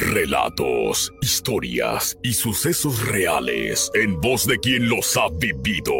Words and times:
Relatos, 0.00 1.12
historias 1.20 2.18
y 2.22 2.32
sucesos 2.32 3.06
reales 3.06 3.90
en 3.92 4.18
voz 4.18 4.46
de 4.46 4.58
quien 4.58 4.88
los 4.88 5.14
ha 5.18 5.28
vivido. 5.28 5.92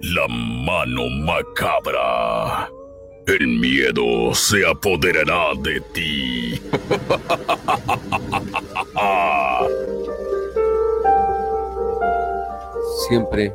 La 0.00 0.28
mano 0.28 1.08
macabra. 1.08 2.70
El 3.26 3.48
miedo 3.48 4.32
se 4.32 4.64
apoderará 4.64 5.54
de 5.60 5.80
ti. 5.92 6.60
Siempre, 13.08 13.52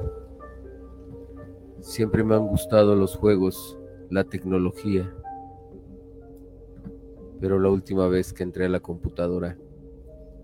siempre 1.80 2.26
me 2.26 2.35
han 2.35 2.46
gustado 2.46 2.94
los 2.94 3.16
juegos, 3.16 3.77
la 4.10 4.26
tecnología. 4.26 5.16
Pero 7.40 7.60
la 7.60 7.70
última 7.70 8.08
vez 8.08 8.34
que 8.34 8.44
entré 8.44 8.66
a 8.66 8.70
la 8.70 8.80
computadora, 8.80 9.58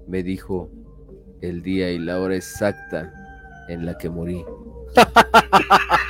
me 0.08 0.24
dijo 0.24 0.70
el 1.42 1.62
día 1.62 1.92
y 1.92 2.00
la 2.00 2.20
hora 2.20 2.36
exacta 2.36 3.14
en 3.70 3.86
la 3.86 3.98
que 3.98 4.10
morí. 4.10 4.44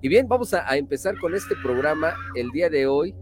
Y 0.00 0.08
bien, 0.08 0.28
vamos 0.28 0.54
a, 0.54 0.70
a, 0.70 0.76
empezar 0.76 1.18
con 1.18 1.34
este 1.34 1.56
programa 1.60 2.14
el 2.36 2.50
día 2.50 2.70
de 2.70 2.86
hoy. 2.86 3.16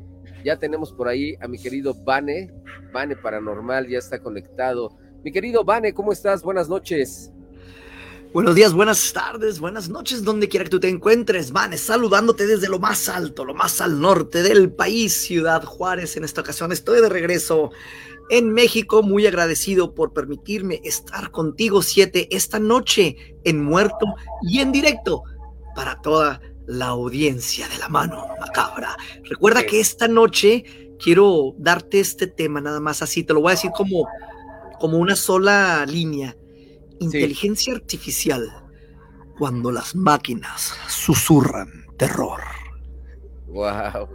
Ya 0.44 0.58
tenemos 0.58 0.92
por 0.92 1.08
ahí 1.08 1.34
a 1.40 1.48
mi 1.48 1.58
querido 1.58 1.94
Vane, 2.04 2.52
Vane 2.92 3.16
Paranormal, 3.16 3.88
ya 3.88 3.98
está 3.98 4.18
conectado. 4.18 4.90
Mi 5.24 5.32
querido 5.32 5.64
Vane, 5.64 5.94
¿cómo 5.94 6.12
estás? 6.12 6.42
Buenas 6.42 6.68
noches. 6.68 7.32
Buenos 8.36 8.54
días, 8.54 8.74
buenas 8.74 9.14
tardes, 9.14 9.60
buenas 9.60 9.88
noches, 9.88 10.22
donde 10.22 10.46
quiera 10.46 10.64
que 10.64 10.70
tú 10.70 10.78
te 10.78 10.90
encuentres. 10.90 11.52
Vane, 11.52 11.78
saludándote 11.78 12.46
desde 12.46 12.68
lo 12.68 12.78
más 12.78 13.08
alto, 13.08 13.46
lo 13.46 13.54
más 13.54 13.80
al 13.80 13.98
norte 13.98 14.42
del 14.42 14.70
país, 14.70 15.14
Ciudad 15.14 15.64
Juárez. 15.64 16.18
En 16.18 16.24
esta 16.24 16.42
ocasión 16.42 16.70
estoy 16.70 17.00
de 17.00 17.08
regreso 17.08 17.70
en 18.28 18.52
México, 18.52 19.02
muy 19.02 19.26
agradecido 19.26 19.94
por 19.94 20.12
permitirme 20.12 20.82
estar 20.84 21.30
contigo, 21.30 21.80
siete, 21.80 22.28
esta 22.30 22.58
noche 22.58 23.38
en 23.44 23.64
muerto 23.64 24.04
y 24.42 24.58
en 24.58 24.70
directo 24.70 25.22
para 25.74 26.02
toda 26.02 26.42
la 26.66 26.88
audiencia 26.88 27.66
de 27.68 27.78
la 27.78 27.88
mano 27.88 28.22
macabra. 28.38 28.98
Recuerda 29.24 29.64
que 29.64 29.80
esta 29.80 30.08
noche 30.08 30.92
quiero 31.02 31.54
darte 31.56 32.00
este 32.00 32.26
tema 32.26 32.60
nada 32.60 32.80
más 32.80 33.00
así, 33.00 33.24
te 33.24 33.32
lo 33.32 33.40
voy 33.40 33.52
a 33.52 33.54
decir 33.54 33.70
como, 33.74 34.06
como 34.78 34.98
una 34.98 35.16
sola 35.16 35.86
línea. 35.86 36.36
Inteligencia 37.00 37.74
sí. 37.74 37.80
artificial 37.80 38.50
cuando 39.38 39.70
las 39.70 39.94
máquinas 39.94 40.74
susurran 40.88 41.68
terror. 41.98 42.40
Wow. 43.48 44.08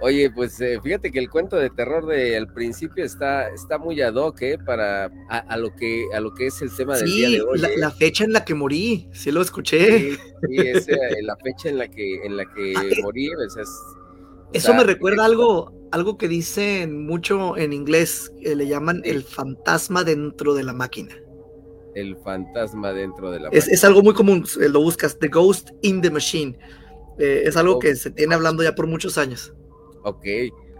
Oye, 0.00 0.30
pues 0.30 0.60
eh, 0.60 0.78
fíjate 0.80 1.10
que 1.10 1.18
el 1.18 1.28
cuento 1.28 1.56
de 1.56 1.70
terror 1.70 2.06
del 2.06 2.46
principio 2.52 3.04
está, 3.04 3.48
está 3.48 3.78
muy 3.78 4.00
ad 4.00 4.14
hoc, 4.14 4.40
¿eh? 4.42 4.56
Para 4.64 5.06
a, 5.28 5.38
a, 5.38 5.56
lo 5.56 5.74
que 5.74 6.06
a 6.14 6.20
lo 6.20 6.34
que 6.34 6.46
es 6.46 6.62
el 6.62 6.74
tema 6.74 6.96
del 6.96 7.06
día 7.06 7.30
de 7.30 7.42
hoy. 7.42 7.58
La, 7.58 7.68
¿eh? 7.68 7.76
la, 7.76 7.90
fecha 7.90 8.22
en 8.22 8.32
la 8.32 8.44
que 8.44 8.54
morí, 8.54 9.08
sí 9.12 9.32
lo 9.32 9.42
escuché. 9.42 10.12
Sí, 10.12 10.18
sí 10.48 10.56
es 10.56 10.88
eh, 10.88 10.98
la 11.22 11.36
fecha 11.36 11.68
en 11.68 11.78
la 11.78 11.88
que 11.88 12.24
en 12.24 12.36
la 12.36 12.44
que 12.44 12.74
ah, 12.76 12.82
morí, 13.02 13.28
o 13.34 13.50
sea, 13.50 13.62
es, 13.64 13.68
o 13.68 14.50
Eso 14.52 14.66
sea, 14.68 14.76
me 14.76 14.84
recuerda 14.84 15.24
algo, 15.24 15.72
algo 15.90 16.16
que 16.16 16.28
dicen 16.28 17.04
mucho 17.04 17.56
en 17.56 17.72
inglés, 17.72 18.30
le 18.40 18.68
llaman 18.68 19.02
el 19.04 19.24
fantasma 19.24 20.04
dentro 20.04 20.54
de 20.54 20.62
la 20.62 20.74
máquina. 20.74 21.16
El 22.00 22.16
fantasma 22.18 22.92
dentro 22.92 23.30
de 23.30 23.40
la 23.40 23.48
es, 23.48 23.66
es, 23.66 23.82
algo 23.82 24.02
muy 24.02 24.14
común, 24.14 24.44
eh, 24.60 24.68
lo 24.68 24.80
buscas, 24.80 25.18
The 25.18 25.28
Ghost 25.28 25.70
in 25.82 26.00
the 26.00 26.10
Machine. 26.10 26.56
Eh, 27.18 27.42
es 27.44 27.56
algo 27.56 27.80
que 27.80 27.96
se 27.96 28.10
tiene 28.12 28.36
hablando 28.36 28.62
ya 28.62 28.74
por 28.74 28.86
muchos 28.86 29.18
años. 29.18 29.52
Ok. 30.04 30.24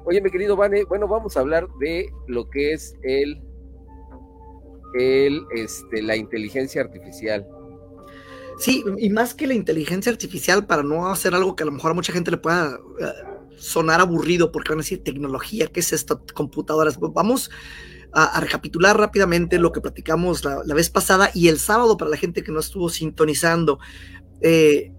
Oye, 0.04 0.20
mi 0.20 0.30
querido 0.30 0.56
Vane, 0.56 0.84
bueno, 0.84 1.08
vamos 1.08 1.36
a 1.36 1.40
hablar 1.40 1.66
de 1.80 2.08
lo 2.28 2.48
que 2.48 2.72
es 2.72 2.94
el, 3.02 3.42
el, 4.94 5.42
este, 5.54 6.02
la 6.02 6.14
inteligencia 6.14 6.82
artificial. 6.82 7.46
Sí, 8.58 8.84
y 8.98 9.10
más 9.10 9.34
que 9.34 9.46
la 9.46 9.54
inteligencia 9.54 10.10
artificial, 10.12 10.66
para 10.66 10.82
no 10.82 11.08
hacer 11.08 11.34
algo 11.34 11.56
que 11.56 11.64
a 11.64 11.66
lo 11.66 11.72
mejor 11.72 11.90
a 11.90 11.94
mucha 11.94 12.12
gente 12.12 12.30
le 12.30 12.38
pueda 12.38 12.78
uh, 12.78 13.56
sonar 13.56 14.00
aburrido, 14.00 14.52
porque 14.52 14.70
van 14.70 14.78
a 14.78 14.82
decir 14.82 15.02
tecnología, 15.02 15.66
¿qué 15.66 15.80
es 15.80 15.92
esto? 15.92 16.22
Computadoras. 16.34 16.98
Vamos 16.98 17.50
a, 18.12 18.24
a 18.24 18.40
recapitular 18.40 18.96
rápidamente 18.96 19.58
lo 19.58 19.72
que 19.72 19.80
platicamos 19.80 20.44
la, 20.44 20.62
la, 20.64 20.74
vez 20.74 20.90
pasada 20.90 21.30
y 21.34 21.48
el 21.48 21.58
sábado 21.58 21.96
para 21.96 22.10
la 22.10 22.16
gente 22.16 22.42
que 22.42 22.52
no 22.52 22.60
estuvo 22.60 22.88
sintonizando. 22.88 23.78
Eh, 24.40 24.92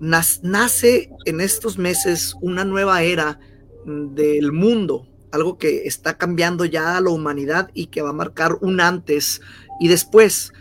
nace 0.00 1.10
en 1.24 1.40
estos 1.40 1.78
meses 1.78 2.34
una 2.40 2.64
nueva 2.64 3.02
era 3.02 3.40
del 3.84 4.52
mundo, 4.52 5.08
algo 5.32 5.58
que 5.58 5.86
está 5.86 6.16
cambiando 6.16 6.64
ya 6.64 6.96
a 6.96 7.00
la 7.00 7.10
humanidad 7.10 7.70
y 7.74 7.86
que 7.86 8.02
va 8.02 8.10
a 8.10 8.14
marcar 8.14 8.58
un 8.60 8.80
antes 8.80 9.40
y 9.80 9.88
después. 9.88 10.52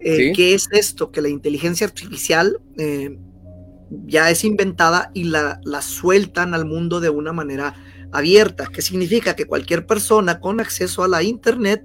Eh, 0.00 0.16
¿Sí? 0.16 0.32
¿Qué 0.34 0.54
es 0.54 0.68
esto? 0.72 1.10
Que 1.10 1.20
la 1.20 1.28
inteligencia 1.28 1.86
artificial 1.86 2.58
eh, 2.78 3.18
ya 4.06 4.30
es 4.30 4.44
inventada 4.44 5.10
y 5.12 5.24
la, 5.24 5.60
la, 5.62 5.82
sueltan 5.82 6.54
al 6.54 6.64
mundo 6.64 7.00
de 7.00 7.10
una 7.10 7.32
manera 7.32 7.74
abierta. 8.12 8.66
¿Qué 8.72 8.82
significa? 8.82 9.36
Que 9.36 9.46
cualquier 9.46 9.86
persona 9.86 10.40
con 10.40 10.60
acceso 10.60 11.02
a 11.02 11.08
la 11.08 11.22
Internet 11.22 11.84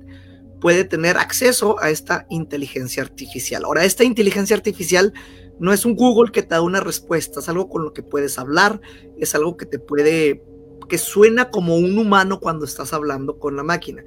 puede 0.59 0.84
tener 0.84 1.18
acceso 1.18 1.80
a 1.81 1.90
esta 1.90 2.25
inteligencia 2.30 3.03
artificial. 3.03 3.66
Ahora, 3.66 3.86
esta 3.86 4.03
inteligencia 4.03 4.56
artificial 4.56 5.14
no 5.59 5.72
es 5.74 5.85
un 5.85 5.96
Google 5.96 6.31
que 6.31 6.41
te 6.41 6.50
da 6.50 6.62
una 6.62 6.80
respuesta, 6.80 7.40
es 7.40 7.50
algo 7.50 7.69
con 7.69 7.84
lo 7.84 7.94
que 7.94 8.03
puedes 8.03 8.38
hablar, 8.40 8.81
es 9.18 9.35
algo 9.35 9.58
que 9.58 9.66
te 9.66 9.80
puede 9.80 10.41
que 10.88 10.97
suena 10.97 11.50
como 11.50 11.78
un 11.78 11.97
humano 11.97 12.40
cuando 12.40 12.66
estás 12.66 12.94
hablando 12.94 13.40
con 13.40 13.56
la 13.56 13.64
máquina. 13.64 14.03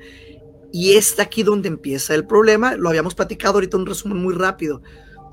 Y 0.72 0.92
es 0.92 1.18
aquí 1.18 1.42
donde 1.42 1.68
empieza 1.68 2.14
el 2.14 2.26
problema. 2.26 2.76
Lo 2.76 2.88
habíamos 2.88 3.14
platicado 3.14 3.54
ahorita 3.54 3.76
un 3.76 3.86
resumen 3.86 4.18
muy 4.18 4.34
rápido. 4.34 4.82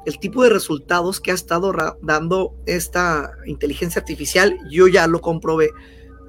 El 0.05 0.19
tipo 0.19 0.43
de 0.43 0.49
resultados 0.49 1.19
que 1.19 1.31
ha 1.31 1.33
estado 1.33 1.73
dando 2.01 2.55
esta 2.65 3.31
inteligencia 3.45 3.99
artificial, 3.99 4.57
yo 4.71 4.87
ya 4.87 5.07
lo 5.07 5.19
comprobé, 5.21 5.71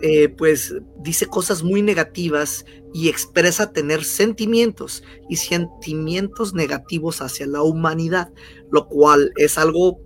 eh, 0.02 0.28
pues 0.28 0.74
dice 1.00 1.26
cosas 1.26 1.62
muy 1.62 1.80
negativas 1.82 2.64
y 2.92 3.08
expresa 3.08 3.72
tener 3.72 4.04
sentimientos 4.04 5.02
y 5.28 5.36
sentimientos 5.36 6.54
negativos 6.54 7.22
hacia 7.22 7.46
la 7.46 7.62
humanidad, 7.62 8.30
lo 8.70 8.88
cual 8.88 9.32
es 9.36 9.58
algo 9.58 10.00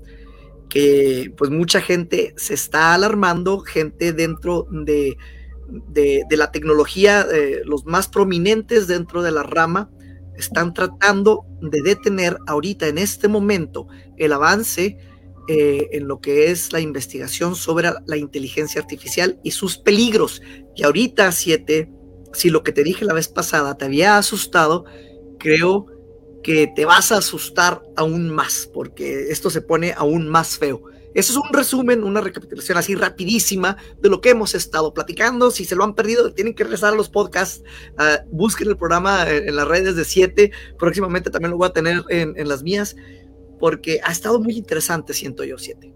que 0.69 1.33
pues 1.37 1.51
mucha 1.51 1.81
gente 1.81 2.35
se 2.37 2.55
está 2.55 2.95
alarmando, 2.95 3.61
gente 3.61 4.13
dentro 4.13 4.69
de, 4.71 5.17
de, 5.89 6.37
la 6.37 6.53
tecnología, 6.53 7.27
eh, 7.33 7.63
los 7.65 7.85
más 7.85 8.09
prominentes 8.09 8.87
dentro 8.87 9.23
de 9.23 9.33
la 9.33 9.43
rama, 9.43 9.91
están 10.37 10.73
tratando 10.73 11.45
de 11.61 11.83
detener 11.83 12.39
ahorita 12.47 12.87
en 12.89 12.99
este 12.99 13.29
momento 13.29 13.89
el 14.17 14.33
avance 14.33 14.97
eh, 15.49 15.89
en 15.93 16.07
lo 16.07 16.21
que 16.21 16.51
es 16.51 16.73
la 16.73 16.81
investigación 16.81 17.55
sobre 17.55 17.91
la 18.07 18.17
inteligencia 18.17 18.81
artificial 18.81 19.39
y 19.43 19.51
sus 19.53 19.79
peligros. 19.79 20.43
Y 20.77 20.85
ahorita, 20.85 21.33
siete, 21.33 21.91
si 22.33 22.51
lo 22.51 22.63
que 22.63 22.73
te 22.73 22.85
dije 22.85 23.05
la 23.05 23.15
vez 23.15 23.29
pasada 23.29 23.77
te 23.77 23.85
había 23.85 24.19
asustado, 24.19 24.85
creo 25.39 25.87
que 26.43 26.73
te 26.75 26.85
vas 26.85 27.13
a 27.13 27.19
asustar 27.19 27.83
aún 27.97 28.31
más, 28.31 28.71
porque 28.73 29.31
esto 29.31 29.51
se 29.51 29.61
pone 29.61 29.93
aún 29.97 30.29
más 30.29 30.59
feo. 30.59 30.83
Eso 31.13 31.33
es 31.33 31.37
un 31.39 31.53
resumen, 31.53 32.05
una 32.05 32.21
recapitulación 32.21 32.79
así 32.79 32.95
rapidísima 32.95 33.77
de 34.01 34.09
lo 34.09 34.21
que 34.21 34.31
hemos 34.31 34.55
estado 34.55 34.95
platicando. 34.95 35.51
Si 35.51 35.65
se 35.65 35.75
lo 35.75 35.83
han 35.83 35.95
perdido, 35.95 36.33
tienen 36.33 36.55
que 36.55 36.63
regresar 36.63 36.95
los 36.95 37.09
podcasts. 37.09 37.65
Uh, 37.99 38.25
busquen 38.31 38.69
el 38.69 38.77
programa 38.77 39.29
en, 39.29 39.57
las 39.57 39.67
redes 39.67 39.97
de 39.97 40.05
7. 40.05 40.53
Próximamente 40.79 41.31
también 41.31 41.51
lo 41.51 41.57
voy 41.57 41.67
a 41.67 41.73
tener 41.73 42.05
en, 42.11 42.35
en, 42.37 42.49
las 42.49 42.63
mías, 42.63 42.95
porque 43.61 44.01
ha 44.03 44.11
estado 44.11 44.41
muy 44.41 44.57
interesante, 44.57 45.13
siento 45.13 45.45
yo, 45.45 45.59
7. 45.59 45.93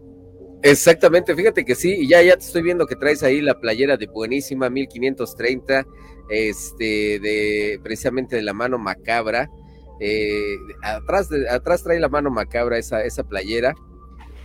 Exactamente, 0.62 1.34
fíjate 1.34 1.64
que 1.64 1.75
sí, 1.75 1.94
y 1.99 2.08
ya, 2.08 2.22
ya 2.22 2.37
te 2.37 2.44
estoy 2.44 2.62
viendo 2.62 2.87
que 2.87 2.96
traes 2.96 3.22
ahí 3.22 3.40
la 3.40 3.58
playera 3.58 3.96
de 3.96 4.06
buenísima 4.06 4.70
1530, 4.70 5.87
este, 6.31 7.19
de 7.19 7.81
precisamente 7.82 8.37
de 8.37 8.43
la 8.43 8.55
mano 8.55 8.78
macabra. 8.78 9.50
Eh, 10.00 10.56
atrás, 10.82 11.28
de, 11.28 11.49
atrás 11.49 11.82
trae 11.82 11.99
la 12.00 12.08
mano 12.08 12.31
macabra 12.31 12.78
esa, 12.78 13.05
esa 13.05 13.25
playera. 13.25 13.75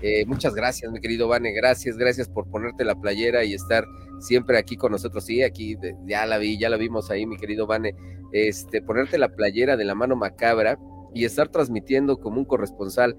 Eh, 0.02 0.26
muchas 0.26 0.54
gracias, 0.54 0.92
mi 0.92 1.02
querido 1.02 1.28
Vane, 1.28 1.52
gracias, 1.52 1.98
gracias 1.98 2.30
por 2.30 2.50
ponerte 2.50 2.86
la 2.86 2.96
playera 2.96 3.44
y 3.44 3.54
estar 3.54 3.86
siempre 4.20 4.58
aquí 4.58 4.78
con 4.78 4.92
nosotros. 4.92 5.26
Sí, 5.26 5.42
aquí 5.42 5.78
ya 6.06 6.26
la 6.26 6.38
vi, 6.38 6.58
ya 6.58 6.70
la 6.70 6.78
vimos 6.78 7.12
ahí, 7.12 7.26
mi 7.26 7.38
querido 7.38 7.68
Vane. 7.68 7.96
Este, 8.32 8.82
ponerte 8.82 9.18
la 9.18 9.30
playera 9.30 9.76
de 9.76 9.86
la 9.86 9.96
mano 9.96 10.16
macabra 10.16 10.78
y 11.14 11.26
estar 11.26 11.50
transmitiendo 11.50 12.18
como 12.20 12.40
un 12.40 12.46
corresponsal 12.46 13.16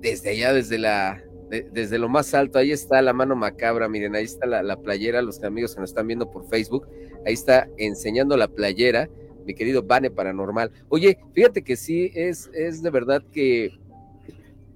desde 0.00 0.30
allá, 0.30 0.52
desde 0.52 0.78
la, 0.78 1.22
desde 1.48 1.98
lo 1.98 2.08
más 2.08 2.34
alto, 2.34 2.58
ahí 2.58 2.72
está 2.72 3.00
la 3.02 3.12
mano 3.12 3.36
macabra, 3.36 3.88
miren, 3.88 4.16
ahí 4.16 4.24
está 4.24 4.46
la, 4.46 4.76
playera, 4.76 5.22
los 5.22 5.42
amigos 5.44 5.74
que 5.74 5.80
nos 5.80 5.90
están 5.90 6.06
viendo 6.06 6.30
por 6.30 6.48
Facebook, 6.48 6.88
ahí 7.24 7.34
está 7.34 7.68
enseñando 7.76 8.36
la 8.36 8.48
playera, 8.48 9.08
mi 9.44 9.54
querido 9.54 9.82
Bane 9.82 10.10
Paranormal. 10.10 10.72
Oye, 10.88 11.18
fíjate 11.34 11.62
que 11.62 11.76
sí, 11.76 12.10
es, 12.14 12.50
es 12.52 12.82
de 12.82 12.90
verdad 12.90 13.22
que 13.30 13.78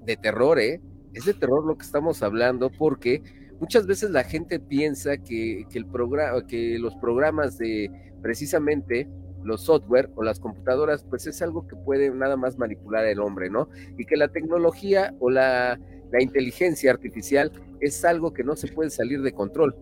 de 0.05 0.17
terror, 0.17 0.61
¿eh? 0.61 0.81
Es 1.13 1.25
de 1.25 1.35
terror 1.35 1.67
lo 1.67 1.77
que 1.77 1.85
estamos 1.85 2.23
hablando 2.23 2.71
porque 2.71 3.23
muchas 3.59 3.87
veces 3.87 4.11
la 4.11 4.23
gente 4.23 4.61
piensa 4.61 5.17
que, 5.19 5.67
que 5.69 5.79
el 5.79 5.87
programa, 5.87 6.47
que 6.47 6.79
los 6.79 6.95
programas 6.97 7.59
de 7.59 7.91
precisamente 8.23 9.09
los 9.45 9.63
software 9.63 10.11
o 10.17 10.23
las 10.23 10.41
computadoras, 10.41 11.05
pues 11.09 11.27
es 11.27 11.41
algo 11.43 11.67
que 11.67 11.77
puede 11.77 12.11
nada 12.11 12.37
más 12.37 12.59
manipular 12.59 13.05
el 13.07 13.21
hombre, 13.21 13.51
¿no? 13.51 13.69
Y 13.99 14.05
que 14.05 14.17
la 14.17 14.29
tecnología 14.29 15.15
o 15.21 15.31
la, 15.31 15.79
inteligencia 16.19 16.91
artificial 16.91 17.53
es 17.81 18.05
algo 18.05 18.33
que 18.33 18.43
no 18.43 18.57
se 18.57 18.67
puede 18.67 18.91
salir 18.91 19.23
de 19.23 19.33
control. 19.33 19.77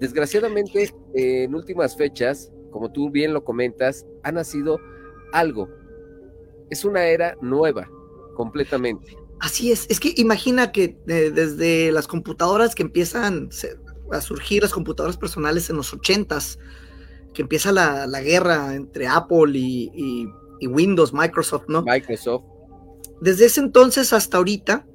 Desgraciadamente, 0.00 0.90
en 1.12 1.54
últimas 1.54 1.96
fechas, 1.96 2.50
como 2.70 2.90
tú 2.90 3.10
bien 3.10 3.34
lo 3.34 3.44
comentas, 3.44 4.06
ha 4.22 4.32
nacido 4.32 4.80
algo. 5.34 5.68
Es 6.70 6.86
una 6.86 7.04
era 7.04 7.36
nueva, 7.42 7.90
completamente. 8.36 9.14
Así 9.40 9.70
es, 9.70 9.86
es 9.90 10.00
que 10.00 10.14
imagina 10.16 10.72
que 10.72 10.96
eh, 11.08 11.30
desde 11.30 11.92
las 11.92 12.06
computadoras 12.06 12.74
que 12.74 12.82
empiezan 12.82 13.50
a 14.10 14.20
surgir, 14.22 14.62
las 14.62 14.72
computadoras 14.72 15.18
personales 15.18 15.68
en 15.68 15.76
los 15.76 15.92
ochentas, 15.92 16.58
que 17.34 17.42
empieza 17.42 17.72
la, 17.72 18.20
guerra 18.20 18.74
entre 18.74 19.06
Apple 19.06 19.52
y, 19.54 20.28
Windows, 20.62 21.12
Microsoft, 21.12 21.64
¿no? 21.68 21.82
Microsoft. 21.82 22.44
Desde 23.20 23.46
ese 23.46 23.60
entonces 23.60 24.12
hasta 24.12 24.36
ahorita, 24.38 24.86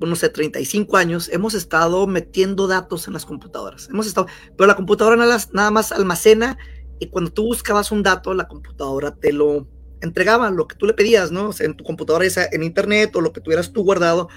no 0.00 0.16
sé, 0.16 0.28
35 0.30 0.96
años, 0.96 1.28
hemos 1.30 1.54
estado 1.54 2.06
metiendo 2.06 2.66
datos 2.66 3.06
en 3.06 3.12
las 3.12 3.26
computadoras. 3.26 3.88
Hemos 3.90 4.06
estado, 4.06 4.26
pero 4.56 4.66
la 4.66 4.76
computadora 4.76 5.16
nada, 5.16 5.70
más 5.70 5.92
almacena 5.92 6.58
y 6.98 7.08
cuando 7.08 7.32
tú 7.32 7.44
buscabas 7.44 7.92
un 7.92 8.02
dato, 8.02 8.32
la 8.34 8.48
computadora 8.48 9.14
te 9.14 9.32
lo 9.32 9.66
entregaba, 10.00 10.50
lo 10.50 10.66
que 10.66 10.76
tú 10.76 10.86
le 10.86 10.94
pedías, 10.94 11.30
¿no? 11.30 11.48
O 11.48 11.52
sea, 11.52 11.66
en 11.66 11.76
tu 11.76 11.84
computadora, 11.84 12.24
esa, 12.24 12.46
en 12.50 12.62
internet 12.62 13.14
o 13.16 13.20
lo 13.20 13.32
que 13.32 13.40
tuvieras 13.40 13.72
tú 13.72 13.84
guardado 13.84 14.28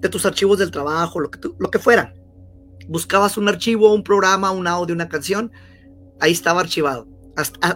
de 0.00 0.08
tus 0.08 0.24
archivos 0.24 0.58
del 0.58 0.70
trabajo, 0.70 1.20
lo 1.20 1.30
que, 1.30 1.38
lo 1.58 1.70
que 1.70 1.78
fuera. 1.78 2.14
Buscabas 2.88 3.36
un 3.36 3.48
archivo, 3.48 3.94
un 3.94 4.02
programa, 4.02 4.50
un 4.50 4.66
audio, 4.66 4.94
una 4.94 5.08
canción 5.08 5.52
ahí 6.22 6.32
estaba 6.32 6.60
archivado. 6.60 7.08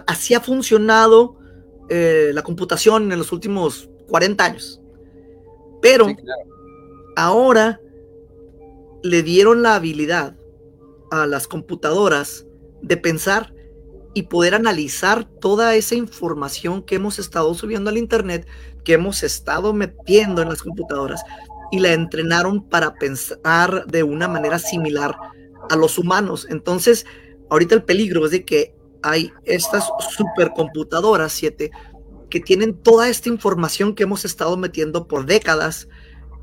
así 0.07 0.33
ha 0.33 0.39
funcionado 0.39 1.35
eh, 1.89 2.31
la 2.33 2.43
computación 2.43 3.11
en 3.11 3.19
los 3.19 3.33
últimos 3.33 3.89
40 4.07 4.45
años. 4.45 4.81
Pero 5.81 6.07
ahora 7.17 7.81
le 9.03 9.21
dieron 9.21 9.63
la 9.63 9.75
habilidad 9.75 10.37
a 11.11 11.27
las 11.27 11.47
computadoras 11.47 12.45
de 12.81 12.95
pensar 12.95 13.53
y 14.13 14.23
poder 14.23 14.55
analizar 14.55 15.25
toda 15.25 15.75
esa 15.75 15.95
información 15.95 16.81
que 16.83 16.95
hemos 16.95 17.19
estado 17.19 17.53
subiendo 17.53 17.89
al 17.89 17.97
Internet, 17.97 18.47
que 18.85 18.93
hemos 18.93 19.23
estado 19.23 19.73
metiendo 19.73 20.41
en 20.41 20.49
las 20.49 20.63
computadoras, 20.63 21.21
y 21.71 21.79
la 21.79 21.91
entrenaron 21.91 22.63
para 22.63 22.93
pensar 22.93 23.85
de 23.87 24.03
una 24.03 24.29
manera 24.29 24.57
similar 24.57 25.17
a 25.69 25.75
los 25.75 25.97
humanos. 25.97 26.47
Entonces, 26.49 27.05
ahorita 27.49 27.75
el 27.75 27.83
peligro 27.83 28.25
es 28.25 28.31
de 28.31 28.45
que 28.45 28.75
hay 29.03 29.31
estas 29.45 29.89
supercomputadoras, 30.11 31.31
siete, 31.31 31.71
que 32.29 32.39
tienen 32.39 32.75
toda 32.75 33.09
esta 33.09 33.29
información 33.29 33.95
que 33.95 34.03
hemos 34.03 34.25
estado 34.25 34.57
metiendo 34.57 35.07
por 35.07 35.25
décadas 35.25 35.87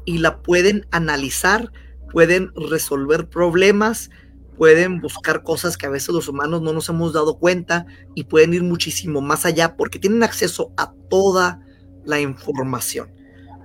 y 0.05 0.19
la 0.19 0.43
pueden 0.43 0.87
analizar, 0.91 1.73
pueden 2.11 2.53
resolver 2.55 3.29
problemas, 3.29 4.11
pueden 4.57 5.01
buscar 5.01 5.43
cosas 5.43 5.77
que 5.77 5.87
a 5.87 5.91
veces 5.91 6.11
los 6.11 6.29
humanos 6.29 6.63
no 6.63 6.73
nos 6.73 6.89
hemos 6.89 7.13
dado 7.13 7.39
cuenta 7.39 7.87
y 8.15 8.25
pueden 8.25 8.55
ir 8.55 8.63
muchísimo 8.63 9.21
más 9.21 9.45
allá 9.45 9.77
porque 9.77 9.99
tienen 9.99 10.23
acceso 10.23 10.73
a 10.77 10.93
toda 11.11 11.61
la 12.05 12.21
información. 12.21 13.13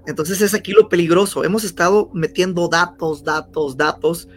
Entonces 0.08 0.42
es 0.42 0.54
aquí 0.54 0.72
lo 0.72 0.90
peligroso. 0.90 1.44
Hemos 1.44 1.64
estado 1.64 2.10
metiendo 2.14 2.68
datos, 2.68 3.24
datos, 3.24 3.78
datos 3.78 4.28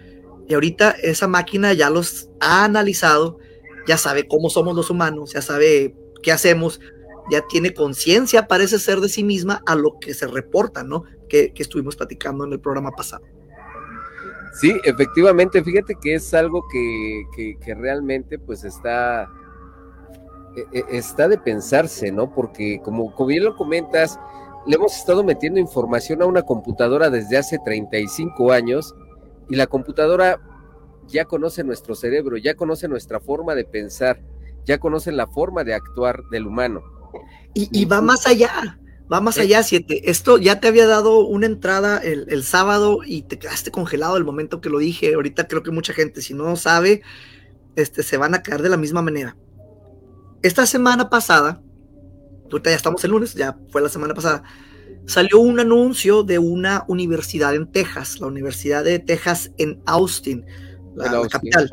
y 0.48 0.54
ahorita 0.54 0.90
esa 1.02 1.28
máquina 1.28 1.72
ya 1.72 1.90
los 1.90 2.28
ha 2.40 2.64
analizado, 2.64 3.38
ya 3.86 3.96
sabe 3.96 4.26
cómo 4.26 4.50
somos 4.50 4.74
los 4.74 4.90
humanos, 4.90 5.32
ya 5.32 5.42
sabe 5.42 5.94
qué 6.22 6.32
hacemos, 6.32 6.80
ya 7.30 7.42
tiene 7.48 7.74
conciencia, 7.74 8.48
parece 8.48 8.78
ser 8.78 9.00
de 9.00 9.08
sí 9.08 9.24
misma 9.24 9.62
a 9.66 9.74
lo 9.74 9.98
que 10.00 10.14
se 10.14 10.26
reporta, 10.26 10.82
¿no? 10.82 11.04
Que, 11.28 11.52
estuvimos 11.56 11.96
platicando 11.96 12.44
en 12.44 12.52
el 12.52 12.60
programa 12.60 12.90
pasado. 12.90 13.24
Sí, 14.54 14.76
efectivamente, 14.84 15.62
fíjate 15.64 15.94
que 16.00 16.14
es 16.14 16.34
algo 16.34 16.64
que, 16.70 17.56
realmente 17.74 18.38
pues 18.38 18.64
está, 18.64 19.30
e, 20.56 20.78
e, 20.78 20.84
está 20.90 21.28
de 21.28 21.38
pensarse, 21.38 22.12
¿no? 22.12 22.34
Porque 22.34 22.80
como, 22.84 23.14
como 23.14 23.28
bien 23.28 23.44
lo 23.44 23.56
comentas, 23.56 24.18
le 24.66 24.76
hemos 24.76 24.96
estado 24.96 25.24
metiendo 25.24 25.58
información 25.58 26.22
a 26.22 26.26
una 26.26 26.42
computadora 26.42 27.08
desde 27.08 27.38
hace 27.38 27.58
35 27.64 28.52
años 28.52 28.94
y 29.48 29.56
la 29.56 29.66
computadora 29.66 30.40
ya 31.08 31.24
conoce 31.24 31.64
nuestro 31.64 31.94
cerebro, 31.94 32.36
ya 32.36 32.54
conoce 32.54 32.88
nuestra 32.88 33.20
forma 33.20 33.54
de 33.54 33.64
pensar, 33.64 34.20
ya 34.64 34.78
conoce 34.78 35.12
la 35.12 35.26
forma 35.26 35.64
de 35.64 35.74
actuar 35.74 36.22
del 36.30 36.46
humano. 36.46 36.82
Y, 37.54 37.84
va 37.84 38.00
más 38.00 38.26
allá, 38.26 38.78
va 39.12 39.20
más 39.20 39.36
allá, 39.36 39.62
siete. 39.62 40.10
Esto 40.10 40.38
ya 40.38 40.58
te 40.58 40.68
había 40.68 40.86
dado 40.86 41.26
una 41.26 41.44
entrada 41.44 41.98
el, 41.98 42.42
sábado 42.44 43.00
y 43.04 43.22
te 43.22 43.38
quedaste 43.38 43.70
congelado 43.70 44.16
el 44.16 44.24
momento 44.24 44.62
que 44.62 44.70
lo 44.70 44.78
dije. 44.78 45.14
Ahorita 45.14 45.48
creo 45.48 45.62
que 45.62 45.70
mucha 45.70 45.92
gente, 45.92 46.22
si 46.22 46.32
no 46.32 46.56
sabe, 46.56 47.02
este, 47.76 48.02
se 48.02 48.16
van 48.16 48.34
a 48.34 48.42
caer 48.42 48.62
de 48.62 48.70
la 48.70 48.78
misma 48.78 49.02
manera. 49.02 49.36
Esta 50.42 50.64
semana 50.64 51.10
pasada, 51.10 51.62
ahorita 52.50 52.70
ya 52.70 52.76
estamos 52.76 53.04
el 53.04 53.10
lunes, 53.10 53.34
ya 53.34 53.58
fue 53.70 53.82
la 53.82 53.90
semana 53.90 54.14
pasada, 54.14 54.44
salió 55.06 55.40
un 55.40 55.60
anuncio 55.60 56.22
de 56.22 56.38
una 56.38 56.84
universidad 56.88 57.54
en 57.54 57.70
Texas, 57.70 58.20
la 58.20 58.26
Universidad 58.26 58.84
de 58.84 58.98
Texas 58.98 59.52
en 59.58 59.80
Austin, 59.86 60.44
la, 60.94 61.26
capital. 61.28 61.70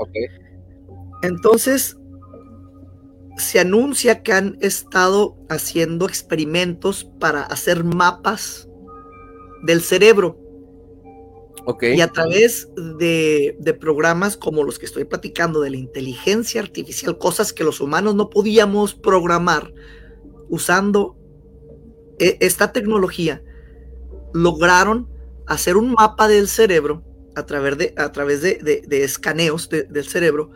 Entonces, 1.22 1.98
se 3.38 3.60
anuncia 3.60 4.22
que 4.24 4.34
han 4.34 4.58
estado 4.62 5.38
haciendo 5.50 6.08
experimentos 6.08 7.10
para 7.20 7.44
hacer 7.44 7.84
mapas 7.84 8.68
del 9.64 9.82
cerebro. 9.82 10.38
Y 11.82 12.02
a 12.02 12.08
través 12.08 12.68
de, 12.98 13.56
de, 13.60 13.74
programas 13.76 14.38
como 14.38 14.64
los 14.64 14.80
que 14.80 14.88
estoy 14.88 15.06
platicando, 15.06 15.62
de 15.62 15.70
la 15.70 15.78
inteligencia 15.78 16.62
artificial, 16.62 17.20
cosas 17.20 17.54
que 17.54 17.64
los 17.64 17.80
humanos 17.80 18.16
no 18.16 18.32
podíamos 18.32 18.96
programar 18.96 19.72
usando 20.50 21.19
esta 22.20 22.72
tecnología 22.72 23.42
lograron 24.34 25.10
hacer 25.48 25.78
un 25.78 25.92
mapa 25.92 26.28
del 26.28 26.48
cerebro 26.48 27.04
a 27.36 27.46
través 27.46 27.78
de, 27.78 27.94
a 27.98 28.12
través 28.12 28.42
de, 28.42 28.86
escaneos 28.92 29.70
del 29.70 30.06
cerebro. 30.06 30.52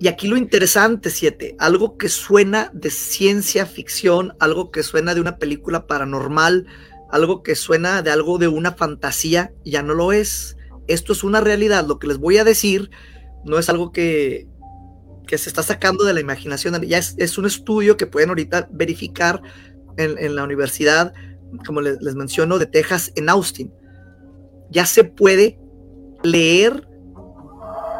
Y 0.00 0.08
aquí 0.08 0.26
lo 0.26 0.36
interesante, 0.36 1.10
siete, 1.10 1.54
algo 1.58 1.96
que 1.96 2.08
suena 2.08 2.70
de 2.74 2.90
ciencia 2.90 3.66
ficción, 3.66 4.34
algo 4.40 4.72
que 4.72 4.82
suena 4.82 5.14
de 5.14 5.20
una 5.20 5.38
película 5.38 5.86
paranormal, 5.86 6.66
algo 7.10 7.42
que 7.44 7.54
suena 7.54 8.02
de 8.02 8.10
algo 8.10 8.38
de 8.38 8.48
una 8.48 8.72
fantasía, 8.72 9.52
ya 9.64 9.82
no 9.82 9.94
lo 9.94 10.12
es. 10.12 10.56
Esto 10.88 11.12
es 11.12 11.22
una 11.22 11.40
realidad. 11.40 11.86
Lo 11.86 12.00
que 12.00 12.08
les 12.08 12.18
voy 12.18 12.38
a 12.38 12.44
decir 12.44 12.90
no 13.44 13.58
es 13.58 13.68
algo 13.68 13.92
que, 13.92 14.48
que 15.28 15.38
se 15.38 15.48
está 15.48 15.62
sacando 15.62 16.04
de 16.04 16.14
la 16.14 16.20
imaginación, 16.20 16.80
ya 16.82 16.98
es, 16.98 17.14
es 17.18 17.38
un 17.38 17.46
estudio 17.46 17.96
que 17.96 18.06
pueden 18.06 18.30
ahorita 18.30 18.68
verificar 18.72 19.40
en, 19.96 20.34
la 20.34 20.44
universidad, 20.44 21.12
como 21.66 21.80
les, 21.80 22.00
menciono, 22.14 22.58
de 22.58 22.66
Texas 22.66 23.12
en 23.16 23.28
Austin. 23.28 23.72
Ya 24.70 24.86
se 24.86 25.04
puede 25.04 25.58
leer 26.22 26.86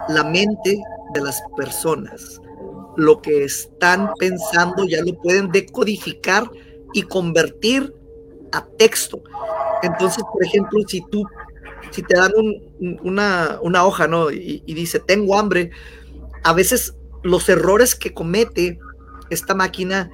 la 0.08 0.24
mente 0.24 0.82
de 1.14 1.20
las 1.20 1.42
personas. 1.56 2.40
Lo 2.96 3.20
que 3.20 3.44
están 3.44 4.10
pensando 4.18 4.84
ya 4.84 5.02
lo 5.02 5.14
pueden 5.20 5.50
decodificar 5.50 6.50
y 6.92 7.02
convertir 7.02 7.94
a 8.52 8.64
texto. 8.78 9.22
Entonces, 9.82 10.22
por 10.30 10.44
ejemplo, 10.44 10.80
si 10.86 11.02
tú, 11.10 11.24
si 11.90 12.02
te 12.02 12.16
dan 12.16 12.32
una, 13.02 13.58
una, 13.62 13.84
hoja, 13.84 14.06
¿no? 14.06 14.30
Y, 14.30 14.62
y, 14.66 14.74
dice, 14.74 15.00
tengo 15.00 15.38
hambre, 15.38 15.70
a 16.42 16.52
veces 16.52 16.94
los 17.22 17.48
errores 17.48 17.94
que 17.94 18.12
comete 18.12 18.78
esta 19.30 19.54
máquina 19.54 20.10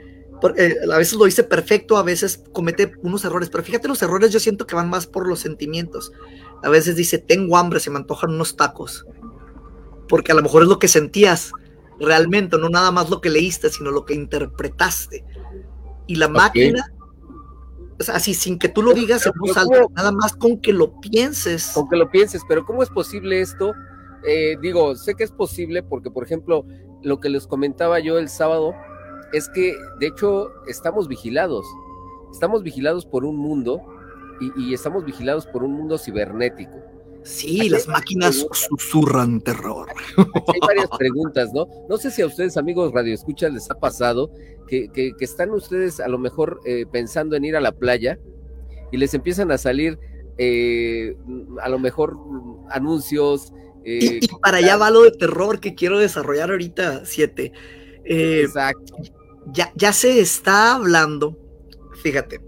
eh, 0.57 0.77
a 0.93 0.97
veces 0.99 1.15
lo 1.15 1.25
dice 1.25 1.43
perfecto, 1.43 1.97
a 1.97 2.03
veces 2.03 2.45
comete 2.53 2.93
unos 3.03 3.25
errores, 3.25 3.51
pero 3.51 3.65
fíjate 3.65 3.89
los 3.89 4.03
errores 4.03 4.33
yo 4.33 4.41
siento 4.41 4.67
que 4.67 4.77
van 4.77 4.91
más 4.91 5.07
por 5.07 5.29
los 5.29 5.41
sentimientos. 5.41 6.13
A 6.63 6.69
veces 6.69 6.97
dice, 6.97 7.19
tengo 7.19 7.57
hambre, 7.57 7.81
se 7.81 7.91
me 7.91 7.97
antojan 7.97 8.31
unos 8.31 8.57
tacos. 8.57 9.07
Porque 10.09 10.33
a 10.33 10.35
lo 10.35 10.43
mejor 10.43 10.63
es 10.63 10.69
lo 10.69 10.79
que 10.79 10.89
sentías 10.89 11.53
realmente, 12.01 12.59
no 12.59 12.69
nada 12.69 12.91
más 12.91 13.11
lo 13.11 13.21
que 13.21 13.31
leíste, 13.31 13.71
sino 13.71 13.91
lo 13.91 14.05
que 14.05 14.15
interpretaste. 14.15 15.25
Y 16.07 16.17
la 16.17 16.29
máquina, 16.29 16.93
o 17.99 18.03
sea, 18.03 18.17
así 18.17 18.33
sin 18.33 18.59
que 18.59 18.69
tú 18.69 18.83
lo 18.83 18.95
digas 18.95 19.29
voz 19.39 19.57
alta, 19.57 19.81
nada 19.95 20.13
más 20.13 20.35
con 20.35 20.61
que 20.61 20.73
lo 20.73 21.01
pienses. 21.01 21.73
Con 21.75 21.89
que 21.89 21.97
lo 21.97 22.11
pienses, 22.11 22.43
pero 22.49 22.65
¿cómo 22.65 22.83
es 22.83 22.91
posible 22.91 23.41
esto? 23.41 23.73
Eh, 24.27 24.57
digo, 24.63 24.95
sé 24.97 25.15
que 25.15 25.25
es 25.25 25.33
posible 25.33 25.83
porque, 25.83 26.11
por 26.11 26.25
ejemplo, 26.25 26.65
lo 27.03 27.21
que 27.21 27.29
les 27.29 27.47
comentaba 27.47 28.01
yo 28.01 28.19
el 28.19 28.29
sábado 28.29 28.75
es 29.33 29.49
que, 29.49 29.77
de 30.01 30.07
hecho, 30.07 30.51
estamos 30.67 31.09
vigilados. 31.09 31.67
Estamos 32.33 32.63
vigilados 32.63 33.07
por 33.07 33.25
un 33.25 33.37
mundo 33.37 33.81
y, 34.57 34.73
estamos 34.73 35.05
vigilados 35.05 35.47
por 35.47 35.65
un 35.65 35.73
mundo 35.73 35.99
cibernético. 35.99 36.77
Sí, 37.23 37.69
las 37.69 37.89
máquinas 37.89 38.47
susurran 38.53 39.41
terror. 39.41 39.89
hay 40.17 40.61
varias 40.61 40.89
preguntas, 40.97 41.53
¿no? 41.53 41.67
No 41.89 41.97
sé 41.97 42.11
si 42.11 42.23
a 42.23 42.27
ustedes, 42.27 42.57
amigos 42.57 42.93
Radio 42.93 43.13
Escuchas, 43.13 43.53
les 43.53 43.71
ha 43.71 43.75
pasado 43.75 44.31
que, 44.69 44.89
que, 44.89 45.13
están 45.21 45.51
ustedes 45.51 46.01
a 46.01 46.09
lo 46.09 46.19
mejor 46.19 46.61
eh, 46.65 46.87
pensando 46.91 47.37
en 47.37 47.45
ir 47.45 47.57
a 47.57 47.61
la 47.61 47.73
playa 47.73 48.19
y 48.93 48.97
les 48.97 49.15
empiezan 49.15 49.51
a 49.51 49.59
salir 49.59 49.99
eh, 50.39 51.17
a 51.61 51.69
lo 51.69 51.79
mejor 51.79 52.17
anuncios. 52.71 53.53
Eh, 53.85 54.21
y, 54.23 54.29
para 54.41 54.59
allá 54.59 54.77
va 54.77 54.91
lo 54.91 55.03
de 55.03 55.11
terror 55.11 55.61
que 55.61 55.75
quiero 55.75 55.99
desarrollar 55.99 56.51
ahorita, 56.51 57.05
siete. 57.05 57.53
Exacto. 58.05 58.95
Ya, 59.53 59.73
ya 59.75 59.93
se 59.93 60.21
está 60.21 60.75
hablando, 60.75 61.39
fíjate, 62.03 62.41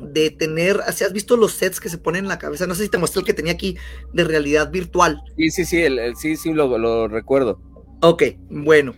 de 0.00 0.30
tener, 0.30 0.80
si 0.92 1.04
has 1.04 1.12
visto 1.12 1.36
los 1.36 1.52
sets 1.52 1.80
que 1.80 1.88
se 1.88 1.98
ponen 1.98 2.24
en 2.24 2.28
la 2.28 2.38
cabeza, 2.38 2.66
no 2.66 2.74
sé 2.74 2.84
si 2.84 2.88
te 2.88 2.98
mostré 2.98 3.20
el 3.20 3.26
que 3.26 3.34
tenía 3.34 3.52
aquí 3.52 3.76
de 4.12 4.24
realidad 4.24 4.70
virtual. 4.70 5.22
Sí, 5.36 5.50
sí, 5.50 5.64
sí, 5.64 5.82
el, 5.82 6.16
sí, 6.16 6.36
sí, 6.36 6.52
lo, 6.52 7.08
recuerdo. 7.08 7.60
Ok, 8.02 8.24
bueno, 8.50 8.94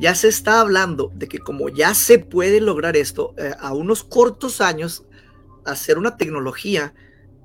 ya 0.00 0.14
se 0.14 0.28
está 0.28 0.60
hablando 0.60 1.10
de 1.14 1.26
que 1.26 1.38
como 1.38 1.68
ya 1.68 1.94
se 1.94 2.18
puede 2.18 2.60
lograr 2.60 2.96
esto, 2.96 3.34
eh, 3.38 3.52
a 3.58 3.74
unos 3.74 4.04
cortos 4.04 4.60
años, 4.60 5.04
hacer 5.64 5.98
una 5.98 6.16
tecnología 6.16 6.94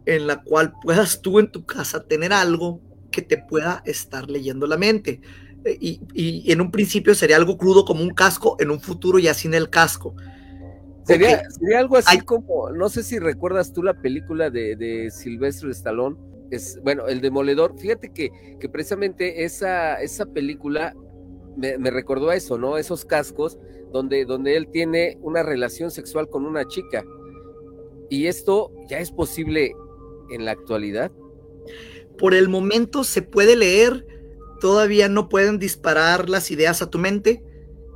en 0.05 0.27
la 0.27 0.43
cual 0.43 0.73
puedas 0.81 1.21
tú 1.21 1.39
en 1.39 1.51
tu 1.51 1.65
casa 1.65 2.03
tener 2.07 2.33
algo 2.33 2.81
que 3.11 3.21
te 3.21 3.37
pueda 3.37 3.81
estar 3.85 4.29
leyendo 4.29 4.67
la 4.67 4.77
mente. 4.77 5.21
Y, 5.65 6.01
y, 6.13 6.51
en 6.51 6.61
un 6.61 6.71
principio 6.71 7.13
sería 7.13 7.35
algo 7.35 7.57
crudo 7.57 7.85
como 7.85 8.01
un 8.01 8.09
casco, 8.11 8.55
en 8.59 8.71
un 8.71 8.79
futuro 8.79 9.19
ya 9.19 9.33
sin 9.33 9.53
el 9.53 9.69
casco. 9.69 10.15
Sería, 11.05 11.43
algo 11.77 11.97
así 11.97 12.19
como, 12.21 12.69
no 12.71 12.89
sé 12.89 13.03
si 13.03 13.19
recuerdas 13.19 13.73
tú 13.73 13.83
la 13.83 13.93
película 14.01 14.49
de, 14.49 14.75
de 14.75 15.11
Silvestre 15.11 15.71
Stallone, 15.71 16.15
es, 16.51 16.79
bueno, 16.83 17.07
El 17.07 17.21
Demoledor, 17.21 17.79
fíjate 17.79 18.11
que, 18.13 18.29
que 18.59 18.69
precisamente 18.69 19.43
esa, 19.43 20.01
esa 20.01 20.25
película 20.25 20.95
me, 21.55 21.91
recordó 21.91 22.29
a 22.29 22.35
eso, 22.35 22.57
¿no? 22.57 22.77
Esos 22.77 23.05
cascos 23.05 23.57
donde, 23.91 24.25
donde 24.25 24.55
él 24.55 24.67
tiene 24.69 25.17
una 25.21 25.43
relación 25.43 25.91
sexual 25.91 26.29
con 26.29 26.45
una 26.45 26.67
chica. 26.67 27.03
¿Y 28.09 28.27
esto 28.27 28.71
ya 28.89 28.99
es 28.99 29.11
posible 29.11 29.73
en 30.29 30.45
la 30.45 30.51
actualidad? 30.51 31.11
Por 32.17 32.33
el 32.33 32.49
momento 32.49 33.03
se 33.03 33.21
puede 33.21 33.55
leer, 33.55 34.05
todavía 34.61 35.09
no 35.09 35.27
pueden 35.27 35.59
disparar 35.59 36.29
las 36.29 36.51
ideas 36.51 36.81
a 36.81 36.89
tu 36.89 36.99
mente. 36.99 37.43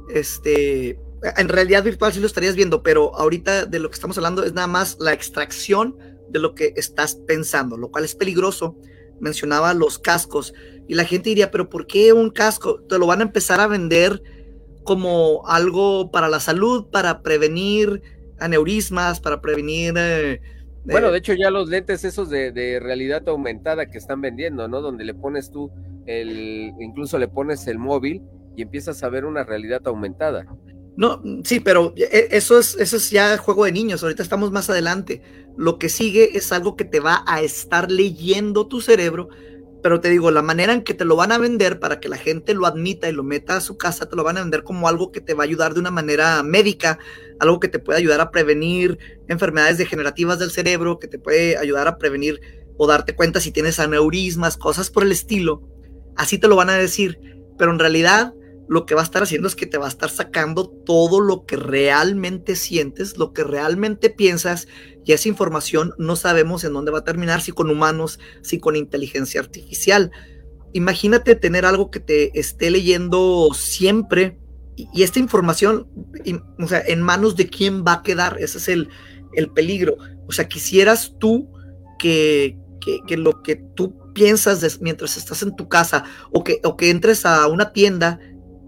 Este, 0.10 1.00
en 1.38 1.48
realidad 1.48 1.84
virtual 1.84 2.12
sí 2.12 2.20
lo 2.20 2.28
estarías 2.28 2.56
viendo, 2.56 2.84
pero 2.84 3.16
ahorita 3.16 3.66
de 3.66 3.80
lo 3.80 3.90
que 3.90 3.94
estamos 3.94 4.18
hablando 4.18 4.44
es 4.44 4.54
nada 4.54 4.68
más 4.68 4.98
la 5.00 5.14
extracción 5.14 5.96
de 6.30 6.40
lo 6.40 6.56
que 6.56 6.74
estás 6.76 7.16
pensando, 7.28 7.78
lo 7.78 7.90
cual 7.90 8.04
es 8.04 8.16
peligroso. 8.16 8.76
Mencionaba 9.22 9.74
los 9.74 10.00
cascos 10.00 10.54
y 10.88 10.96
la 10.96 11.06
gente 11.06 11.30
diría, 11.30 11.52
pero 11.52 11.70
¿por 11.70 11.88
qué 11.88 12.12
un 12.12 12.32
casco? 12.32 12.82
Te 12.90 12.98
lo 12.98 13.08
van 13.08 13.22
a 13.22 13.24
empezar 13.24 13.62
a 13.62 13.68
vender 13.68 14.22
como 14.84 15.48
algo 15.48 16.12
para 16.12 16.28
la 16.28 16.40
salud, 16.40 16.88
para 16.92 17.22
prevenir 17.22 18.02
aneurismas, 18.40 19.22
para 19.22 19.40
prevenir... 19.40 19.94
Eh, 19.96 20.42
bueno, 20.86 21.12
de 21.12 21.18
hecho 21.18 21.34
ya 21.34 21.50
los 21.50 21.70
lentes 21.70 22.04
esos 22.04 22.30
de, 22.30 22.52
de, 22.52 22.80
realidad 22.80 23.28
aumentada 23.28 23.88
que 23.88 23.98
están 23.98 24.22
vendiendo, 24.22 24.68
¿no? 24.68 24.82
Donde 24.82 25.04
le 25.04 25.14
pones 25.14 25.52
tú 25.52 25.72
el, 26.06 26.74
incluso 26.80 27.18
le 27.18 27.28
pones 27.28 27.68
el 27.68 27.80
móvil 27.80 28.22
y 28.56 28.62
empiezas 28.62 29.04
a 29.04 29.10
ver 29.10 29.26
una 29.26 29.44
realidad 29.44 29.82
aumentada. 29.86 30.46
No, 30.98 31.22
sí, 31.44 31.60
pero 31.60 31.94
e, 31.98 32.30
eso 32.32 32.58
es, 32.58 32.76
eso 32.76 32.98
es 32.98 33.10
ya 33.10 33.38
juego 33.38 33.66
de 33.66 33.72
niños. 33.72 34.02
Ahorita 34.04 34.24
estamos 34.24 34.52
más 34.52 34.70
adelante. 34.70 35.22
Lo 35.58 35.78
que 35.78 35.90
sigue 35.90 36.38
es 36.38 36.52
algo 36.52 36.76
que 36.76 36.86
te 36.86 37.00
va 37.00 37.24
a 37.28 37.42
estar 37.42 37.92
leyendo 37.92 38.68
tu 38.68 38.82
cerebro. 38.82 39.30
Pero 39.86 40.02
te 40.02 40.10
digo, 40.10 40.32
la 40.32 40.42
manera 40.42 40.74
en 40.74 40.82
que 40.82 40.96
te 40.96 41.06
lo 41.06 41.16
van 41.16 41.32
a 41.32 41.38
vender 41.38 41.80
para 41.80 42.00
que 42.00 42.10
la 42.10 42.18
gente 42.18 42.56
lo 42.56 42.66
admita 42.66 43.08
y 43.08 43.12
lo 43.12 43.22
meta 43.22 43.56
a 43.56 43.62
su 43.62 43.78
casa, 43.78 44.10
te 44.10 44.16
lo 44.16 44.24
van 44.24 44.36
a 44.36 44.42
vender 44.42 44.64
como 44.64 44.88
algo 44.88 45.12
que 45.12 45.22
te 45.22 45.36
va 45.36 45.44
a 45.44 45.46
ayudar 45.46 45.76
de 45.76 45.80
una 45.80 45.92
manera 45.92 46.42
médica, 46.42 46.98
algo 47.40 47.60
que 47.60 47.68
te 47.68 47.78
puede 47.78 48.00
ayudar 48.00 48.20
a 48.20 48.32
prevenir 48.32 48.98
enfermedades 49.28 49.78
degenerativas 49.78 50.40
del 50.40 50.50
cerebro, 50.50 50.98
que 50.98 51.08
te 51.08 51.20
puede 51.20 51.60
ayudar 51.60 51.88
a 51.88 52.00
prevenir 52.00 52.42
o 52.78 52.88
darte 52.88 53.14
cuenta 53.14 53.40
si 53.40 53.52
tienes 53.52 53.80
aneurismas, 53.80 54.58
cosas 54.58 54.90
por 54.90 55.04
el 55.04 55.12
estilo. 55.12 55.62
Así 56.16 56.40
te 56.40 56.48
lo 56.48 56.56
van 56.56 56.72
a 56.72 56.78
decir. 56.78 57.20
Pero 57.56 57.70
en 57.70 57.78
realidad 57.78 58.34
lo 58.68 58.88
que 58.88 58.96
va 58.96 59.02
a 59.02 59.04
estar 59.04 59.22
haciendo 59.22 59.48
es 59.48 59.56
que 59.56 59.68
te 59.68 59.78
va 59.78 59.86
a 59.86 59.90
estar 59.90 60.10
sacando 60.10 60.68
todo 60.68 61.20
lo 61.20 61.46
que 61.46 61.58
realmente 61.58 62.56
sientes, 62.56 63.20
lo 63.20 63.34
que 63.34 63.44
realmente 63.44 64.10
piensas, 64.10 64.68
y 65.06 65.14
esa 65.14 65.30
información 65.30 65.94
no 65.98 66.16
sabemos 66.16 66.64
en 66.64 66.74
dónde 66.74 66.92
va 66.92 67.00
a 67.00 67.04
terminar, 67.04 67.42
si 67.42 67.52
con 67.52 67.70
humanos, 67.70 68.20
si 68.42 68.60
con 68.60 68.76
inteligencia 68.76 69.40
artificial. 69.40 70.12
Imagínate 70.74 71.36
tener 71.36 71.66
algo 71.66 71.92
que 71.92 72.00
te 72.00 72.38
esté 72.38 72.72
leyendo 72.72 73.50
siempre 73.54 74.40
y, 74.76 75.04
esta 75.04 75.20
información, 75.20 75.88
o 76.60 76.68
sea, 76.68 76.82
en 76.86 77.02
manos 77.02 77.36
de 77.36 77.48
quién 77.48 77.86
va 77.86 77.94
a 77.94 78.04
quedar, 78.04 78.38
ese 78.40 78.58
es 78.58 78.68
el, 78.68 78.90
el 79.34 79.50
peligro. 79.52 79.96
O 80.28 80.32
sea, 80.32 80.48
quisieras 80.48 81.14
tú 81.20 81.50
que, 82.00 82.58
que, 83.08 83.16
lo 83.16 83.42
que 83.42 83.56
tú 83.56 83.96
piensas 84.14 84.82
mientras 84.82 85.18
estás 85.18 85.44
en 85.44 85.56
tu 85.56 85.70
casa 85.70 86.04
o 86.32 86.44
que, 86.44 86.60
o 86.64 86.76
que 86.76 86.90
entres 86.90 87.26
a 87.26 87.48
una 87.48 87.72
tienda 87.74 88.20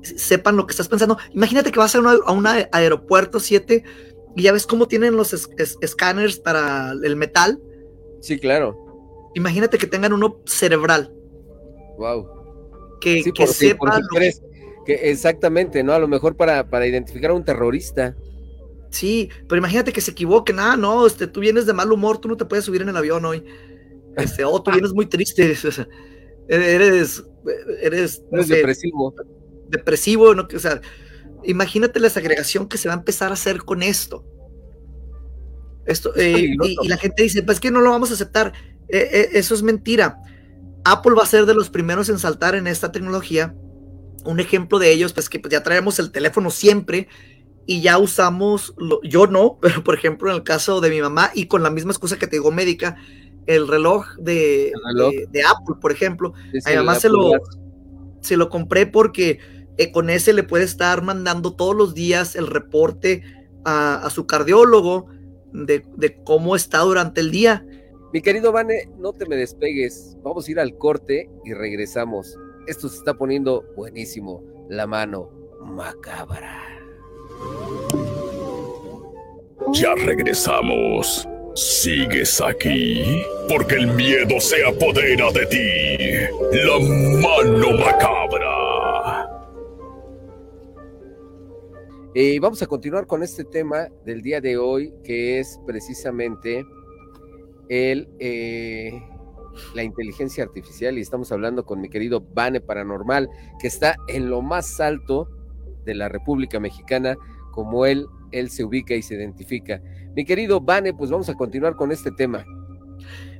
sepan 0.03 0.55
lo 0.55 0.65
que 0.67 0.71
estás 0.71 0.87
pensando. 0.87 1.17
Imagínate 1.33 1.71
que 1.71 1.79
vas 1.79 1.95
a, 1.95 1.99
a 1.99 2.31
un 2.31 2.45
aeropuerto 2.45 3.39
7 3.39 3.83
y 3.83 4.16
ya 4.43 4.51
ves 4.51 4.67
cómo 4.67 4.87
tienen 4.87 5.15
los 5.15 5.33
escáneres 5.81 6.39
para 6.39 6.91
el 6.91 7.15
metal. 7.15 7.61
Sí, 8.21 8.39
claro. 8.39 9.31
Imagínate 9.35 9.77
que 9.77 9.87
tengan 9.87 10.13
uno 10.13 10.41
cerebral. 10.45 11.13
Wow. 11.97 12.27
Que, 13.01 13.23
que 13.23 13.47
sepa 13.47 13.99
que, 14.85 14.93
exactamente, 14.93 15.83
¿no? 15.83 15.93
A 15.93 15.99
lo 15.99 16.07
mejor 16.07 16.35
para, 16.35 16.69
para 16.69 16.87
identificar 16.87 17.31
a 17.31 17.33
un 17.33 17.43
terrorista. 17.43 18.15
Sí, 18.89 19.29
pero 19.47 19.59
imagínate 19.59 19.91
que 19.91 20.01
se 20.01 20.11
equivoquen. 20.11 20.59
Ah, 20.59 20.77
no, 20.77 21.05
este, 21.05 21.27
tú 21.27 21.41
vienes 21.41 21.65
de 21.65 21.73
mal 21.73 21.91
humor, 21.91 22.19
tú 22.19 22.29
no 22.29 22.37
te 22.37 22.45
puedes 22.45 22.65
subir 22.65 22.81
en 22.81 22.89
el 22.89 22.97
avión 22.97 23.25
hoy. 23.25 23.43
Este, 24.15 24.45
oh, 24.45 24.61
tú 24.61 24.71
vienes 24.71 24.93
muy 24.93 25.05
triste. 25.05 25.55
eres, 26.47 27.23
eres, 27.81 28.23
eres 28.31 28.47
depresivo 28.47 29.13
depresivo, 29.69 30.33
¿no? 30.33 30.47
O 30.53 30.59
sea, 30.59 30.81
imagínate 31.43 31.99
la 31.99 32.09
segregación 32.09 32.67
que 32.67 32.77
se 32.77 32.87
va 32.87 32.95
a 32.95 32.97
empezar 32.97 33.31
a 33.31 33.33
hacer 33.33 33.59
con 33.59 33.83
esto. 33.83 34.25
Esto, 35.85 36.13
eh, 36.15 36.55
y, 36.61 36.87
la 36.87 36.97
gente 36.97 37.23
dice, 37.23 37.43
pues 37.43 37.59
que 37.59 37.71
no 37.71 37.81
lo 37.81 37.91
vamos 37.91 38.11
a 38.11 38.15
aceptar. 38.15 38.53
Eh, 38.89 39.09
eh, 39.11 39.29
eso 39.33 39.55
es 39.55 39.63
mentira. 39.63 40.17
Apple 40.83 41.15
va 41.17 41.23
a 41.23 41.27
ser 41.27 41.45
de 41.45 41.53
los 41.53 41.69
primeros 41.69 42.09
en 42.09 42.19
saltar 42.19 42.55
en 42.55 42.67
esta 42.67 42.91
tecnología. 42.91 43.55
Un 44.25 44.39
ejemplo 44.39 44.79
de 44.79 44.91
ellos, 44.91 45.13
pues 45.13 45.29
que 45.29 45.39
pues, 45.39 45.51
ya 45.51 45.63
traemos 45.63 45.99
el 45.99 46.11
teléfono 46.11 46.49
siempre 46.49 47.07
y 47.65 47.81
ya 47.81 47.97
usamos, 47.97 48.73
yo 49.03 49.27
no, 49.27 49.59
pero 49.61 49.83
por 49.83 49.95
ejemplo 49.95 50.29
en 50.29 50.37
el 50.37 50.43
caso 50.43 50.81
de 50.81 50.89
mi 50.89 51.01
mamá 51.01 51.31
y 51.33 51.47
con 51.47 51.63
la 51.63 51.69
misma 51.69 51.91
excusa 51.91 52.17
que 52.17 52.27
te 52.27 52.37
digo 52.37 52.51
médica, 52.51 52.97
el 53.45 53.67
reloj 53.67 54.05
de, 54.17 54.73
de, 55.31 55.43
Apple, 55.43 55.75
por 55.79 55.93
ejemplo, 55.93 56.33
a 56.65 56.69
mi 56.69 56.75
mamá 56.75 56.95
se 56.95 57.07
lo, 57.07 57.31
se 58.19 58.35
lo 58.35 58.49
compré 58.49 58.87
porque 58.87 59.39
eh, 59.77 59.91
con 59.91 60.09
ese 60.09 60.33
le 60.33 60.43
puede 60.43 60.63
estar 60.63 61.03
mandando 61.03 61.53
todos 61.53 61.75
los 61.75 61.93
días 61.93 62.35
el 62.35 62.47
reporte 62.47 63.23
a, 63.65 64.09
su 64.09 64.25
cardiólogo 64.25 65.07
de, 65.51 65.83
cómo 66.23 66.55
está 66.55 66.79
durante 66.79 67.21
el 67.21 67.31
día. 67.31 67.65
Mi 68.13 68.21
querido 68.21 68.51
Vane, 68.51 68.89
no 68.97 69.13
te 69.13 69.25
me 69.25 69.35
despegues. 69.35 70.17
Vamos 70.23 70.47
a 70.47 70.51
ir 70.51 70.59
al 70.59 70.77
corte 70.77 71.29
y 71.43 71.53
regresamos. 71.53 72.37
Esto 72.65 72.87
se 72.87 72.97
está 72.97 73.13
poniendo 73.13 73.65
buenísimo. 73.75 74.41
La 74.69 74.87
mano 74.87 75.29
macabra. 75.61 76.63
Ya 79.73 79.93
regresamos. 79.95 81.27
¿Sigues 81.55 82.39
aquí? 82.39 83.21
Porque 83.49 83.75
el 83.75 83.87
miedo 83.87 84.39
se 84.39 84.65
apodera 84.65 85.31
de 85.31 85.45
ti. 85.47 86.27
La 86.51 86.79
mano 87.19 87.71
macabra. 87.77 89.16
Eh, 92.15 92.39
vamos 92.39 92.61
a 92.61 92.67
continuar 92.67 93.05
con 93.05 93.21
este 93.21 93.43
tema 93.43 93.89
del 94.05 94.21
día 94.21 94.41
de 94.41 94.57
hoy, 94.57 94.93
que 95.03 95.39
es 95.39 95.59
precisamente 95.65 96.65
el, 97.69 98.07
eh, 98.19 98.99
la 99.75 99.83
inteligencia 99.83 100.43
artificial 100.43 100.97
y 100.97 101.01
estamos 101.01 101.31
hablando 101.31 101.65
con 101.65 101.81
mi 101.81 101.89
querido 101.89 102.21
Bane 102.21 102.61
Paranormal, 102.61 103.29
que 103.59 103.67
está 103.67 103.97
en 104.07 104.29
lo 104.29 104.41
más 104.41 104.79
alto 104.79 105.29
de 105.85 105.95
la 105.95 106.09
República 106.09 106.59
Mexicana, 106.59 107.17
como 107.51 107.85
él, 107.85 108.07
él 108.31 108.49
se 108.49 108.63
ubica 108.63 108.95
y 108.95 109.01
se 109.01 109.15
identifica. 109.15 109.81
Mi 110.15 110.25
querido 110.25 110.61
Bane, 110.61 110.93
pues 110.93 111.11
vamos 111.11 111.29
a 111.29 111.35
continuar 111.35 111.75
con 111.75 111.91
este 111.91 112.11
tema. 112.11 112.45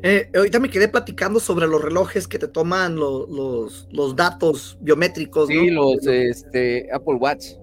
Eh, 0.04 0.30
ahorita 0.36 0.60
me 0.60 0.70
quedé 0.70 0.88
platicando 0.88 1.40
sobre 1.40 1.68
los 1.68 1.82
relojes 1.82 2.28
que 2.28 2.38
te 2.38 2.48
toman 2.48 2.96
los, 2.96 3.88
los, 3.92 4.16
datos 4.16 4.78
biométricos. 4.82 5.48
Sí, 5.48 5.72
los 5.72 6.06
este, 6.06 6.88
Apple 6.94 7.16
Watch. 7.16 7.54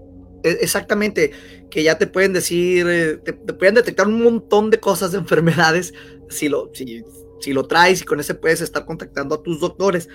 E, 0.44 0.58
exactamente, 0.60 1.32
que 1.70 1.82
ya 1.82 1.98
te 1.98 2.06
pueden 2.06 2.32
decir, 2.34 2.86
eh, 2.88 3.16
te, 3.16 3.32
pueden 3.32 3.74
detectar 3.74 4.06
un 4.06 4.22
montón 4.22 4.70
de 4.70 4.78
cosas 4.78 5.10
de 5.12 5.18
enfermedades 5.18 5.94
si 6.28 6.48
lo, 6.48 6.70
si, 6.74 7.02
si 7.40 7.52
lo 7.52 7.66
traes 7.66 8.02
y 8.02 8.04
con 8.04 8.20
ese 8.20 8.34
puedes 8.34 8.60
estar 8.60 8.84
contactando 8.84 9.34
a 9.34 9.42
tus 9.42 9.58
doctores. 9.58 10.08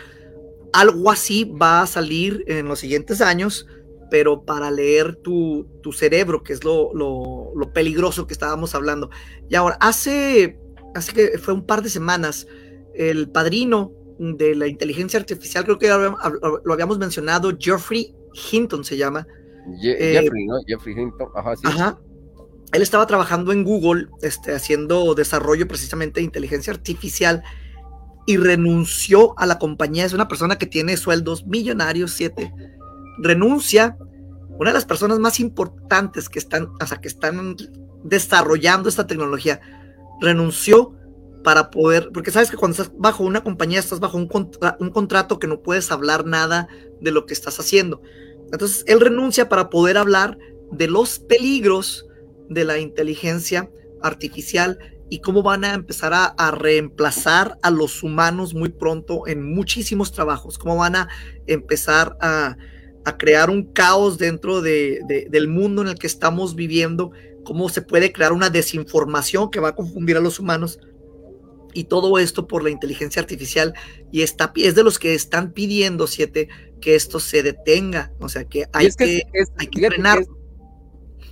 Algo 0.72 1.12
así 1.12 1.46
va 1.46 1.82
a 1.82 1.88
salir 1.88 2.44
en 2.48 2.68
los 2.68 2.80
siguientes 2.80 3.22
años, 3.22 3.66
pero 4.12 4.46
para 4.46 4.70
leer 4.70 5.16
tu, 5.16 5.68
tu 5.82 5.92
cerebro, 5.92 6.44
que 6.44 6.54
es 6.54 6.64
lo, 6.64 6.94
lo, 6.94 7.52
lo, 7.56 7.74
peligroso 7.74 8.28
que 8.28 8.34
estábamos 8.34 8.76
hablando. 8.76 9.10
Y 9.50 9.56
ahora, 9.56 9.78
hace, 9.82 10.60
hace 10.94 11.14
que 11.14 11.38
fue 11.40 11.56
un 11.56 11.66
par 11.66 11.82
de 11.82 11.90
semanas, 11.90 12.46
el 12.94 13.30
padrino 13.30 13.92
de 14.20 14.54
la 14.54 14.68
inteligencia 14.68 15.20
artificial, 15.20 15.64
creo 15.64 15.80
que 15.80 15.88
lo 15.88 16.74
habíamos 16.74 17.00
mencionado, 17.00 17.52
Geoffrey 17.60 18.14
Hinton 18.52 18.84
se 18.84 18.98
llama. 18.98 19.26
Eh, 19.82 20.20
Jeffrey, 20.22 20.46
¿no? 20.46 20.56
Jeffrey 20.68 20.96
Hinton, 20.98 21.30
ajá, 21.36 21.56
sí. 21.56 21.64
Ajá 21.66 22.00
él 22.72 22.82
estaba 22.82 23.08
trabajando 23.08 23.52
en 23.52 23.64
Google, 23.64 24.08
este, 24.22 24.54
haciendo 24.54 25.16
desarrollo 25.16 25.68
precisamente 25.68 26.20
de 26.20 26.26
inteligencia 26.26 26.72
artificial 26.72 27.44
y 28.28 28.38
renunció 28.38 29.38
a 29.40 29.46
la 29.46 29.58
compañía. 29.58 30.06
Es 30.06 30.14
una 30.14 30.28
persona 30.28 30.58
que 30.58 30.68
tiene 30.68 30.98
sueldos 30.98 31.48
millonarios, 31.48 32.12
siete. 32.12 32.54
Renuncia, 33.18 33.98
una 34.50 34.70
de 34.70 34.76
las 34.76 34.86
personas 34.86 35.18
más 35.18 35.40
importantes 35.40 36.30
que 36.30 36.38
están, 36.38 36.70
o 36.80 36.86
sea, 36.86 37.02
que 37.02 37.08
están 37.08 37.56
desarrollando 38.04 38.88
esta 38.88 39.08
tecnología, 39.08 39.60
renunció 40.22 40.94
para 41.44 41.72
poder, 41.72 42.12
porque 42.14 42.32
sabes 42.32 42.52
que 42.52 42.58
cuando 42.58 42.74
estás 42.74 42.96
bajo 43.00 43.24
una 43.24 43.44
compañía 43.44 43.80
estás 43.80 44.00
bajo 44.00 44.18
un, 44.18 44.30
un 44.80 44.90
contrato 44.92 45.40
que 45.40 45.48
no 45.48 45.62
puedes 45.62 45.92
hablar 45.92 46.26
nada 46.26 46.68
de 47.02 47.12
lo 47.12 47.26
que 47.26 47.34
estás 47.34 47.60
haciendo. 47.60 48.02
Entonces, 48.52 48.84
él 48.88 49.00
renuncia 49.00 49.50
para 49.50 49.70
poder 49.70 49.98
hablar 49.98 50.38
de 50.72 50.88
los 50.88 51.20
peligros 51.20 52.06
de 52.50 52.66
la 52.66 52.80
inteligencia 52.80 53.70
artificial 54.02 54.80
y 55.10 55.20
cómo 55.20 55.42
van 55.42 55.64
a 55.64 55.74
empezar 55.74 56.14
a, 56.14 56.52
reemplazar 56.52 57.58
a 57.64 57.72
los 57.72 58.04
humanos 58.04 58.54
muy 58.54 58.70
pronto 58.70 59.28
en 59.28 59.44
muchísimos 59.44 60.12
trabajos, 60.12 60.58
cómo 60.58 60.78
van 60.78 60.96
a 60.96 61.10
empezar 61.48 62.16
a, 62.22 62.56
crear 63.18 63.50
un 63.50 63.64
caos 63.64 64.20
dentro 64.20 64.62
de, 64.62 65.00
del 65.32 65.48
mundo 65.48 65.82
en 65.82 65.88
el 65.88 65.96
que 65.96 66.06
estamos 66.06 66.54
viviendo, 66.54 67.10
cómo 67.44 67.68
se 67.70 67.82
puede 67.82 68.14
crear 68.14 68.34
una 68.34 68.52
desinformación 68.52 69.50
que 69.50 69.60
va 69.60 69.70
a 69.70 69.76
confundir 69.76 70.16
a 70.16 70.20
los 70.20 70.40
humanos. 70.40 70.80
Y 71.74 71.86
todo 71.86 72.20
esto 72.20 72.48
por 72.48 72.64
la 72.64 72.70
inteligencia 72.70 73.20
artificial. 73.20 73.74
Y 74.12 74.22
está, 74.22 74.52
es 74.56 74.76
de 74.76 74.84
los 74.84 75.00
que 75.00 75.16
están 75.16 75.54
pidiendo, 75.54 76.06
siete, 76.06 76.50
que 76.80 76.96
esto 76.96 77.20
se 77.20 77.44
detenga. 77.44 78.12
O 78.20 78.30
sea, 78.30 78.46
que 78.46 78.66
hay 78.74 78.90
que, 78.92 79.24
hay 79.58 79.68
que 79.68 79.88
frenar 79.88 80.20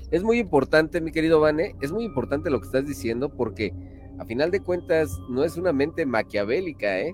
es 0.09 0.23
muy 0.23 0.39
importante, 0.39 1.01
mi 1.01 1.11
querido 1.11 1.39
Vane, 1.39 1.75
es 1.81 1.91
muy 1.91 2.05
importante 2.05 2.49
lo 2.49 2.59
que 2.59 2.67
estás 2.67 2.85
diciendo 2.85 3.29
porque 3.29 3.73
a 4.17 4.25
final 4.25 4.51
de 4.51 4.61
cuentas 4.61 5.19
no 5.29 5.43
es 5.43 5.57
una 5.57 5.73
mente 5.73 6.05
maquiavélica, 6.05 6.99
¿eh? 6.99 7.13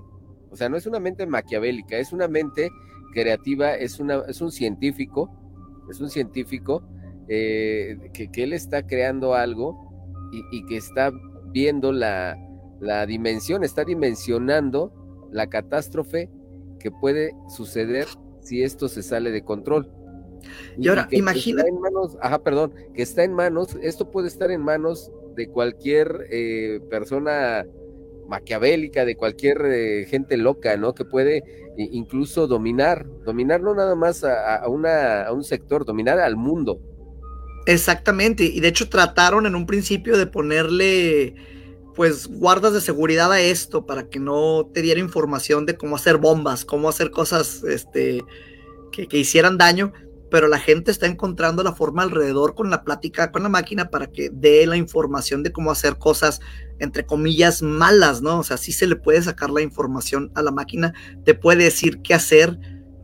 O 0.50 0.56
sea, 0.56 0.68
no 0.68 0.76
es 0.76 0.86
una 0.86 1.00
mente 1.00 1.26
maquiavélica, 1.26 1.98
es 1.98 2.12
una 2.12 2.28
mente 2.28 2.70
creativa, 3.12 3.74
es, 3.74 3.98
una, 3.98 4.22
es 4.28 4.40
un 4.40 4.52
científico, 4.52 5.28
es 5.90 6.00
un 6.00 6.08
científico 6.08 6.84
eh, 7.28 8.10
que, 8.12 8.30
él 8.42 8.52
está 8.52 8.86
creando 8.86 9.34
algo 9.34 9.90
y, 10.52 10.64
que 10.66 10.76
está 10.76 11.12
viendo 11.46 11.92
la, 11.92 12.38
la 12.80 13.06
dimensión, 13.06 13.64
está 13.64 13.84
dimensionando 13.84 14.92
la 15.32 15.48
catástrofe 15.48 16.30
que 16.78 16.92
puede 16.92 17.32
suceder 17.48 18.06
si 18.44 18.62
esto 18.62 18.88
se 18.88 19.02
sale 19.02 19.30
de 19.30 19.42
control. 19.42 19.90
Y, 20.78 20.88
ahora, 20.88 21.08
imagina. 21.10 21.62
en 21.66 21.80
manos, 21.80 22.16
ajá, 22.20 22.42
perdón, 22.42 22.74
que 22.94 23.02
está 23.02 23.24
en 23.24 23.32
manos, 23.32 23.76
esto 23.82 24.10
puede 24.10 24.28
estar 24.28 24.50
en 24.50 24.60
manos 24.60 25.10
de 25.34 25.48
cualquier 25.48 26.26
eh, 26.30 26.80
persona 26.90 27.66
maquiavélica, 28.28 29.04
de 29.04 29.16
cualquier 29.16 29.62
eh, 29.66 30.06
gente 30.06 30.36
loca, 30.36 30.76
¿no? 30.76 30.94
Que 30.94 31.04
puede 31.04 31.42
incluso 31.76 32.46
dominar, 32.46 33.06
dominar 33.24 33.60
no 33.60 33.74
nada 33.74 33.96
más 33.96 34.22
a, 34.22 34.66
una, 34.68 35.24
a 35.24 35.32
un 35.32 35.42
sector, 35.42 35.84
dominar 35.84 36.20
al 36.20 36.36
mundo. 36.36 36.80
Exactamente, 37.66 38.44
y 38.44 38.60
de 38.60 38.68
hecho 38.68 38.88
trataron 38.88 39.46
en 39.46 39.54
un 39.54 39.66
principio 39.66 40.16
de 40.16 40.26
ponerle 40.26 41.34
pues 41.94 42.26
guardas 42.26 42.72
de 42.72 42.80
seguridad 42.80 43.32
a 43.32 43.40
esto 43.40 43.86
para 43.86 44.08
que 44.08 44.18
no 44.18 44.70
te 44.72 44.82
diera 44.82 45.00
información 45.00 45.66
de 45.66 45.76
cómo 45.76 45.96
hacer 45.96 46.18
bombas, 46.18 46.64
cómo 46.64 46.88
hacer 46.88 47.10
cosas 47.10 47.62
este, 47.64 48.24
que, 48.92 49.06
que 49.06 49.18
hicieran 49.18 49.58
daño, 49.58 49.92
pero 50.30 50.48
la 50.48 50.58
gente 50.58 50.90
está 50.90 51.06
encontrando 51.06 51.62
la 51.62 51.74
forma 51.74 52.02
alrededor 52.02 52.54
con 52.54 52.68
la 52.68 52.82
plática 52.82 53.30
con 53.30 53.44
la 53.44 53.48
máquina 53.48 53.90
para 53.90 54.08
que 54.08 54.30
dé 54.32 54.66
la 54.66 54.76
información 54.76 55.42
de 55.42 55.52
cómo 55.52 55.70
hacer 55.70 55.96
cosas, 55.96 56.40
entre 56.80 57.06
comillas, 57.06 57.62
malas, 57.62 58.20
¿no? 58.20 58.40
O 58.40 58.42
sea, 58.42 58.56
sí 58.56 58.72
se 58.72 58.86
le 58.86 58.96
puede 58.96 59.22
sacar 59.22 59.50
la 59.50 59.62
información 59.62 60.32
a 60.34 60.42
la 60.42 60.50
máquina, 60.50 60.92
te 61.24 61.34
puede 61.34 61.64
decir 61.64 62.00
qué 62.02 62.14
hacer 62.14 62.58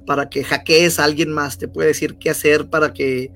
para 0.07 0.29
que 0.29 0.43
hackees 0.43 0.99
a 0.99 1.05
alguien 1.05 1.31
más, 1.31 1.57
te 1.57 1.69
puede 1.69 1.89
decir 1.89 2.17
qué 2.19 2.31
hacer 2.31 2.69
para 2.69 2.93
que 2.93 3.33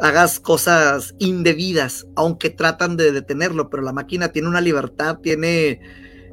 hagas 0.00 0.40
cosas 0.40 1.14
indebidas, 1.18 2.06
aunque 2.16 2.50
tratan 2.50 2.96
de 2.96 3.12
detenerlo, 3.12 3.70
pero 3.70 3.82
la 3.82 3.92
máquina 3.92 4.32
tiene 4.32 4.48
una 4.48 4.60
libertad, 4.60 5.18
tiene... 5.18 5.80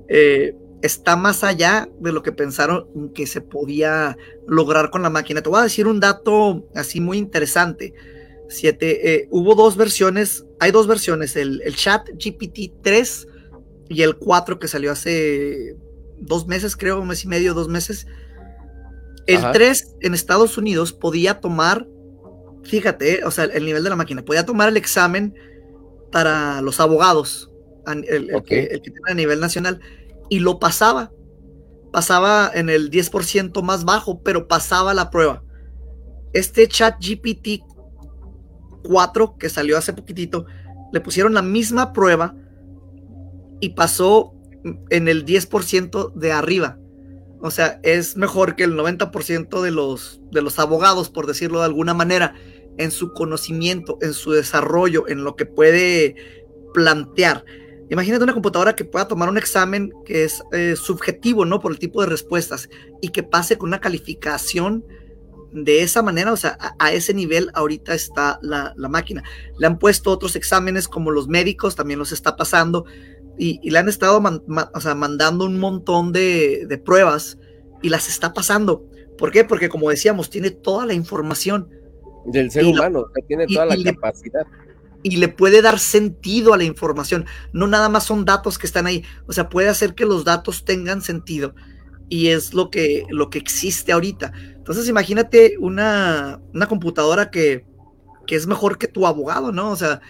Eh, 0.08 0.56
está 0.82 1.16
más 1.16 1.44
allá 1.44 1.90
de 2.00 2.12
lo 2.12 2.22
que 2.22 2.32
pensaron 2.32 3.12
que 3.14 3.26
se 3.26 3.42
podía 3.42 4.18
lograr 4.48 4.92
con 4.92 5.02
la 5.02 5.10
máquina. 5.10 5.42
Te 5.42 5.50
voy 5.50 5.60
a 5.60 5.64
decir 5.64 5.88
un 5.88 6.00
dato 6.00 6.68
así 6.76 7.02
muy 7.02 7.18
interesante. 7.18 7.94
Siete, 8.50 9.14
eh, 9.14 9.28
hubo 9.32 9.56
dos 9.56 9.76
versiones, 9.76 10.46
hay 10.60 10.72
dos 10.72 10.86
versiones, 10.86 11.36
el, 11.36 11.62
chat 11.76 12.08
GPT 12.10 12.82
3 12.84 13.28
y 13.90 14.04
el 14.04 14.18
4 14.18 14.60
que 14.60 14.68
salió 14.68 14.92
hace 14.92 15.76
dos 16.20 16.48
meses, 16.48 16.76
creo, 16.76 17.02
un 17.02 17.08
mes 17.08 17.24
y 17.24 17.28
medio, 17.28 17.56
dos 17.56 17.68
meses. 17.68 18.06
El 19.26 19.42
3 19.52 19.96
en 20.02 20.14
Estados 20.14 20.58
Unidos 20.60 20.94
podía 20.94 21.40
tomar, 21.40 21.88
fíjate, 22.66 23.24
o 23.24 23.32
sea, 23.32 23.46
el 23.46 23.66
nivel 23.66 23.84
de 23.84 23.90
la 23.90 23.96
máquina, 23.96 24.24
podía 24.24 24.46
tomar 24.46 24.70
el 24.70 24.78
examen 24.78 25.34
para 26.12 26.62
los 26.62 26.80
abogados, 26.80 27.52
el, 27.88 28.32
que, 28.44 28.64
el 28.66 28.82
que 28.82 28.92
tiene 28.92 29.12
a 29.12 29.14
nivel 29.14 29.40
nacional 29.40 29.80
y 30.30 30.40
lo 30.40 30.60
pasaba. 30.60 31.12
Pasaba 31.92 32.52
en 32.54 32.70
el 32.70 32.92
10% 32.92 33.62
más 33.62 33.86
bajo, 33.86 34.22
pero 34.22 34.48
pasaba 34.48 34.94
la 34.94 35.10
prueba. 35.10 35.44
Este 36.34 36.68
chat 36.68 36.96
GPT 37.00 37.64
4 38.84 39.38
que 39.38 39.50
salió 39.50 39.78
hace 39.78 39.94
poquitito, 39.94 40.46
le 40.92 41.02
pusieron 41.02 41.34
la 41.34 41.42
misma 41.42 41.94
prueba 41.94 42.36
y 43.62 43.70
pasó 43.70 44.34
en 44.90 45.08
el 45.08 45.26
10% 45.26 46.14
de 46.14 46.32
arriba. 46.32 46.78
O 47.42 47.52
sea, 47.52 47.80
es 47.84 48.18
mejor 48.18 48.56
que 48.56 48.64
el 48.64 48.76
90% 48.76 49.62
de 49.62 49.72
los, 49.72 50.22
de 50.32 50.42
los 50.42 50.58
abogados, 50.58 51.10
por 51.10 51.28
decirlo 51.28 51.60
de 51.60 51.66
alguna 51.66 51.94
manera, 51.94 52.34
en 52.78 52.92
su 52.92 53.14
conocimiento, 53.14 53.98
en 54.02 54.14
su 54.14 54.32
desarrollo, 54.32 55.08
en 55.08 55.24
lo 55.24 55.36
que 55.36 55.46
puede 55.46 56.16
plantear. 56.74 57.46
Imagínate 57.90 58.24
una 58.24 58.34
computadora 58.34 58.76
que 58.76 58.86
pueda 58.86 59.08
tomar 59.08 59.30
un 59.30 59.38
examen 59.38 59.92
que 60.06 60.24
es 60.24 60.44
eh, 60.52 60.76
subjetivo, 60.76 61.46
¿no? 61.46 61.60
Por 61.60 61.72
el 61.72 61.80
tipo 61.80 62.02
de 62.02 62.08
respuestas 62.08 62.70
y 63.02 63.10
que 63.10 63.24
pase 63.24 63.58
con 63.58 63.70
una 63.70 63.80
calificación 63.80 64.84
de 65.56 65.82
esa 65.82 66.02
manera, 66.02 66.34
o 66.34 66.38
sea, 66.38 66.58
a, 66.80 66.92
ese 66.92 67.14
nivel 67.14 67.50
ahorita 67.54 67.94
está 67.94 68.40
la, 68.42 68.74
máquina. 68.90 69.24
Le 69.58 69.68
han 69.68 69.80
puesto 69.80 70.12
otros 70.12 70.36
exámenes 70.36 70.88
como 70.88 71.12
los 71.12 71.28
médicos, 71.28 71.76
también 71.76 72.00
los 72.00 72.12
está 72.12 72.36
pasando 72.36 72.86
y, 73.38 73.70
le 73.70 73.80
han 73.80 73.88
estado 73.88 74.20
mandando 74.20 75.46
un 75.46 75.60
montón 75.60 76.12
de, 76.12 76.82
pruebas 76.84 77.38
y 77.82 77.90
las 77.90 78.10
está 78.10 78.34
pasando. 78.34 78.86
¿Por 79.18 79.32
qué? 79.32 79.46
Porque 79.46 79.70
como 79.70 79.90
decíamos, 79.90 80.30
tiene 80.30 80.52
toda 80.52 80.86
la 80.86 80.94
información. 80.94 81.70
Del 82.26 82.52
ser 82.52 82.66
humano, 82.66 83.06
tiene 83.28 83.48
toda 83.48 83.66
la 83.66 83.76
capacidad 83.84 84.46
y 85.04 85.18
le 85.18 85.28
puede 85.28 85.62
dar 85.62 85.78
sentido 85.78 86.54
a 86.54 86.58
la 86.58 86.64
información. 86.64 87.26
No 87.54 87.68
nada 87.68 87.90
más 87.90 88.06
son 88.06 88.26
datos 88.26 88.58
que 88.58 88.66
están 88.66 88.88
ahí. 88.88 89.04
O 89.28 89.34
sea, 89.34 89.50
puede 89.50 89.70
hacer 89.70 89.94
que 89.94 90.06
los 90.06 90.26
datos 90.26 90.66
tengan 90.66 91.02
sentido. 91.02 91.54
Y 92.10 92.30
es 92.30 92.56
lo 92.56 92.72
que, 92.72 93.06
lo 93.10 93.30
que 93.30 93.38
existe 93.38 93.92
ahorita. 93.92 94.34
Entonces, 94.56 94.90
imagínate 94.90 95.58
una, 95.60 96.42
una 96.54 96.68
computadora 96.68 97.30
que 97.30 97.66
que 98.26 98.36
es 98.36 98.48
mejor 98.48 98.78
que 98.78 98.88
tu 98.88 99.06
abogado, 99.06 99.52
¿no? 99.52 99.72
O 99.72 99.76
sea... 99.76 100.02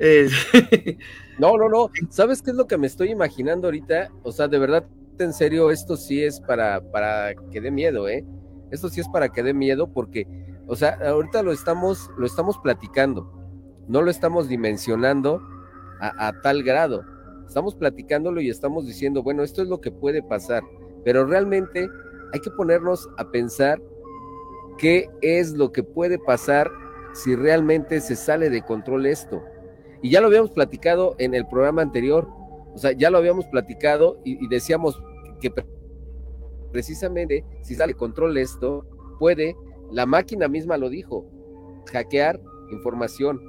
Eh, 0.00 0.28
no, 1.38 1.56
no, 1.56 1.68
no. 1.68 1.90
¿Sabes 2.10 2.42
qué 2.42 2.50
es 2.50 2.56
lo 2.56 2.66
que 2.66 2.76
me 2.76 2.86
estoy 2.86 3.10
imaginando 3.10 3.68
ahorita? 3.68 4.10
O 4.22 4.32
sea, 4.32 4.48
de 4.48 4.58
verdad, 4.58 4.86
en 5.18 5.32
serio, 5.32 5.70
esto 5.70 5.96
sí 5.96 6.22
es 6.22 6.40
para, 6.40 6.80
para 6.90 7.34
que 7.52 7.60
dé 7.60 7.70
miedo, 7.70 8.08
¿eh? 8.08 8.24
Esto 8.70 8.88
sí 8.88 9.00
es 9.00 9.08
para 9.08 9.28
que 9.28 9.42
dé 9.42 9.54
miedo 9.54 9.92
porque, 9.92 10.26
o 10.66 10.76
sea, 10.76 10.98
ahorita 11.04 11.42
lo 11.42 11.52
estamos, 11.52 12.10
lo 12.16 12.26
estamos 12.26 12.58
platicando, 12.58 13.30
no 13.88 14.02
lo 14.02 14.10
estamos 14.10 14.48
dimensionando 14.48 15.40
a, 16.00 16.28
a 16.28 16.40
tal 16.40 16.62
grado. 16.62 17.04
Estamos 17.46 17.74
platicándolo 17.74 18.40
y 18.40 18.48
estamos 18.48 18.86
diciendo, 18.86 19.22
bueno, 19.22 19.42
esto 19.42 19.62
es 19.62 19.68
lo 19.68 19.80
que 19.80 19.92
puede 19.92 20.22
pasar, 20.22 20.62
pero 21.04 21.26
realmente 21.26 21.88
hay 22.32 22.40
que 22.40 22.50
ponernos 22.50 23.08
a 23.18 23.30
pensar 23.30 23.80
qué 24.78 25.08
es 25.20 25.52
lo 25.52 25.72
que 25.72 25.82
puede 25.82 26.18
pasar 26.18 26.70
si 27.12 27.36
realmente 27.36 28.00
se 28.00 28.16
sale 28.16 28.50
de 28.50 28.62
control 28.62 29.06
esto. 29.06 29.42
Y 30.02 30.10
ya 30.10 30.20
lo 30.20 30.26
habíamos 30.26 30.50
platicado 30.50 31.14
en 31.18 31.34
el 31.34 31.46
programa 31.46 31.82
anterior, 31.82 32.28
o 32.74 32.78
sea, 32.78 32.92
ya 32.92 33.10
lo 33.10 33.18
habíamos 33.18 33.46
platicado 33.46 34.20
y, 34.24 34.46
decíamos 34.48 35.00
que 35.40 35.52
precisamente 36.72 37.44
si 37.62 37.74
sale 37.74 37.92
de 37.92 37.98
control 37.98 38.36
esto, 38.36 38.84
puede, 39.18 39.56
la 39.94 40.06
máquina 40.06 40.48
misma 40.48 40.76
lo 40.76 40.90
dijo, 40.90 41.24
hackear 41.92 42.40
información. 42.72 43.40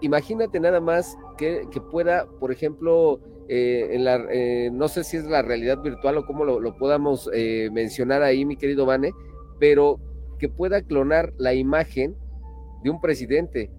Imagínate 0.00 0.58
nada 0.60 0.80
más 0.80 1.16
que, 1.36 1.68
pueda, 1.90 2.26
por 2.40 2.50
ejemplo, 2.50 3.20
eh, 3.48 3.88
en 3.92 4.04
la, 4.04 4.24
eh, 4.30 4.70
no 4.72 4.88
sé 4.88 5.04
si 5.04 5.18
es 5.18 5.24
la 5.24 5.42
realidad 5.42 5.82
virtual 5.82 6.16
o 6.16 6.26
cómo 6.26 6.44
lo, 6.44 6.76
podamos 6.78 7.28
eh, 7.34 7.68
mencionar 7.70 8.22
ahí, 8.22 8.46
mi 8.46 8.56
querido 8.56 8.86
Vane, 8.86 9.12
pero 9.60 10.00
que 10.38 10.48
pueda 10.48 10.80
clonar 10.80 11.34
la 11.36 11.52
imagen 11.52 12.16
de 12.82 12.90
un 12.90 13.00
presidente 13.00 13.70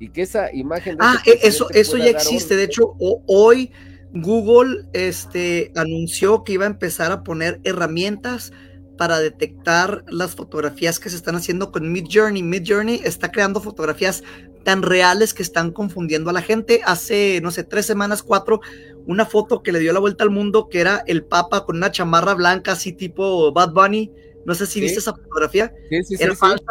y 0.00 0.10
que 0.10 0.22
esa 0.22 0.54
imagen... 0.54 0.98
ah, 1.00 1.16
e, 1.24 1.46
eso, 1.46 1.70
eso 1.70 1.96
ya 1.96 2.10
existe. 2.10 2.56
De 2.56 2.64
hecho, 2.64 2.94
hoy 2.98 3.72
Google 4.12 4.84
este, 4.92 5.72
anunció 5.76 6.44
que 6.44 6.52
iba 6.52 6.64
a 6.64 6.68
empezar 6.68 7.10
a 7.10 7.22
poner 7.22 7.58
herramientas 7.64 8.52
para 8.98 9.20
detectar 9.20 10.04
las 10.08 10.34
fotografías 10.34 10.98
que 10.98 11.08
se 11.08 11.16
están 11.16 11.36
haciendo 11.36 11.72
con 11.72 11.90
Mid 11.90 12.06
Journey. 12.12 12.42
Mid 12.42 12.64
Journey 12.66 13.00
está 13.04 13.30
creando 13.30 13.60
fotografías 13.60 14.22
tan 14.64 14.82
reales 14.82 15.32
que 15.32 15.42
están 15.42 15.70
confundiendo 15.70 16.28
a 16.28 16.32
la 16.34 16.42
gente. 16.42 16.82
Hace, 16.84 17.40
no 17.42 17.50
sé, 17.50 17.64
tres 17.64 17.86
semanas, 17.86 18.22
cuatro, 18.22 18.60
una 19.06 19.24
foto 19.24 19.62
que 19.62 19.72
le 19.72 19.78
dio 19.78 19.92
la 19.92 20.00
vuelta 20.00 20.24
al 20.24 20.30
mundo 20.30 20.68
que 20.68 20.80
era 20.80 21.02
el 21.06 21.24
Papa 21.24 21.64
con 21.64 21.76
una 21.76 21.90
chamarra 21.90 22.34
blanca, 22.34 22.72
así 22.72 22.92
tipo 22.92 23.52
Bad 23.52 23.72
Bunny. 23.72 24.12
No 24.44 24.54
sé 24.54 24.66
si 24.66 24.80
viste 24.80 24.98
esa 24.98 25.14
fotografía. 25.14 25.72
Sí, 25.88 26.02
sí, 26.02 26.16
era 26.18 26.34
falsa. 26.34 26.64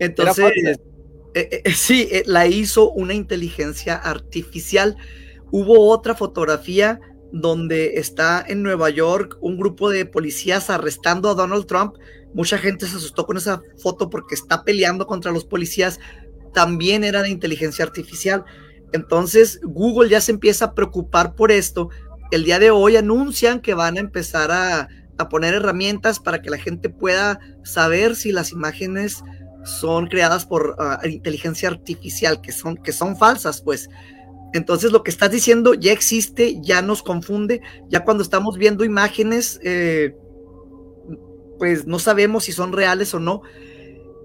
Entonces, 0.00 0.78
eh, 1.34 1.62
eh, 1.64 1.72
sí, 1.72 2.08
eh, 2.10 2.24
la 2.26 2.46
hizo 2.48 2.90
una 2.90 3.14
inteligencia 3.14 3.94
artificial. 3.94 4.96
Hubo 5.52 5.88
otra 5.88 6.14
fotografía 6.14 7.00
donde 7.32 7.94
está 7.94 8.44
en 8.46 8.62
Nueva 8.62 8.90
York 8.90 9.36
un 9.40 9.58
grupo 9.58 9.90
de 9.90 10.06
policías 10.06 10.70
arrestando 10.70 11.30
a 11.30 11.34
Donald 11.34 11.66
Trump. 11.66 11.94
Mucha 12.34 12.58
gente 12.58 12.86
se 12.86 12.96
asustó 12.96 13.26
con 13.26 13.36
esa 13.36 13.62
foto 13.82 14.10
porque 14.10 14.34
está 14.34 14.64
peleando 14.64 15.06
contra 15.06 15.32
los 15.32 15.44
policías. 15.44 15.98
También 16.52 17.04
era 17.04 17.22
de 17.22 17.30
inteligencia 17.30 17.84
artificial. 17.84 18.44
Entonces 18.92 19.60
Google 19.62 20.08
ya 20.08 20.20
se 20.20 20.32
empieza 20.32 20.66
a 20.66 20.74
preocupar 20.74 21.34
por 21.34 21.52
esto. 21.52 21.90
El 22.30 22.44
día 22.44 22.58
de 22.58 22.70
hoy 22.70 22.96
anuncian 22.96 23.60
que 23.60 23.74
van 23.74 23.96
a 23.96 24.00
empezar 24.00 24.50
a, 24.50 24.88
poner 25.30 25.52
herramientas 25.52 26.20
para 26.20 26.40
que 26.40 26.48
la 26.48 26.58
gente 26.58 26.90
pueda 26.90 27.40
saber 27.64 28.14
si 28.14 28.30
las 28.30 28.52
imágenes 28.52 29.24
son 29.64 30.06
creadas 30.06 30.46
por 30.46 30.76
ah, 30.78 31.00
inteligencia 31.06 31.68
artificial, 31.68 32.40
que 32.40 32.52
son, 32.52 32.76
que 32.76 32.92
son 32.92 33.16
falsas, 33.16 33.60
pues. 33.60 33.90
Entonces 34.54 34.92
lo 34.92 35.02
que 35.02 35.10
estás 35.10 35.30
diciendo 35.30 35.74
ya 35.74 35.92
existe, 35.92 36.58
ya 36.62 36.82
nos 36.82 37.02
confunde, 37.02 37.60
ya 37.88 38.04
cuando 38.04 38.22
estamos 38.22 38.56
viendo 38.56 38.84
imágenes, 38.84 39.60
eh, 39.62 40.14
pues 41.58 41.86
no 41.86 41.98
sabemos 41.98 42.44
si 42.44 42.52
son 42.52 42.72
reales 42.72 43.12
o 43.14 43.20
no. 43.20 43.42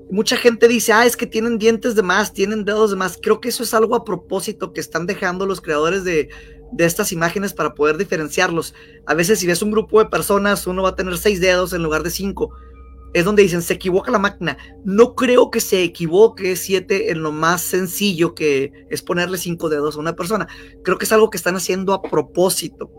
Mucha 0.09 0.38
gente 0.38 0.67
dice, 0.67 0.93
ah, 0.93 1.05
es 1.05 1.17
que 1.17 1.25
tienen 1.25 1.57
dientes 1.57 1.95
de 1.95 2.03
más, 2.03 2.33
tienen 2.33 2.65
dedos 2.65 2.91
de 2.91 2.97
más. 2.97 3.17
Creo 3.21 3.41
que 3.41 3.49
eso 3.49 3.63
es 3.63 3.73
algo 3.73 3.95
a 3.95 4.03
propósito 4.03 4.71
que 4.71 4.81
están 4.81 5.07
dejando 5.07 5.45
los 5.45 5.59
creadores 5.59 6.03
de, 6.03 6.29
de 6.71 6.86
estas 6.86 7.12
imágenes 7.12 7.53
para 7.53 7.73
poder 7.73 7.97
diferenciarlos. 7.97 8.73
A 9.05 9.15
veces 9.15 9.39
si 9.39 9.47
ves 9.47 9.62
un 9.62 9.71
grupo 9.71 9.99
de 9.99 10.09
personas, 10.09 10.67
uno 10.67 10.83
va 10.83 10.89
a 10.89 10.95
tener 10.95 11.17
seis 11.17 11.41
dedos 11.41 11.73
en 11.73 11.83
lugar 11.83 12.03
de 12.03 12.12
cinco 12.12 12.51
es 13.13 13.26
donde 13.26 13.43
dicen, 13.43 13.62
se 13.62 13.73
equivoca 13.73 14.12
la 14.12 14.19
máquina. 14.19 14.58
No 14.84 15.15
creo 15.15 15.52
que 15.52 15.62
se 15.62 15.84
equivoque 15.84 16.56
siete 16.56 17.12
en 17.12 17.21
lo 17.21 17.32
más 17.32 17.62
sencillo 17.62 18.34
que 18.34 18.71
es 18.89 19.02
ponerle 19.02 19.38
cinco 19.38 19.69
dedos 19.69 19.95
a 19.95 19.99
una 19.99 20.15
persona. 20.15 20.47
Creo 20.84 20.97
que 20.97 21.06
es 21.06 21.12
algo 21.12 21.30
que 21.30 21.38
están 21.38 21.56
haciendo 21.56 21.93
a 21.93 22.02
propósito, 22.02 22.91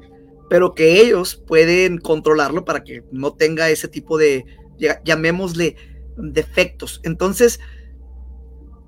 pero 0.49 0.75
que 0.75 1.01
ellos 1.01 1.35
pueden 1.35 1.99
controlarlo 1.99 2.65
para 2.65 2.85
que 2.85 3.03
no 3.11 3.35
tenga 3.35 3.71
ese 3.71 3.89
tipo 3.89 4.17
de, 4.17 4.45
llamémosle, 5.05 5.77
defectos. 6.17 7.01
Entonces, 7.03 7.59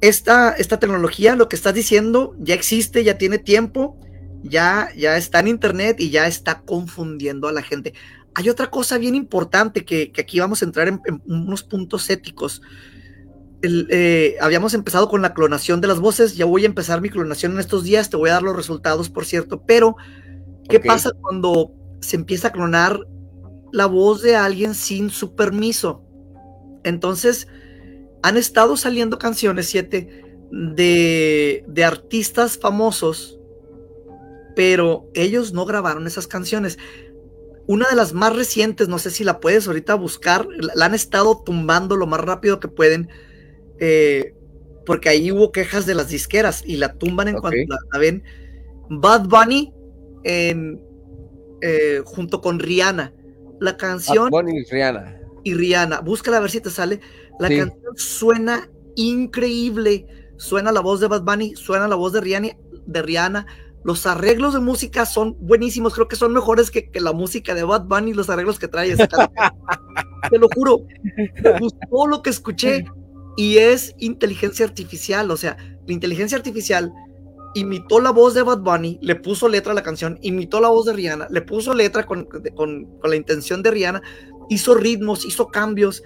esta, 0.01 0.53
esta 0.53 0.79
tecnología, 0.79 1.35
lo 1.35 1.49
que 1.49 1.57
estás 1.57 1.75
diciendo, 1.75 2.37
ya 2.39 2.55
existe, 2.55 3.03
ya 3.03 3.19
tiene 3.19 3.39
tiempo, 3.39 3.99
ya, 4.45 4.91
ya 4.97 5.17
está 5.17 5.41
en 5.41 5.49
internet 5.49 5.99
y 5.99 6.11
ya 6.11 6.29
está 6.29 6.61
confundiendo 6.61 7.49
a 7.49 7.53
la 7.53 7.63
gente 7.63 7.95
hay 8.37 8.51
otra 8.51 8.69
cosa 8.69 8.99
bien 8.99 9.15
importante 9.15 9.87
que, 9.87 10.13
aquí 10.19 10.41
vamos 10.41 10.61
a 10.61 10.67
entrar 10.67 10.89
en, 10.89 11.01
unos 11.27 11.63
puntos 11.63 12.11
éticos. 12.11 12.61
Eh, 13.63 14.37
habíamos 14.43 14.75
empezado 14.75 15.09
con 15.09 15.23
la 15.23 15.33
clonación 15.33 15.81
de 15.81 15.89
las 15.89 16.01
voces, 16.01 16.37
ya 16.37 16.45
voy 16.45 16.65
a 16.65 16.67
empezar 16.67 17.01
mi 17.01 17.09
clonación 17.09 17.53
en 17.53 17.61
estos 17.61 17.83
días, 17.83 18.11
te 18.11 18.19
voy 18.19 18.29
a 18.29 18.35
dar 18.35 18.43
los 18.43 18.55
resultados, 18.55 19.09
por 19.09 19.25
cierto, 19.25 19.63
pero 19.65 19.97
¿qué 20.69 20.79
pasa 20.81 21.13
cuando 21.19 21.73
se 22.01 22.17
empieza 22.17 22.49
a 22.49 22.53
clonar 22.53 23.01
la 23.73 23.87
voz 23.87 24.21
de 24.21 24.37
alguien 24.37 24.75
sin 24.75 25.09
su 25.09 25.35
permiso? 25.35 26.05
Entonces, 26.85 27.49
han 28.23 28.37
estado 28.37 28.77
saliendo 28.77 29.19
canciones, 29.19 29.67
siete, 29.67 30.27
de, 30.51 31.65
de 31.67 31.85
artistas 31.85 32.59
famosos, 32.59 33.41
pero 34.55 35.09
ellos 35.15 35.55
no 35.55 35.65
grabaron 35.65 36.07
esas 36.07 36.27
canciones. 36.27 36.79
Una 37.67 37.89
de 37.89 37.97
las 37.97 38.13
más 38.13 38.35
recientes, 38.35 38.89
no 38.89 38.99
sé 38.99 39.11
si 39.11 39.25
la 39.25 39.41
puedes 39.41 39.67
ahorita 39.67 39.95
buscar, 39.95 40.47
la 40.75 40.85
han 40.85 40.95
estado 40.95 41.43
tumbando 41.45 41.97
lo 41.97 42.07
más 42.07 42.21
rápido 42.21 42.61
que 42.61 42.69
pueden, 42.69 43.09
eh, 43.81 44.35
porque 44.85 45.09
ahí 45.09 45.33
hubo 45.33 45.51
quejas 45.51 45.85
de 45.85 45.97
las 45.97 46.09
disqueras 46.09 46.63
y 46.65 46.77
la 46.77 46.95
tumban 46.95 47.29
en 47.29 47.39
cuanto 47.39 47.59
la, 47.93 47.99
ven. 47.99 48.23
Bad 48.89 49.27
Bunny 49.27 49.75
en, 50.23 50.81
eh, 51.61 52.03
junto 52.05 52.41
con 52.41 52.61
Rihanna. 52.61 53.13
La 53.59 53.77
canción. 53.77 54.31
Bad 54.31 54.43
Bunny 54.43 54.61
y 54.61 54.65
Rihanna. 54.65 55.21
Y 55.43 55.55
Rihanna. 55.55 56.01
Búscala 56.01 56.37
a 56.37 56.41
ver 56.41 56.51
si 56.51 56.61
te 56.61 56.71
sale. 56.71 57.01
La 57.41 57.49
canción 57.49 57.97
suena 57.97 58.71
increíble. 58.95 60.07
Suena 60.37 60.71
la 60.71 60.81
voz 60.81 61.01
de 61.01 61.09
Bad 61.09 61.23
Bunny, 61.23 61.57
suena 61.57 61.89
la 61.89 61.97
voz 61.97 62.13
de 62.13 62.21
Rihanna, 62.21 62.57
de 62.87 63.03
Rihanna 63.03 63.47
los 63.87 64.05
arreglos 64.05 64.53
de 64.53 64.59
música 64.59 65.07
son 65.07 65.37
buenísimos, 65.39 65.95
creo 65.95 66.09
que 66.09 66.17
son 66.17 66.33
mejores 66.33 66.73
que, 66.73 66.91
la 66.95 67.13
música 67.13 67.55
de 67.55 67.63
Bad 67.63 67.85
Bunny, 67.85 68.15
los 68.15 68.29
arreglos 68.29 68.59
que 68.59 68.67
trae. 68.67 68.97
Te 70.31 70.39
lo 70.41 70.49
juro, 70.53 70.81
me 71.05 71.57
gustó 71.61 72.09
lo 72.09 72.21
que 72.21 72.31
escuché 72.31 72.85
y 73.37 73.59
es 73.59 73.95
inteligencia 74.01 74.67
artificial, 74.67 75.31
o 75.31 75.37
sea, 75.37 75.57
la 75.87 75.93
inteligencia 75.93 76.37
artificial 76.37 76.93
imitó 77.55 78.01
la 78.01 78.11
voz 78.11 78.35
de 78.35 78.43
Bad 78.43 78.59
Bunny, 78.59 78.99
le 79.03 79.15
puso 79.15 79.49
letra 79.49 79.71
a 79.71 79.77
la 79.77 79.85
canción, 79.85 80.19
imitó 80.21 80.61
la 80.61 80.69
voz 80.69 80.87
de 80.87 80.93
Rihanna, 80.93 81.29
le 81.31 81.43
puso 81.43 81.73
letra 81.73 82.05
con, 82.07 82.29
la 83.05 83.15
intención 83.15 83.63
de 83.63 83.71
Rihanna, 83.71 84.03
hizo 84.49 84.75
ritmos, 84.75 85.25
hizo 85.25 85.47
cambios, 85.47 86.03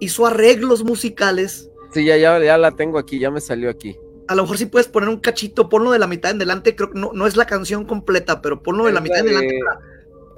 hizo 0.00 0.26
arreglos 0.26 0.84
musicales. 0.84 1.70
Sí, 1.94 2.04
ya, 2.04 2.18
ya 2.18 2.58
la 2.58 2.72
tengo 2.72 2.98
aquí, 2.98 3.18
ya 3.18 3.30
me 3.30 3.40
salió 3.40 3.70
aquí 3.70 3.96
a 4.28 4.34
lo 4.34 4.42
mejor 4.42 4.58
sí 4.58 4.66
puedes 4.66 4.88
poner 4.88 5.08
un 5.08 5.18
cachito, 5.18 5.68
ponlo 5.68 5.90
de 5.90 5.98
la 5.98 6.06
mitad 6.06 6.30
en 6.30 6.38
delante, 6.38 6.76
creo 6.76 6.90
que 6.90 6.98
no, 6.98 7.12
no 7.12 7.26
es 7.26 7.36
la 7.36 7.46
canción 7.46 7.84
completa, 7.84 8.40
pero 8.40 8.62
ponlo 8.62 8.86
de 8.86 8.92
la 8.92 9.00
mitad 9.00 9.18
en 9.20 9.26
delante. 9.26 9.60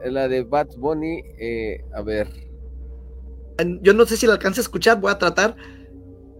La 0.04 0.28
de 0.28 0.42
Bad 0.42 0.68
Bunny, 0.76 1.22
eh, 1.38 1.84
a 1.94 2.02
ver. 2.02 2.28
Yo 3.80 3.94
no 3.94 4.04
sé 4.04 4.16
si 4.16 4.26
la 4.26 4.34
alcance 4.34 4.60
a 4.60 4.62
escuchar, 4.62 5.00
voy 5.00 5.10
a 5.10 5.18
tratar. 5.18 5.56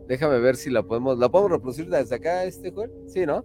Déjame 0.07 0.39
ver 0.39 0.57
si 0.57 0.69
la 0.71 0.83
podemos, 0.83 1.19
¿la 1.19 1.31
podemos 1.31 1.53
reproducir 1.53 1.89
desde 1.89 2.17
acá, 2.17 2.45
este 2.45 2.71
juego? 2.71 2.93
Sí, 3.09 3.25
¿no? 3.25 3.45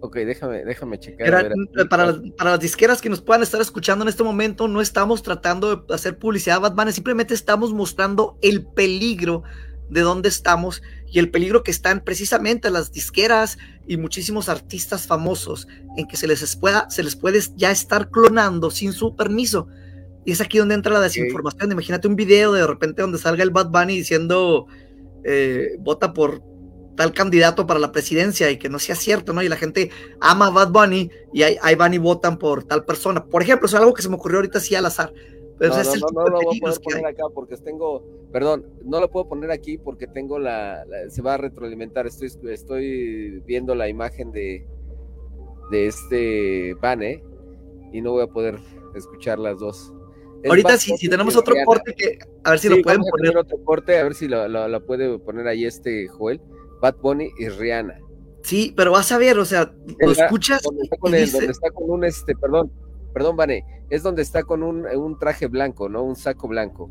Ok, 0.00 0.16
déjame, 0.16 0.64
déjame 0.64 0.98
checar. 0.98 1.52
para, 1.88 2.06
las, 2.06 2.18
para, 2.36 2.50
las, 2.50 2.60
disqueras 2.60 3.00
que 3.00 3.08
nos 3.08 3.20
puedan 3.20 3.42
estar 3.42 3.60
escuchando 3.60 4.02
en 4.02 4.08
este 4.08 4.24
momento, 4.24 4.66
no 4.66 4.80
estamos 4.80 5.22
tratando 5.22 5.76
de 5.76 5.94
hacer 5.94 6.18
publicidad 6.18 6.56
a 6.56 6.60
Bad 6.60 6.74
Bunny, 6.74 6.90
simplemente 6.90 7.34
estamos 7.34 7.72
mostrando 7.72 8.36
el 8.42 8.66
peligro 8.66 9.44
de 9.90 10.00
dónde 10.00 10.28
estamos 10.28 10.82
y 11.12 11.18
el 11.18 11.30
peligro 11.30 11.62
que 11.62 11.70
están 11.70 12.00
precisamente 12.00 12.70
las 12.70 12.90
disqueras 12.90 13.58
y 13.86 13.98
muchísimos 13.98 14.48
artistas 14.48 15.06
famosos 15.06 15.68
en 15.98 16.08
que 16.08 16.16
se 16.16 16.26
les 16.26 16.56
pueda, 16.56 16.88
se 16.88 17.02
les 17.02 17.16
puede 17.16 17.38
ya 17.54 17.70
estar 17.70 18.08
clonando 18.10 18.70
sin 18.70 18.94
su 18.94 19.14
permiso. 19.14 19.68
Y 20.24 20.32
es 20.32 20.40
aquí 20.40 20.56
donde 20.56 20.74
entra 20.74 20.94
la 20.94 21.00
desinformación. 21.00 21.70
Imagínate 21.70 22.08
un 22.08 22.16
video 22.16 22.52
de 22.52 22.66
repente 22.66 23.02
donde 23.02 23.18
salga 23.18 23.42
el 23.42 23.50
Bad 23.50 23.68
Bunny 23.68 23.98
diciendo 23.98 24.66
eh, 25.22 25.76
vota 25.80 26.14
por 26.14 26.42
tal 26.96 27.12
candidato 27.12 27.66
para 27.66 27.78
la 27.78 27.92
presidencia 27.92 28.50
y 28.50 28.56
que 28.56 28.70
no 28.70 28.78
sea 28.78 28.94
cierto, 28.94 29.34
¿no? 29.34 29.42
Y 29.42 29.50
la 29.50 29.56
gente 29.56 29.90
ama 30.18 30.46
a 30.46 30.50
Bad 30.50 30.70
Bunny 30.70 31.10
y 31.34 31.42
ahí, 31.42 31.58
ahí 31.60 31.74
van 31.74 31.92
y 31.92 31.98
votan 31.98 32.38
por 32.38 32.64
tal 32.64 32.86
persona. 32.86 33.22
Por 33.22 33.42
ejemplo, 33.42 33.66
es 33.66 33.74
algo 33.74 33.92
que 33.92 34.00
se 34.00 34.08
me 34.08 34.14
ocurrió 34.14 34.38
ahorita 34.38 34.58
así 34.58 34.74
al 34.74 34.86
azar. 34.86 35.12
Pero 35.62 35.76
no, 35.76 35.84
no, 35.84 35.94
no, 35.94 36.22
no, 36.22 36.28
lo 36.28 36.40
voy 36.42 36.56
a 36.56 36.60
poder 36.60 36.80
poner 36.80 37.06
acá 37.06 37.22
porque 37.32 37.56
tengo, 37.56 38.04
perdón, 38.32 38.66
no 38.84 38.98
lo 38.98 39.08
puedo 39.08 39.28
poner 39.28 39.52
aquí 39.52 39.78
porque 39.78 40.08
tengo 40.08 40.40
la, 40.40 40.84
se 41.08 41.22
va 41.22 41.34
a 41.34 41.36
retroalimentar, 41.36 42.04
estoy, 42.04 42.32
estoy 42.50 43.40
viendo 43.46 43.76
la 43.76 43.88
imagen 43.88 44.32
de, 44.32 44.66
de 45.70 45.86
este 45.86 46.74
Bane 46.74 47.22
y 47.92 48.00
no 48.00 48.10
voy 48.10 48.24
a 48.24 48.26
poder 48.26 48.58
escuchar 48.96 49.38
las 49.38 49.60
dos. 49.60 49.92
Ahorita 50.48 50.76
si, 50.78 50.96
si 50.96 51.08
tenemos 51.08 51.36
otro 51.36 51.54
corte 51.64 51.94
que 51.94 52.18
a 52.42 52.50
ver 52.50 52.58
si 52.58 52.68
lo 52.68 52.82
pueden 52.82 53.02
poner. 53.02 53.36
otro 53.36 53.62
corte, 53.62 54.00
a 54.00 54.02
ver 54.02 54.16
si 54.16 54.26
lo, 54.26 54.48
lo, 54.48 54.84
puede 54.84 55.16
poner 55.20 55.46
ahí 55.46 55.64
este 55.64 56.08
Joel. 56.08 56.40
Bad 56.80 56.96
Bunny 56.96 57.30
y 57.38 57.48
Rihanna. 57.48 58.00
Sí, 58.42 58.74
pero 58.76 58.90
vas 58.90 59.12
a 59.12 59.18
ver, 59.18 59.38
o 59.38 59.44
sea, 59.44 59.72
lo 60.00 60.10
escuchas. 60.10 60.60
Donde 60.62 60.82
está, 60.82 60.96
con, 60.96 61.12
donde 61.12 61.52
está 61.52 61.70
con 61.70 61.88
un 61.88 62.04
este, 62.04 62.34
perdón, 62.34 62.72
perdón, 63.14 63.36
Vane, 63.36 63.64
es 63.92 64.02
donde 64.02 64.22
está 64.22 64.42
con 64.42 64.62
un, 64.62 64.86
un, 64.86 65.18
traje 65.18 65.48
blanco, 65.48 65.90
¿no? 65.90 66.02
Un 66.02 66.16
saco 66.16 66.48
blanco. 66.48 66.90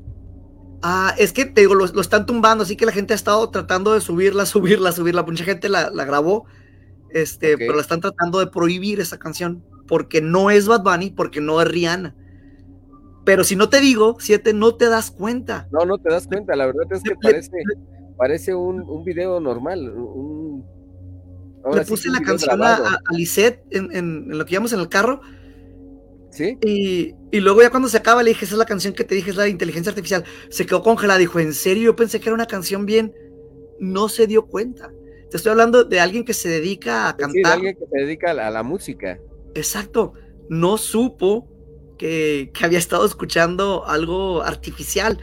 Ah, 0.84 1.16
es 1.18 1.34
que 1.34 1.46
te 1.46 1.62
digo, 1.62 1.74
lo, 1.74 1.86
están 2.00 2.28
tumbando, 2.28 2.64
así 2.64 2.76
que 2.76 2.86
la 2.86 2.92
gente 2.92 3.14
ha 3.14 3.16
estado 3.16 3.50
tratando 3.50 3.94
de 3.94 4.02
subirla, 4.02 4.46
subirla, 4.46 4.92
subirla. 4.92 5.24
Mucha 5.24 5.44
gente 5.44 5.68
la, 5.68 5.90
la 5.90 6.06
grabó, 6.06 6.46
este, 7.10 7.58
pero 7.58 7.74
la 7.74 7.82
están 7.82 8.02
tratando 8.02 8.38
de 8.38 8.46
prohibir 8.46 9.00
esa 9.00 9.18
canción, 9.18 9.66
porque 9.88 10.22
no 10.22 10.52
es 10.52 10.68
Bad 10.68 10.84
Bunny, 10.84 11.10
porque 11.10 11.42
no 11.42 11.60
es 11.60 11.68
Rihanna. 11.68 12.16
Pero 13.26 13.44
si 13.44 13.56
no 13.56 13.68
te 13.68 13.82
digo, 13.82 14.18
siete, 14.20 14.54
no 14.54 14.76
te 14.76 14.88
das 14.88 15.10
cuenta. 15.10 15.68
No, 15.72 15.86
no 15.86 15.98
te 15.98 16.12
das 16.12 16.28
cuenta, 16.28 16.56
la 16.56 16.68
verdad 16.68 16.86
es 16.92 17.02
que 17.02 17.16
parece, 17.16 17.52
parece 18.16 18.54
un, 18.54 18.80
un 18.84 19.04
video 19.04 19.40
normal. 19.40 19.90
Un, 19.90 20.64
Le 21.74 21.84
puse 21.84 22.12
la 22.12 22.22
canción 22.22 22.62
a, 22.62 22.76
a, 22.76 23.00
Lisette 23.12 23.64
en, 23.72 23.90
en, 23.92 24.38
lo 24.38 24.46
que 24.46 24.54
íbamos 24.54 24.72
en 24.74 24.82
el 24.82 24.88
carro. 24.88 25.22
Sí. 26.32 26.58
Y, 26.62 27.14
y, 27.32 27.40
luego 27.42 27.62
ya 27.62 27.70
cuando 27.70 27.90
se 27.90 27.98
acaba 27.98 28.24
le 28.24 28.30
dije, 28.30 28.46
esa 28.46 28.56
es 28.56 28.60
la 28.60 28.66
canción 28.66 28.94
que 28.94 29.04
te 29.04 29.16
dije, 29.16 29.32
es 29.32 29.36
la 29.36 29.44
de 29.44 29.50
inteligencia 29.50 29.90
artificial. 29.90 30.24
Se 30.50 30.66
quedó 30.66 30.82
congelada, 30.82 31.20
dijo, 31.20 31.40
¿en 31.40 31.54
serio? 31.54 31.84
Yo 31.84 31.96
pensé 31.96 32.20
que 32.20 32.30
era 32.30 32.34
una 32.36 32.48
canción 32.48 32.86
bien. 32.86 33.14
No 33.80 34.10
se 34.10 34.28
dio 34.28 34.46
cuenta. 34.46 34.92
Te 35.30 35.38
estoy 35.38 35.52
hablando 35.52 35.84
de 35.84 36.00
alguien 36.00 36.24
que 36.24 36.34
se 36.34 36.50
dedica 36.50 37.10
a 37.10 37.18
cantar. 37.18 37.32
Sí, 37.32 37.42
de 37.42 37.50
alguien 37.50 37.76
que 37.76 37.86
se 37.86 38.06
dedica 38.06 38.32
a 38.32 38.50
la 38.50 38.64
música. 38.64 39.20
Exacto. 39.56 40.14
No 40.50 40.78
supo 40.78 41.52
que, 42.02 42.52
había 42.64 42.80
estado 42.80 43.06
escuchando 43.06 43.86
algo 43.86 44.42
artificial. 44.42 45.20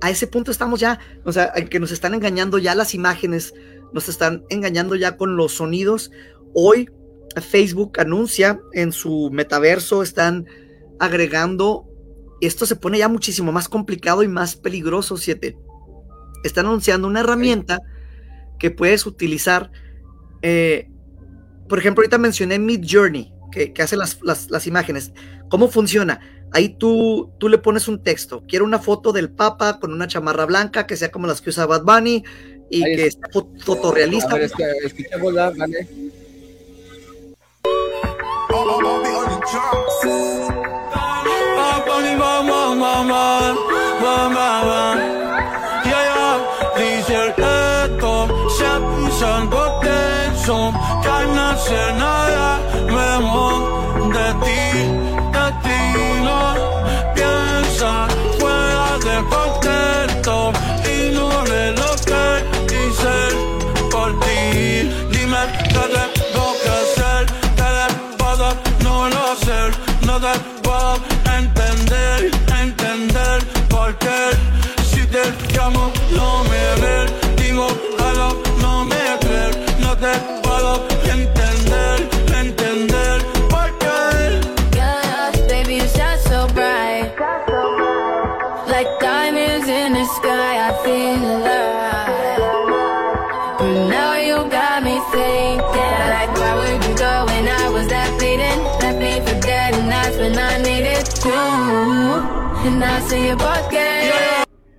A 0.00 0.10
ese 0.10 0.26
punto 0.26 0.50
estamos 0.50 0.80
ya, 0.80 0.98
o 1.24 1.32
sea, 1.32 1.52
que 1.52 1.78
nos 1.78 1.92
están 1.92 2.14
engañando 2.14 2.58
ya 2.58 2.74
las 2.74 2.94
imágenes, 2.94 3.54
nos 3.92 4.08
están 4.08 4.44
engañando 4.48 4.94
ya 4.94 5.18
con 5.18 5.36
los 5.36 5.52
sonidos. 5.52 6.10
Hoy 6.54 6.88
Facebook 7.40 8.00
anuncia 8.00 8.60
en 8.72 8.92
su 8.92 9.30
metaverso, 9.32 10.02
están 10.02 10.46
agregando, 10.98 11.86
esto 12.40 12.66
se 12.66 12.76
pone 12.76 12.98
ya 12.98 13.08
muchísimo 13.08 13.52
más 13.52 13.68
complicado 13.68 14.22
y 14.22 14.28
más 14.28 14.56
peligroso, 14.56 15.16
siete. 15.16 15.56
Están 16.44 16.66
anunciando 16.66 17.08
una 17.08 17.20
herramienta 17.20 17.80
que 18.58 18.70
puedes 18.70 19.06
utilizar. 19.06 19.70
Eh, 20.42 20.88
por 21.68 21.78
ejemplo, 21.78 22.02
ahorita 22.02 22.18
mencioné 22.18 22.58
Mid 22.58 22.84
Journey, 22.88 23.32
que, 23.50 23.72
hace 23.82 23.96
las, 23.96 24.18
las, 24.22 24.66
imágenes. 24.66 25.12
¿Cómo 25.48 25.68
funciona? 25.68 26.20
Ahí 26.52 26.76
tú, 26.78 27.32
tú 27.38 27.48
le 27.48 27.58
pones 27.58 27.88
un 27.88 28.02
texto. 28.02 28.44
Quiero 28.46 28.64
una 28.64 28.78
foto 28.78 29.12
del 29.12 29.30
Papa 29.30 29.80
con 29.80 29.92
una 29.92 30.06
chamarra 30.06 30.44
blanca 30.44 30.86
que 30.86 30.96
sea 30.96 31.10
como 31.10 31.26
las 31.26 31.40
que 31.40 31.50
usa 31.50 31.66
Bad 31.66 31.82
Bunny 31.82 32.22
y 32.70 32.84
que 32.84 33.10
sea 33.10 33.28
fotorrealista. 33.64 34.34
Ver, 34.36 34.50
¿vale? 35.56 35.88
Up 38.68 38.82
on 41.88 42.02
the 42.02 42.16
man, 42.18 42.46
man, 42.46 42.78
man, 42.80 43.54
man, 44.02 44.32
man, 44.34 44.66
man. 44.66 45.15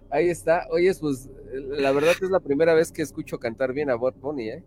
Ahí 0.09 0.29
está. 0.29 0.67
Oye, 0.69 0.93
pues 0.95 1.29
la 1.53 1.91
verdad 1.91 2.13
es 2.21 2.29
la 2.29 2.39
primera 2.39 2.73
vez 2.73 2.91
que 2.91 3.01
escucho 3.01 3.39
cantar 3.39 3.73
bien 3.73 3.89
a 3.89 3.95
Bot 3.95 4.15
Pony, 4.19 4.41
¿eh? 4.41 4.63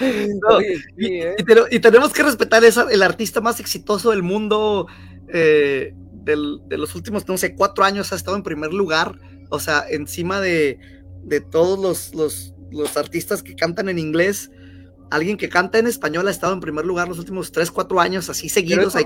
¿eh? 0.00 1.36
y, 1.70 1.80
tenemos 1.80 2.12
que 2.12 2.22
respetar 2.22 2.64
eso, 2.64 2.88
el 2.88 3.02
artista 3.02 3.40
más 3.40 3.60
exitoso 3.60 4.10
del 4.10 4.22
mundo 4.22 4.86
eh, 5.28 5.94
de 6.24 6.76
los 6.76 6.94
últimos, 6.94 7.26
no 7.28 7.36
sé, 7.36 7.54
cuatro 7.54 7.84
años 7.84 8.12
ha 8.12 8.16
estado 8.16 8.36
en 8.36 8.42
primer 8.42 8.72
lugar, 8.72 9.18
o 9.50 9.58
sea, 9.58 9.84
encima 9.90 10.40
de, 10.40 10.78
de 11.24 11.40
todos 11.40 11.78
los, 11.78 12.14
los, 12.14 12.54
los 12.70 12.96
artistas 12.96 13.42
que 13.42 13.54
cantan 13.54 13.88
en 13.88 13.98
inglés 13.98 14.50
alguien 15.12 15.36
que 15.36 15.48
canta 15.48 15.78
en 15.78 15.86
español 15.86 16.26
ha 16.28 16.30
estado 16.30 16.52
en 16.52 16.60
primer 16.60 16.84
lugar 16.84 17.08
los 17.08 17.18
últimos 17.18 17.52
3, 17.52 17.70
4 17.70 18.00
años, 18.00 18.30
así 18.30 18.48
seguidos. 18.48 18.96
Hay 18.96 19.04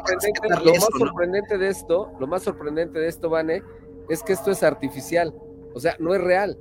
lo 0.64 0.72
más 0.72 0.88
sorprendente 0.98 1.58
de 1.58 1.68
esto, 1.68 2.12
lo 2.20 2.26
más 2.26 2.42
sorprendente 2.42 2.98
de 2.98 3.08
esto, 3.08 3.28
Vane, 3.28 3.62
es 4.08 4.22
que 4.22 4.32
esto 4.32 4.50
es 4.50 4.62
artificial. 4.62 5.34
O 5.74 5.80
sea, 5.80 5.96
no 5.98 6.14
es 6.14 6.20
real. 6.20 6.56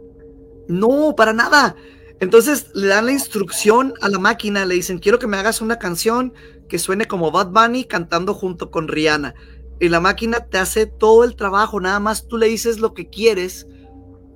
No, 0.67 1.15
para 1.15 1.31
nada. 1.31 1.75
Entonces 2.19 2.71
le 2.73 2.87
dan 2.87 3.05
la 3.05 3.11
instrucción 3.11 3.93
a 4.01 4.09
la 4.09 4.19
máquina, 4.19 4.65
le 4.65 4.75
dicen, 4.75 4.99
quiero 4.99 5.19
que 5.19 5.27
me 5.27 5.37
hagas 5.37 5.61
una 5.61 5.77
canción 5.77 6.33
que 6.67 6.79
suene 6.79 7.05
como 7.05 7.31
Bad 7.31 7.51
Bunny 7.51 7.85
cantando 7.85 8.33
junto 8.33 8.71
con 8.71 8.87
Rihanna. 8.87 9.35
Y 9.79 9.89
la 9.89 9.99
máquina 9.99 10.45
te 10.45 10.57
hace 10.57 10.85
todo 10.85 11.23
el 11.23 11.35
trabajo, 11.35 11.79
nada 11.79 11.99
más 11.99 12.27
tú 12.27 12.37
le 12.37 12.47
dices 12.47 12.79
lo 12.79 12.93
que 12.93 13.09
quieres 13.09 13.67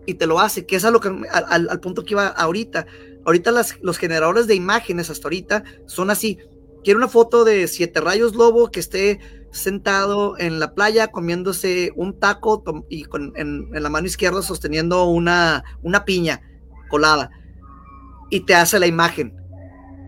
y 0.06 0.16
te 0.16 0.28
lo 0.28 0.40
hace, 0.40 0.66
que 0.66 0.76
es 0.76 0.84
a 0.84 0.92
lo 0.92 1.00
que, 1.00 1.08
al, 1.08 1.70
al 1.70 1.80
punto 1.80 2.04
que 2.04 2.14
iba 2.14 2.28
ahorita. 2.28 2.86
Ahorita 3.26 3.52
los 3.82 3.98
generadores 3.98 4.48
de 4.48 4.56
imágenes 4.56 5.10
hasta 5.10 5.28
ahorita 5.28 5.64
son 5.86 6.10
así. 6.10 6.40
Quiero 6.84 7.00
una 7.00 7.10
foto 7.10 7.44
de 7.44 7.68
siete 7.68 8.00
rayos 8.00 8.36
lobo 8.36 8.72
que 8.72 8.80
esté 8.80 9.20
sentado 9.52 10.38
en 10.38 10.60
la 10.60 10.74
playa 10.74 11.08
comiéndose 11.08 11.92
un 11.96 12.20
taco 12.20 12.64
y 12.90 13.04
con, 13.04 13.34
en, 13.36 13.70
la 13.72 13.90
mano 13.90 14.08
izquierda 14.08 14.42
sosteniendo 14.42 15.06
una, 15.06 15.64
una 15.82 16.06
piña 16.06 16.42
colada. 16.90 17.32
Y 18.30 18.42
te 18.42 18.56
hace 18.56 18.80
la 18.80 18.88
imagen. 18.88 19.36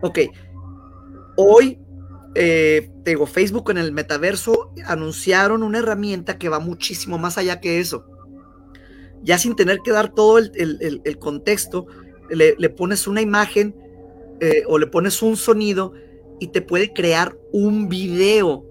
Ok. 0.02 0.20
Hoy, 1.36 1.80
eh, 2.36 2.90
Facebook 3.28 3.72
en 3.72 3.78
el 3.78 3.92
metaverso 3.92 4.74
anunciaron 4.86 5.64
una 5.64 5.80
herramienta 5.80 6.38
que 6.38 6.50
va 6.50 6.60
muchísimo 6.60 7.18
más 7.18 7.38
allá 7.38 7.60
que 7.60 7.80
eso. 7.80 8.06
Ya 9.24 9.38
sin 9.38 9.56
tener 9.56 9.80
que 9.84 9.92
dar 9.92 10.14
todo 10.14 10.38
el, 10.38 10.52
el 11.04 11.20
contexto, 11.20 11.86
le, 12.32 12.70
pones 12.70 13.08
una 13.08 13.22
imagen 13.22 13.76
eh, 14.40 14.64
o 14.68 14.80
le 14.80 14.88
pones 14.88 15.22
un 15.22 15.36
sonido 15.38 15.94
y 16.40 16.48
te 16.48 16.62
puede 16.62 16.94
crear 16.94 17.38
un 17.52 17.90
video 17.90 18.66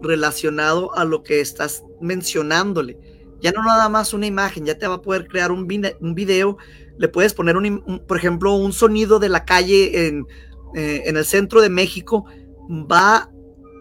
relacionado 0.00 0.94
a 0.96 1.04
lo 1.04 1.22
que 1.22 1.40
estás 1.40 1.84
mencionándole. 2.00 2.98
Ya 3.40 3.52
no 3.52 3.62
nada 3.62 3.88
más 3.88 4.14
una 4.14 4.26
imagen, 4.26 4.64
ya 4.64 4.78
te 4.78 4.86
va 4.86 4.94
a 4.94 5.02
poder 5.02 5.26
crear 5.28 5.52
un, 5.52 5.66
video. 5.66 6.56
Le 6.96 7.08
puedes 7.08 7.34
poner, 7.34 7.56
un, 7.56 8.02
por 8.06 8.16
ejemplo, 8.16 8.54
un 8.54 8.72
sonido 8.72 9.18
de 9.18 9.28
la 9.28 9.44
calle 9.44 10.06
en, 10.06 10.26
eh, 10.74 11.02
en 11.06 11.16
el 11.16 11.24
centro 11.24 11.60
de 11.60 11.68
México. 11.68 12.24
Va 12.70 13.30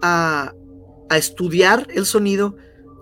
a, 0.01 0.53
a 1.09 1.17
estudiar 1.17 1.87
el 1.93 2.05
sonido 2.05 2.57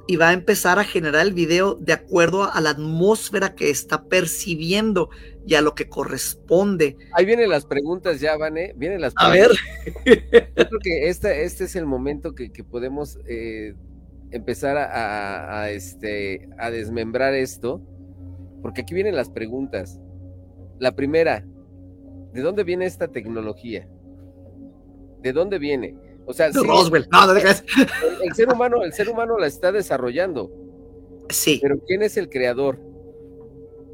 y 0.08 0.17
va 0.17 0.30
a 0.30 0.34
empezar 0.34 0.78
a 0.78 0.84
generar 0.84 1.26
el 1.26 1.34
video 1.34 1.76
de 1.76 1.93
acuerdo 1.93 2.52
a 2.52 2.60
la 2.62 2.71
atmósfera 2.71 3.56
que 3.56 3.69
está 3.69 4.04
percibiendo 4.04 5.10
y 5.46 5.56
a 5.56 5.62
lo 5.62 5.74
que 5.74 5.90
corresponde. 5.90 6.98
Ahí 7.14 7.26
vienen 7.26 7.50
las 7.50 7.66
preguntas 7.66 8.20
ya, 8.20 8.38
Vane, 8.38 8.74
vienen 8.76 9.02
las 9.02 9.14
preguntas. 9.14 9.58
A 10.06 10.06
ver. 10.06 10.52
Yo 10.56 10.68
creo 10.68 10.80
que 10.82 11.10
este, 11.10 11.44
este 11.44 11.64
es 11.66 11.76
el 11.76 11.86
momento 11.86 12.36
que, 12.36 12.50
podemos 12.64 13.18
eh, 13.28 13.74
empezar 14.32 14.78
a, 14.78 15.70
este, 15.72 16.50
a 16.58 16.70
desmembrar 16.70 17.34
esto, 17.34 17.82
porque 18.62 18.82
aquí 18.82 18.94
vienen 18.94 19.16
las 19.16 19.30
preguntas. 19.30 20.00
La 20.80 20.96
primera, 20.96 21.46
¿de 22.34 22.42
dónde 22.42 22.64
viene 22.64 22.86
esta 22.86 23.08
tecnología? 23.08 23.88
¿De 25.22 25.34
dónde 25.34 25.60
viene? 25.60 25.96
O 26.26 26.34
sea, 26.34 26.50
Roswell. 26.52 27.08
No, 27.12 27.28
no 27.28 27.34
dejes. 27.34 27.64
El, 28.24 28.34
ser 28.36 28.50
humano, 28.50 28.84
el 28.84 28.94
ser 28.94 29.10
humano 29.10 29.38
la 29.38 29.48
está 29.48 29.72
desarrollando. 29.72 30.52
Sí. 31.30 31.60
Pero 31.62 31.80
¿quién 31.86 32.04
es 32.04 32.18
el 32.18 32.30
creador? 32.30 32.80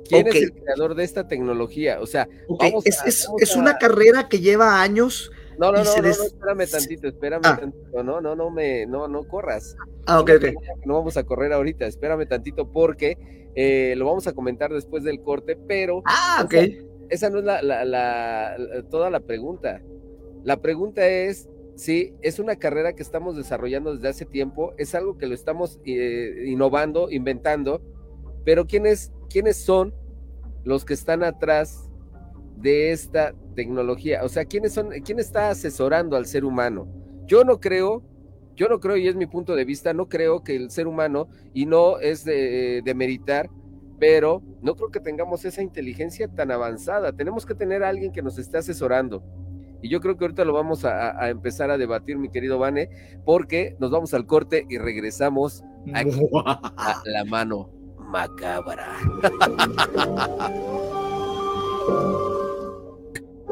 ¿Quién 0.08 0.28
es 0.28 0.36
el 0.36 0.54
creador 0.54 0.96
de 0.96 1.04
esta 1.04 1.28
tecnología? 1.28 2.00
O 2.02 2.06
sea, 2.06 2.28
es, 2.84 3.56
una 3.56 3.78
carrera 3.78 4.28
que 4.30 4.40
lleva 4.40 4.82
años. 4.82 5.32
No, 5.58 5.72
no, 5.72 5.84
no, 5.84 5.96
no, 6.02 6.08
espérame 6.08 6.70
tantito, 6.70 7.08
espérame 7.08 7.42
ah. 7.46 7.58
tantito, 7.60 8.04
no, 8.04 8.22
no, 8.22 8.36
no 8.36 8.52
me, 8.52 8.86
no, 8.86 9.08
no 9.08 9.24
corras. 9.28 9.76
Ah, 10.06 10.20
ok, 10.20 10.32
ok. 10.38 10.46
No 10.86 10.94
vamos 10.94 11.18
a 11.18 11.24
correr 11.24 11.52
ahorita, 11.52 11.88
espérame 11.88 12.28
tantito 12.28 12.72
porque 12.72 13.18
eh, 13.56 13.96
lo 13.98 14.06
vamos 14.06 14.28
a 14.28 14.34
comentar 14.34 14.72
después 14.72 15.04
del 15.04 15.22
corte, 15.22 15.58
pero. 15.68 16.04
Ah, 16.06 16.44
ok. 16.46 16.54
Esa, 17.10 17.30
no 17.30 17.40
es 17.40 17.46
la, 17.46 18.56
toda 18.90 19.10
la 19.10 19.20
pregunta. 19.22 19.82
La 20.44 20.62
pregunta 20.62 21.08
es, 21.08 21.50
sí, 21.76 22.14
es 22.22 22.38
una 22.38 22.58
carrera 22.58 22.94
que 22.94 23.02
estamos 23.02 23.36
desarrollando 23.36 23.96
desde 23.96 24.10
hace 24.10 24.26
tiempo, 24.26 24.74
es 24.78 24.94
algo 24.94 25.18
que 25.18 25.26
lo 25.26 25.34
estamos 25.34 25.80
eh, 25.86 26.44
innovando, 26.46 27.10
inventando, 27.10 27.82
pero 28.48 28.66
¿quiénes, 28.66 29.12
¿quiénes 29.30 29.58
son 29.58 29.94
los 30.64 30.86
que 30.86 30.94
están 30.94 31.22
atrás 31.22 31.92
de 32.56 32.94
esta 32.94 33.34
tecnología? 33.56 34.24
O 34.24 34.30
sea, 34.30 34.46
¿quiénes 34.46 34.72
son, 34.72 34.88
quién 35.04 35.20
está 35.20 35.50
asesorando 35.50 36.16
al 36.16 36.26
ser 36.28 36.46
humano? 36.46 36.88
Yo 37.26 37.44
no 37.44 37.60
creo, 37.60 38.04
yo 38.56 38.70
no 38.70 38.80
creo, 38.80 38.96
y 38.96 39.10
es 39.10 39.18
mi 39.18 39.26
punto 39.26 39.54
de 39.54 39.66
vista, 39.66 39.94
no 39.94 40.08
creo 40.08 40.46
que 40.46 40.56
el 40.56 40.72
ser 40.72 40.88
humano, 40.88 41.28
y 41.54 41.66
no 41.66 42.00
es 42.00 42.24
de, 42.24 42.82
de 42.86 42.96
meritar, 42.96 43.50
pero 44.00 44.42
no 44.62 44.78
creo 44.78 44.92
que 44.92 45.02
tengamos 45.02 45.44
esa 45.44 45.62
inteligencia 45.62 46.30
tan 46.30 46.50
avanzada. 46.50 47.12
Tenemos 47.12 47.46
que 47.46 47.54
tener 47.54 47.84
a 47.84 47.90
alguien 47.90 48.14
que 48.14 48.22
nos 48.22 48.38
esté 48.38 48.60
asesorando. 48.60 49.26
Y 49.82 49.90
yo 49.90 50.00
creo 50.00 50.16
que 50.16 50.24
ahorita 50.24 50.46
lo 50.46 50.54
vamos 50.54 50.86
a, 50.86 51.30
empezar 51.30 51.70
a 51.70 51.78
debatir, 51.78 52.18
mi 52.18 52.30
querido 52.30 52.60
Vane, 52.60 52.92
porque 53.26 53.76
nos 53.78 53.92
vamos 53.92 54.14
al 54.14 54.26
corte 54.26 54.66
y 54.70 54.78
regresamos 54.78 55.66
a 55.94 57.02
la 57.04 57.26
mano 57.26 57.77
macabra. 58.08 58.98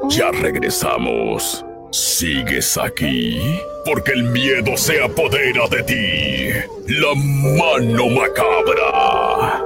Ya 0.09 0.31
regresamos. 0.31 1.65
¿Sigues 1.91 2.77
aquí? 2.77 3.39
Porque 3.85 4.11
el 4.11 4.23
miedo 4.23 4.75
se 4.75 5.01
apodera 5.01 5.67
de 5.69 5.83
ti. 5.83 6.49
La 6.87 7.13
mano 7.15 8.09
macabra. 8.09 9.63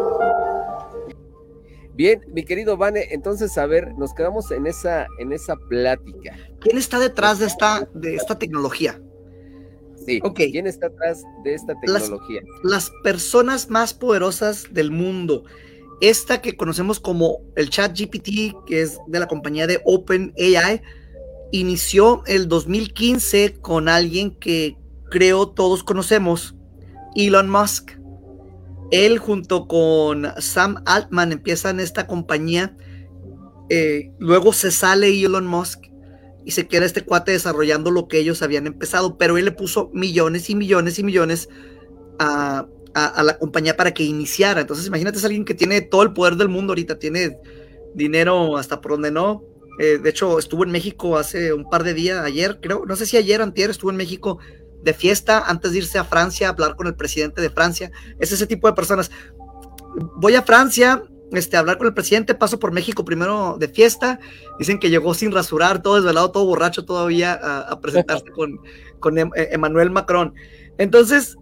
Bien, 1.94 2.22
mi 2.34 2.46
querido 2.46 2.78
Vane, 2.78 3.08
entonces 3.12 3.58
a 3.58 3.66
ver, 3.66 3.94
nos 3.98 4.14
quedamos 4.14 4.52
en 4.52 4.68
esa, 4.68 5.08
en 5.20 5.34
esa 5.34 5.56
plática. 5.56 6.38
¿Quién 6.62 6.78
está 6.78 7.00
detrás 7.00 7.40
de 7.40 7.48
esta, 7.48 7.90
de 7.94 8.16
esta 8.16 8.40
tecnología? 8.40 9.02
Sí, 10.10 10.52
¿quién 10.52 10.66
está 10.66 10.90
detrás 10.90 11.24
de 11.44 11.54
esta 11.54 11.80
tecnología? 11.80 12.42
Las, 12.64 12.92
personas 13.04 13.70
más 13.70 13.94
poderosas 13.94 14.66
del 14.72 14.90
mundo. 14.90 15.44
Esta 16.02 16.42
que 16.42 16.56
conocemos 16.56 17.00
como 17.00 17.42
el 17.56 17.70
chat 17.70 17.98
GPT, 17.98 18.56
que 18.66 18.82
es 18.82 18.98
de 19.08 19.20
la 19.20 19.28
compañía 19.28 19.68
de 19.68 19.82
OpenAI, 19.86 20.82
inició 21.52 22.24
el 22.26 22.48
2015 22.48 23.58
con 23.62 23.88
alguien 23.88 24.32
que 24.32 24.78
creo 25.12 25.50
todos 25.50 25.84
conocemos, 25.84 26.56
Elon 27.16 27.50
Musk. 27.50 27.92
Él 28.92 29.20
junto 29.20 29.68
con 29.68 30.28
Sam 30.40 30.82
Altman 30.86 31.34
empiezan 31.34 31.80
esta 31.80 32.08
compañía. 32.08 32.76
Eh, 33.70 34.12
luego 34.18 34.54
se 34.54 34.72
sale 34.72 35.10
Elon 35.10 35.46
Musk 35.46 35.89
y 36.50 36.52
se 36.52 36.68
queda 36.68 36.84
este 36.88 37.06
cuate 37.06 37.32
desarrollando 37.32 37.92
lo 37.92 38.08
que 38.08 38.18
ellos 38.18 38.42
habían 38.42 38.66
empezado, 38.66 39.20
pero 39.20 39.38
él 39.38 39.46
le 39.46 39.52
puso 39.52 39.92
millones 39.94 40.50
y 40.50 40.56
millones 40.56 40.98
y 40.98 41.04
millones 41.04 41.48
a, 42.18 42.66
la 42.96 43.38
compañía 43.38 43.78
para 43.78 43.94
que 43.94 44.02
iniciara. 44.02 44.62
Entonces 44.62 44.88
imagínate 44.88 45.20
es 45.20 45.26
alguien 45.26 45.46
que 45.46 45.54
tiene 45.54 45.82
todo 45.82 46.02
el 46.02 46.12
poder 46.12 46.38
del 46.38 46.50
mundo 46.50 46.72
ahorita, 46.72 46.98
tiene 46.98 47.38
dinero 47.94 48.58
hasta 48.58 48.82
por 48.82 48.94
donde 48.94 49.12
no. 49.12 49.44
Eh, 49.78 50.00
de 50.00 50.10
hecho, 50.10 50.40
estuvo 50.40 50.64
en 50.64 50.72
México 50.72 51.20
hace 51.20 51.54
un 51.54 51.70
par 51.70 51.84
de 51.84 51.94
días, 51.94 52.26
ayer, 52.26 52.58
creo, 52.60 52.84
no 52.84 52.96
sé 52.96 53.06
si 53.06 53.16
ayer 53.16 53.44
antier, 53.44 53.70
estuvo 53.70 53.92
en 53.92 53.98
México 53.98 54.40
de 54.82 54.96
fiesta 54.96 55.44
antes 55.46 55.72
de 55.72 55.78
irse 55.78 56.00
a 56.00 56.04
Francia 56.04 56.48
a 56.48 56.50
hablar 56.50 56.76
con 56.76 56.88
el 56.88 56.96
presidente 56.96 57.44
de 57.44 57.52
Francia. 57.52 57.92
Es 58.20 58.32
ese 58.32 58.48
tipo 58.48 58.66
de 58.66 58.74
personas. 58.74 59.12
Voy 60.16 60.34
a 60.34 60.42
Francia, 60.42 61.04
este, 61.32 61.58
hablar 61.58 61.78
con 61.78 61.88
el 61.88 61.94
presidente, 61.94 62.34
paso 62.34 62.60
por 62.60 62.72
México 62.72 63.06
primero 63.06 63.58
de 63.60 63.68
fiesta. 63.68 64.20
Dicen 64.58 64.80
que 64.80 64.90
llegó 64.90 65.14
sin 65.14 65.32
rasurar, 65.32 65.82
todo 65.82 65.96
desvelado, 65.96 66.32
todo 66.32 66.46
borracho 66.46 66.86
todavía 66.86 67.34
a, 67.34 67.80
presentarse 67.80 68.26
con, 68.32 68.60
con 69.00 69.18
em, 69.18 69.30
eh, 69.36 69.50
Emmanuel 69.52 69.92
Macron. 69.92 70.34
Entonces, 70.78 71.38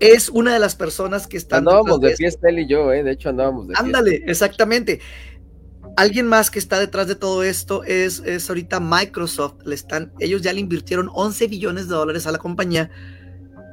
es 0.00 0.28
una 0.30 0.54
de 0.54 0.58
las 0.58 0.74
personas 0.74 1.26
que 1.26 1.36
están. 1.36 1.60
Andábamos 1.60 2.00
de 2.00 2.16
fiesta 2.16 2.48
él 2.48 2.60
y 2.60 2.68
yo, 2.68 2.92
¿eh? 2.92 3.04
de 3.04 3.12
hecho 3.12 3.28
andábamos 3.28 3.68
de 3.68 3.74
fiesta. 3.74 3.84
Ándale, 3.84 4.22
exactamente. 4.26 5.00
Alguien 5.96 6.26
más 6.26 6.50
que 6.50 6.58
está 6.58 6.78
detrás 6.78 7.06
de 7.06 7.14
todo 7.14 7.42
esto 7.42 7.84
es, 7.84 8.20
es 8.20 8.48
ahorita 8.48 8.80
Microsoft. 8.80 9.56
Le 9.64 9.74
están, 9.74 10.12
ellos 10.18 10.40
ya 10.40 10.52
le 10.52 10.60
invirtieron 10.60 11.10
11 11.12 11.48
billones 11.48 11.88
de 11.88 11.94
dólares 11.94 12.26
a 12.26 12.32
la 12.32 12.38
compañía 12.38 12.90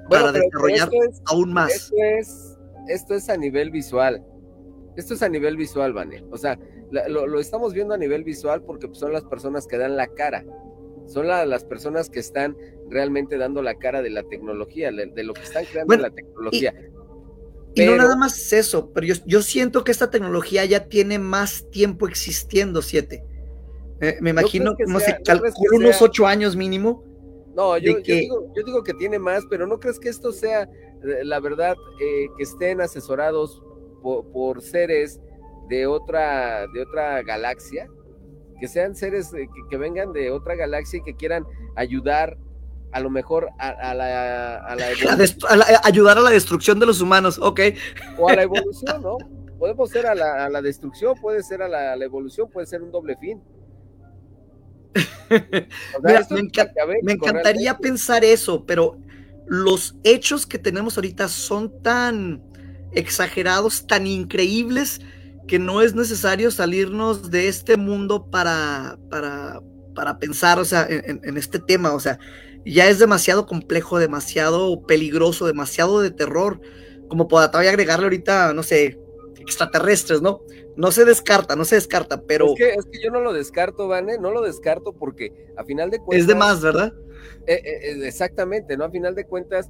para 0.10 0.32
desarrollar 0.32 0.90
aún 1.26 1.54
más. 1.54 1.72
Esto 1.72 1.96
es, 2.20 2.58
esto 2.88 3.14
es 3.16 3.30
a 3.30 3.38
nivel 3.38 3.72
visual. 3.72 4.24
Esto 4.98 5.14
es 5.14 5.22
a 5.22 5.30
nivel 5.30 5.56
visual, 5.56 5.94
Vane. 5.94 6.26
O 6.32 6.38
sea, 6.38 6.60
lo, 6.92 7.40
estamos 7.40 7.74
viendo 7.74 7.94
a 7.94 7.98
nivel 7.98 8.24
visual 8.24 8.64
porque 8.64 8.90
son 8.94 9.14
las 9.14 9.24
personas 9.24 9.68
que 9.68 9.78
dan 9.78 9.96
la 9.96 10.08
cara. 10.08 10.44
Son 11.06 11.28
las 11.28 11.64
personas 11.64 12.10
que 12.10 12.20
están 12.20 12.58
realmente 12.90 13.38
dando 13.38 13.62
la 13.62 13.76
cara 13.76 14.02
de 14.02 14.10
la 14.10 14.24
tecnología, 14.24 14.92
de, 14.92 15.24
lo 15.24 15.34
que 15.34 15.44
están 15.44 15.66
creando 15.66 15.96
la 15.98 16.10
tecnología. 16.10 16.74
Y 17.76 17.86
no 17.86 17.96
nada 17.96 18.16
más 18.16 18.38
es 18.38 18.54
eso, 18.54 18.92
pero 18.92 19.06
yo, 19.06 19.42
siento 19.44 19.84
que 19.84 19.92
esta 19.92 20.10
tecnología 20.10 20.66
ya 20.66 20.90
tiene 20.90 21.20
más 21.20 21.70
tiempo 21.70 22.08
existiendo, 22.08 22.82
siete. 22.82 23.24
Eh, 24.02 24.18
me 24.20 24.32
imagino, 24.32 24.76
que 24.76 24.86
no 24.86 25.00
sé, 25.00 25.20
unos 25.74 26.02
ocho 26.02 26.26
años 26.26 26.56
mínimo. 26.56 27.04
No, 27.56 27.78
yo, 27.78 27.98
digo, 27.98 28.84
que 28.84 28.94
tiene 28.96 29.20
más, 29.20 29.44
pero 29.50 29.68
¿no 29.68 29.80
crees 29.80 30.00
que 30.00 30.10
esto 30.10 30.32
sea, 30.32 30.64
eh, 30.64 31.24
la 31.24 31.40
verdad, 31.40 31.76
eh, 32.02 32.28
que 32.36 32.44
estén 32.44 32.82
asesorados 32.82 33.64
por, 34.32 34.62
seres 34.62 35.20
de 35.70 35.88
otra, 35.88 36.65
de 36.74 36.82
otra 36.82 37.24
galaxia? 37.24 37.88
Que 38.60 38.67
sean 38.67 38.96
seres 38.96 39.32
que, 39.32 39.48
que 39.70 39.78
vengan 39.78 40.13
de 40.13 40.32
otra 40.32 40.56
galaxia 40.56 41.00
y 41.00 41.04
que 41.04 41.15
quieran 41.15 41.46
ayudar 41.76 42.38
a 42.91 43.00
lo 43.00 43.10
mejor 43.10 43.50
a, 43.60 43.93
la, 43.93 44.65
ayudar 45.84 46.17
a 46.17 46.22
la 46.22 46.30
destrucción 46.30 46.80
de 46.80 46.86
los 46.86 47.02
humanos, 47.02 47.39
ok. 47.41 47.60
O 48.17 48.30
a 48.30 48.36
la 48.36 48.43
evolución, 48.43 49.02
¿no? 49.02 49.17
Podemos 49.60 49.89
ser 49.89 50.06
a 50.06 50.15
la, 50.15 50.62
destrucción, 50.62 51.15
puede 51.20 51.43
ser 51.43 51.62
a 51.62 51.67
la, 51.67 51.96
evolución, 52.04 52.50
puede 52.50 52.67
ser 52.67 52.82
un 52.82 52.91
doble 52.91 53.17
fin. 53.17 53.41
me, 56.02 57.13
encantaría 57.13 57.78
pensar 57.78 58.24
eso, 58.24 58.65
pero 58.65 58.98
los 59.46 59.96
hechos 60.04 60.46
que 60.46 60.58
tenemos 60.58 60.98
ahorita 60.98 61.28
son 61.28 61.82
tan 61.82 62.43
exagerados, 62.93 63.88
tan 63.88 64.08
increíbles, 64.08 65.02
que 65.47 65.60
no 65.60 65.82
es 65.82 65.95
necesario 65.95 66.52
salirnos 66.52 67.32
de 67.32 67.47
este 67.47 67.78
mundo 67.78 68.30
para, 68.30 68.97
para, 69.10 69.62
para 69.95 70.19
pensar, 70.19 70.60
o 70.60 70.65
sea, 70.65 70.86
en, 70.89 71.21
en 71.23 71.38
este 71.38 71.60
tema, 71.60 71.93
o 71.93 72.00
sea, 72.00 72.19
ya 72.65 72.88
es 72.88 73.00
demasiado 73.00 73.45
complejo, 73.45 73.97
demasiado 73.97 74.85
peligroso, 74.85 75.48
demasiado 75.48 76.02
de 76.02 76.12
terror, 76.12 76.60
como 77.08 77.27
para 77.27 77.50
todavía 77.50 77.71
agregarle 77.71 78.06
ahorita, 78.06 78.54
no 78.54 78.63
sé, 78.63 79.00
extraterrestres, 79.40 80.21
¿no? 80.21 80.42
No 80.75 80.92
se 80.92 81.06
descarta, 81.06 81.56
no 81.56 81.65
se 81.65 81.75
descarta, 81.75 82.21
pero... 82.21 82.48
Es 82.48 82.56
que, 82.56 82.73
es 82.73 82.85
que 82.85 83.02
yo 83.02 83.10
no 83.10 83.21
lo 83.21 83.33
descarto, 83.33 83.88
Vane, 83.88 84.17
no 84.19 84.31
lo 84.31 84.42
descarto 84.42 84.94
porque 84.94 85.31
a 85.56 85.63
final 85.63 85.90
de 85.90 86.00
cuentas... 86.00 86.19
Es 86.19 86.27
de 86.27 86.35
más, 86.35 86.62
¿verdad? 86.62 86.94
Eh, 87.46 87.62
eh, 87.63 87.80
eh, 87.84 88.08
exactamente, 88.08 88.78
¿no? 88.78 88.86
A 88.86 88.92
final 88.92 89.15
de 89.15 89.26
cuentas 89.26 89.70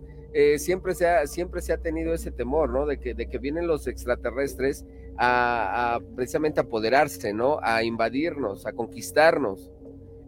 siempre, 0.57 0.93
se 0.93 1.07
ha, 1.07 1.25
siempre 1.25 1.61
se 1.61 1.73
ha 1.73 1.77
tenido 1.77 2.13
ese 2.13 2.29
temor, 2.29 2.69
¿no? 2.69 2.85
De 2.85 2.99
que, 2.99 3.15
de 3.15 3.27
que 3.27 3.39
vienen 3.39 3.65
los 3.65 3.87
extraterrestres 3.87 4.85
a, 5.17 5.95
a 5.95 5.99
precisamente 6.15 6.59
apoderarse, 6.59 7.33
¿no? 7.33 7.59
A 7.63 7.81
invadirnos, 7.83 8.67
a 8.67 8.73
conquistarnos 8.73 9.71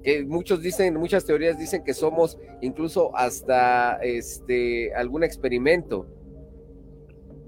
que 0.03 0.23
muchos 0.25 0.61
dicen, 0.61 0.95
muchas 0.95 1.25
teorías 1.25 1.57
dicen 1.57 1.83
que 1.83 1.93
somos 1.93 2.37
incluso 2.61 3.15
hasta 3.15 3.99
este 4.01 4.93
algún 4.95 5.23
experimento. 5.23 6.07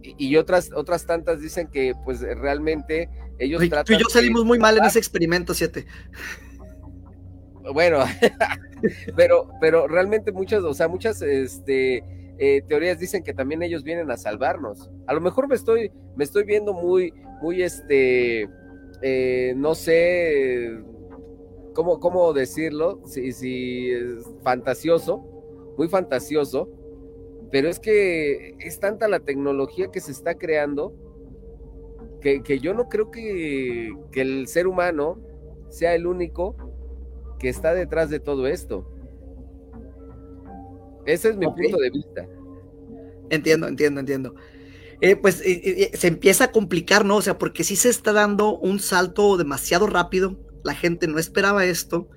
y, 0.03 0.35
otras, 0.35 0.71
otras 0.73 1.05
tantas 1.05 1.41
dicen 1.41 1.67
que 1.67 1.93
pues 2.03 2.21
realmente 2.21 3.09
ellos 3.37 3.61
tratan 3.69 3.85
Tú 3.85 3.93
y 3.93 3.99
yo 3.99 4.09
salimos 4.09 4.45
muy 4.45 4.59
mal 4.59 4.77
en 4.77 4.85
ese 4.85 4.99
experimento, 4.99 5.53
siete. 5.53 5.85
Bueno, 7.73 7.99
pero, 9.15 9.49
pero 9.59 9.87
realmente 9.87 10.31
muchas, 10.31 10.63
o 10.63 10.73
sea, 10.73 10.87
muchas 10.87 11.21
este, 11.21 12.03
eh, 12.37 12.61
teorías 12.67 12.99
dicen 12.99 13.23
que 13.23 13.33
también 13.33 13.63
ellos 13.63 13.83
vienen 13.83 14.09
a 14.11 14.17
salvarnos. 14.17 14.89
A 15.07 15.13
lo 15.13 15.21
mejor 15.21 15.47
me 15.47 15.55
estoy, 15.55 15.91
me 16.15 16.23
estoy 16.23 16.43
viendo 16.43 16.73
muy, 16.73 17.13
muy 17.41 17.61
este, 17.61 18.47
eh, 19.01 19.53
no 19.55 19.75
sé 19.75 20.79
cómo, 21.73 21.99
cómo 21.99 22.33
decirlo, 22.33 23.01
si, 23.05 23.31
si 23.31 23.91
es 23.91 24.25
fantasioso, 24.43 25.19
muy 25.77 25.87
fantasioso, 25.87 26.69
pero 27.51 27.69
es 27.69 27.79
que 27.79 28.55
es 28.59 28.79
tanta 28.79 29.07
la 29.07 29.19
tecnología 29.19 29.91
que 29.91 29.99
se 29.99 30.11
está 30.11 30.35
creando 30.35 30.93
que, 32.21 32.59
yo 32.59 32.73
no 32.73 32.87
creo 32.87 33.11
que, 33.11 33.93
el 34.13 34.47
ser 34.47 34.67
humano 34.67 35.17
sea 35.69 35.95
el 35.95 36.05
único 36.05 36.55
que 37.41 37.49
está 37.49 37.73
detrás 37.73 38.09
de 38.11 38.19
todo 38.19 38.45
esto. 38.45 38.87
Ese 41.05 41.29
es 41.29 41.37
mi 41.37 41.47
punto 41.47 41.77
de 41.77 41.89
vista. 41.89 42.27
Entiendo, 43.31 43.67
entiendo, 43.67 43.99
entiendo. 43.99 44.35
Eh, 45.01 45.15
pues 45.15 45.41
eh, 45.41 45.89
eh, 45.91 45.97
se 45.97 46.07
empieza 46.07 46.45
a 46.45 46.51
complicar, 46.51 47.03
¿no? 47.03 47.15
O 47.15 47.21
sea, 47.23 47.39
porque 47.39 47.63
sí 47.63 47.75
se 47.75 47.89
está 47.89 48.13
dando 48.13 48.59
un 48.59 48.79
salto 48.79 49.35
demasiado 49.37 49.87
rápido. 49.87 50.39
La 50.63 50.75
gente 50.75 51.07
no 51.07 51.17
esperaba 51.17 51.65
esto 51.65 52.07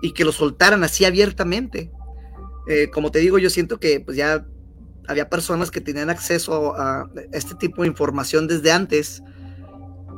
y 0.00 0.14
que 0.14 0.24
lo 0.24 0.32
soltaran 0.32 0.84
así 0.84 1.04
abiertamente. 1.04 1.90
Como 2.92 3.10
te 3.10 3.18
digo, 3.18 3.38
yo 3.38 3.50
siento 3.50 3.80
que 3.80 4.00
pues 4.00 4.16
ya 4.16 4.46
había 5.08 5.28
personas 5.28 5.70
que 5.72 5.80
tenían 5.80 6.10
acceso 6.10 6.74
a, 6.76 7.10
este 7.32 7.56
tipo 7.56 7.82
de 7.82 7.88
información 7.88 8.46
desde 8.46 8.70
antes, 8.70 9.22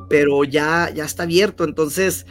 pero 0.09 0.43
ya, 0.43 0.91
ya 0.93 1.05
está 1.05 1.23
abierto. 1.23 1.63
Entonces, 1.63 2.25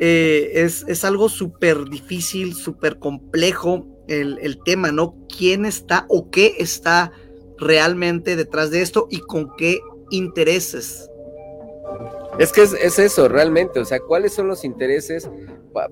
eh, 0.00 0.50
es, 0.54 1.04
algo 1.04 1.28
súper 1.28 1.84
difícil, 1.88 2.54
súper 2.54 2.98
complejo 2.98 3.86
el, 4.08 4.38
el, 4.40 4.62
tema, 4.62 4.92
¿no? 4.92 5.16
¿Quién 5.36 5.66
está 5.66 6.06
o 6.08 6.30
qué 6.30 6.54
está 6.58 7.12
realmente 7.58 8.36
detrás 8.36 8.70
de 8.70 8.82
esto 8.82 9.08
y 9.10 9.18
con 9.20 9.54
qué 9.56 9.80
intereses? 10.10 11.08
Es 12.38 12.52
que 12.52 12.62
es, 12.62 12.98
eso, 13.00 13.28
realmente, 13.28 13.80
o 13.80 13.84
sea, 13.84 13.98
¿cuáles 13.98 14.32
son 14.32 14.46
los 14.46 14.64
intereses 14.64 15.28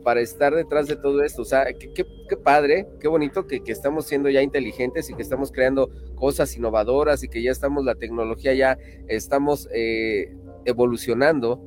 para 0.04 0.20
estar 0.20 0.54
detrás 0.54 0.86
de 0.86 0.94
todo 0.94 1.24
esto? 1.24 1.42
O 1.42 1.44
sea, 1.44 1.66
qué, 1.74 2.36
padre, 2.36 2.86
qué 3.00 3.08
bonito 3.08 3.48
que, 3.48 3.60
estamos 3.66 4.06
siendo 4.06 4.28
ya 4.30 4.42
inteligentes 4.42 5.10
y 5.10 5.14
que 5.14 5.22
estamos 5.22 5.50
creando 5.50 5.90
cosas 6.14 6.56
innovadoras 6.56 7.24
y 7.24 7.28
que 7.28 7.42
ya 7.42 7.50
estamos, 7.50 7.84
la 7.84 7.96
tecnología 7.96 8.54
ya 8.54 8.78
estamos 9.08 9.68
eh, 9.72 10.36
evolucionando, 10.64 11.60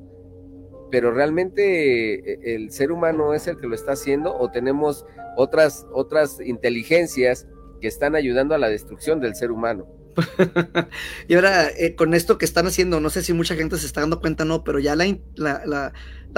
pero 0.92 1.12
realmente 1.12 2.34
eh, 2.34 2.56
el 2.56 2.72
ser 2.72 2.92
humano 2.92 3.34
es 3.34 3.48
el 3.48 3.58
que 3.58 3.68
lo 3.68 3.76
está 3.76 3.94
haciendo 3.94 4.36
o 4.36 4.50
tenemos 4.50 5.06
otras, 5.38 5.86
otras 5.94 6.40
inteligencias 6.42 7.48
que 7.82 7.88
están 7.88 8.16
ayudando 8.16 8.56
a 8.56 8.58
la 8.58 8.70
destrucción 8.70 9.20
del 9.20 9.36
ser 9.36 9.52
humano. 9.52 9.88
y 11.28 11.36
ahora, 11.36 11.70
eh, 11.70 11.96
con 11.96 12.14
esto 12.14 12.38
que 12.38 12.46
están 12.46 12.68
haciendo, 12.68 13.00
no 13.00 13.10
sé 13.10 13.24
si 13.24 13.34
mucha 13.34 13.56
gente 13.56 13.78
se 13.78 13.86
está 13.86 14.02
dando 14.02 14.20
cuenta, 14.20 14.46
no, 14.46 14.64
pero 14.64 14.80
ya 14.80 14.96
la, 14.96 15.94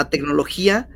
tecnología 0.10 0.90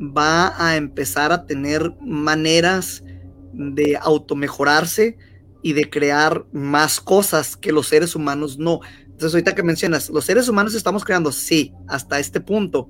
va 0.00 0.54
a 0.64 0.76
empezar 0.76 1.32
a 1.32 1.46
tener 1.46 1.92
maneras 2.00 3.04
de 3.52 3.98
automejorarse 4.00 5.16
y 5.62 5.72
de 5.72 5.90
crear 5.90 6.46
más 6.52 7.00
cosas 7.00 7.56
que 7.56 7.72
los 7.72 7.88
seres 7.88 8.14
humanos 8.14 8.58
no. 8.58 8.80
Entonces, 9.18 9.34
ahorita 9.34 9.56
que 9.56 9.64
mencionas, 9.64 10.10
los 10.10 10.26
seres 10.26 10.48
humanos 10.48 10.76
estamos 10.76 11.04
creando, 11.04 11.32
sí, 11.32 11.74
hasta 11.88 12.20
este 12.20 12.40
punto, 12.40 12.88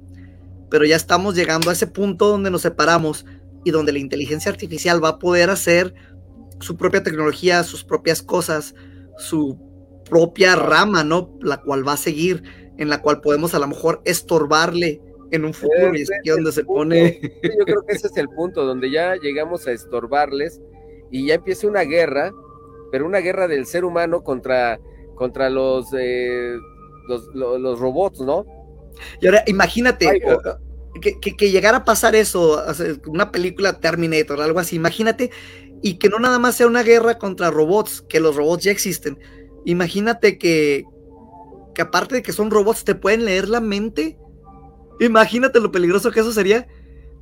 pero 0.68 0.84
ya 0.84 0.94
estamos 0.94 1.34
llegando 1.34 1.70
a 1.70 1.72
ese 1.72 1.86
punto 1.86 2.28
donde 2.28 2.50
nos 2.50 2.60
separamos 2.60 3.24
y 3.64 3.70
donde 3.70 3.92
la 3.92 3.98
inteligencia 3.98 4.52
artificial 4.52 5.02
va 5.02 5.08
a 5.08 5.18
poder 5.18 5.48
hacer 5.48 5.94
su 6.60 6.76
propia 6.76 7.02
tecnología, 7.02 7.62
sus 7.62 7.82
propias 7.82 8.20
cosas, 8.20 8.74
su 9.16 9.58
propia 10.04 10.54
rama, 10.54 11.02
¿no? 11.02 11.34
La 11.40 11.62
cual 11.62 11.88
va 11.88 11.94
a 11.94 11.96
seguir, 11.96 12.42
en 12.76 12.90
la 12.90 13.00
cual 13.00 13.22
podemos 13.22 13.54
a 13.54 13.58
lo 13.58 13.66
mejor 13.66 14.02
estorbarle 14.04 15.00
en 15.30 15.46
un 15.46 15.54
futuro 15.54 15.96
y 15.96 16.02
es 16.02 16.10
aquí 16.12 16.28
donde 16.28 16.52
se 16.52 16.62
pone. 16.62 17.20
Yo 17.42 17.64
creo 17.64 17.86
que 17.86 17.94
ese 17.94 18.08
es 18.08 18.16
el 18.18 18.28
punto, 18.28 18.66
donde 18.66 18.90
ya 18.90 19.16
llegamos 19.16 19.66
a 19.66 19.72
estorbarles 19.72 20.60
y 21.10 21.28
ya 21.28 21.36
empieza 21.36 21.66
una 21.66 21.84
guerra, 21.84 22.32
pero 22.92 23.06
una 23.06 23.20
guerra 23.20 23.48
del 23.48 23.64
ser 23.64 23.86
humano 23.86 24.22
contra, 24.22 24.78
contra 25.18 25.50
los, 25.50 25.88
eh, 25.98 26.56
los, 27.34 27.78
robots, 27.78 28.20
¿no? 28.20 28.46
Y 29.20 29.26
ahora 29.26 29.44
imagínate 29.46 30.22
que, 31.00 31.36
que, 31.36 31.50
llegara 31.50 31.78
a 31.78 31.84
pasar 31.84 32.14
eso, 32.16 32.62
una 33.06 33.30
película 33.30 33.80
Terminator, 33.80 34.40
algo 34.40 34.58
así, 34.58 34.76
imagínate 34.76 35.30
y 35.82 35.94
que 35.94 36.08
no 36.08 36.18
nada 36.18 36.38
más 36.38 36.56
sea 36.56 36.66
una 36.66 36.82
guerra 36.82 37.18
contra 37.18 37.50
robots, 37.50 38.02
que 38.08 38.20
los 38.20 38.36
robots 38.36 38.64
ya 38.64 38.72
existen. 38.72 39.18
Imagínate 39.64 40.38
que, 40.38 40.84
que 41.74 41.82
aparte 41.82 42.16
de 42.16 42.22
que 42.22 42.32
son 42.32 42.50
robots, 42.50 42.84
te 42.84 42.94
pueden 42.94 43.24
leer 43.24 43.48
la 43.48 43.60
mente. 43.60 44.18
Imagínate 45.00 45.60
lo 45.60 45.70
peligroso 45.70 46.10
que 46.10 46.20
eso 46.20 46.32
sería. 46.32 46.66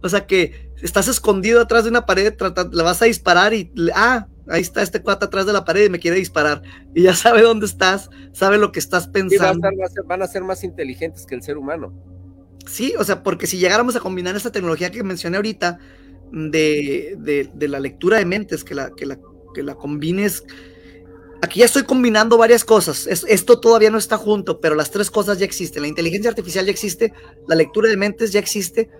O 0.02 0.08
sea, 0.08 0.26
que 0.26 0.70
estás 0.80 1.08
escondido 1.08 1.60
atrás 1.60 1.84
de 1.84 1.90
una 1.90 2.06
pared, 2.06 2.34
le 2.72 2.82
vas 2.82 3.02
a 3.02 3.06
disparar 3.06 3.52
y, 3.52 3.70
ah, 3.94 4.28
ahí 4.48 4.62
está 4.62 4.82
este 4.82 5.02
cuate 5.02 5.24
atrás 5.24 5.46
de 5.46 5.52
la 5.52 5.64
pared 5.64 5.86
y 5.86 5.90
me 5.90 5.98
quiere 5.98 6.16
disparar. 6.16 6.62
Y 6.94 7.02
ya 7.02 7.14
sabe 7.14 7.42
dónde 7.42 7.66
estás, 7.66 8.10
sabe 8.32 8.58
lo 8.58 8.72
que 8.72 8.78
estás 8.78 9.08
pensando. 9.08 9.68
van 10.06 10.22
a 10.22 10.26
ser 10.26 10.42
más 10.42 10.64
inteligentes 10.64 11.26
que 11.26 11.34
el 11.34 11.42
ser 11.42 11.56
humano. 11.56 11.92
Sí, 12.66 12.94
o 12.98 13.04
sea, 13.04 13.22
porque 13.22 13.46
si 13.46 13.58
llegáramos 13.58 13.94
a 13.96 14.00
combinar 14.00 14.34
esta 14.34 14.50
tecnología 14.50 14.90
que 14.90 15.02
mencioné 15.04 15.36
ahorita, 15.36 15.78
de, 16.32 17.50
la 17.60 17.80
lectura 17.80 18.18
de 18.18 18.24
mentes, 18.24 18.64
que 18.64 18.74
la, 18.74 18.90
que 18.90 19.06
la, 19.06 19.18
que 19.54 19.62
la 19.62 19.74
combines. 19.74 20.44
Aquí 21.42 21.60
ya 21.60 21.66
estoy 21.66 21.84
combinando 21.84 22.38
varias 22.38 22.64
cosas. 22.64 23.06
esto 23.06 23.60
todavía 23.60 23.90
no 23.90 23.98
está 23.98 24.16
junto, 24.16 24.60
pero 24.60 24.74
las 24.74 24.90
tres 24.90 25.10
cosas 25.10 25.38
ya 25.38 25.44
existen. 25.44 25.82
La 25.82 25.88
inteligencia 25.88 26.30
artificial 26.30 26.64
ya 26.64 26.72
existe, 26.72 27.12
la 27.46 27.54
lectura 27.54 27.88
de 27.88 27.96
mentes 27.96 28.32
ya 28.32 28.40
existe. 28.40 28.90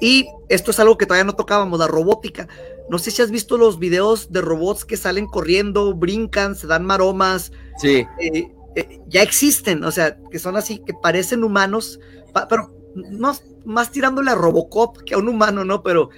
Y 0.00 0.26
esto 0.48 0.70
es 0.70 0.80
algo 0.80 0.98
que 0.98 1.06
todavía 1.06 1.24
no 1.24 1.34
tocábamos, 1.34 1.78
la 1.78 1.86
robótica. 1.86 2.48
No 2.88 2.98
sé 2.98 3.10
si 3.10 3.22
has 3.22 3.30
visto 3.30 3.56
los 3.56 3.78
videos 3.78 4.30
de 4.30 4.40
robots 4.40 4.84
que 4.84 4.96
salen 4.96 5.26
corriendo, 5.26 5.94
brincan, 5.94 6.54
se 6.54 6.66
dan 6.66 6.84
maromas. 6.84 7.52
Sí. 7.78 8.06
Eh, 8.20 8.48
eh, 8.76 9.00
ya 9.06 9.22
existen, 9.22 9.84
o 9.84 9.90
sea, 9.90 10.18
que 10.30 10.38
son 10.38 10.56
así, 10.56 10.80
que 10.84 10.92
parecen 10.94 11.44
humanos, 11.44 12.00
pero 12.48 12.74
no, 12.94 13.32
más 13.64 13.90
tirándole 13.90 14.30
a 14.30 14.34
Robocop 14.34 14.98
que 14.98 15.14
a 15.14 15.18
un 15.18 15.28
humano, 15.28 15.64
¿no? 15.64 15.82
Pero 15.82 16.10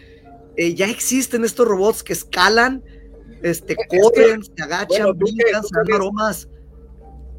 eh, 0.56 0.74
ya 0.74 0.86
existen 0.86 1.44
estos 1.44 1.68
robots 1.68 2.02
que 2.02 2.14
escalan, 2.14 2.82
este, 3.42 3.76
corren, 3.76 4.42
se 4.42 4.62
agachan, 4.62 5.16
brincan, 5.16 5.62
se 5.62 5.76
dan 5.76 5.92
aromas. 5.92 6.48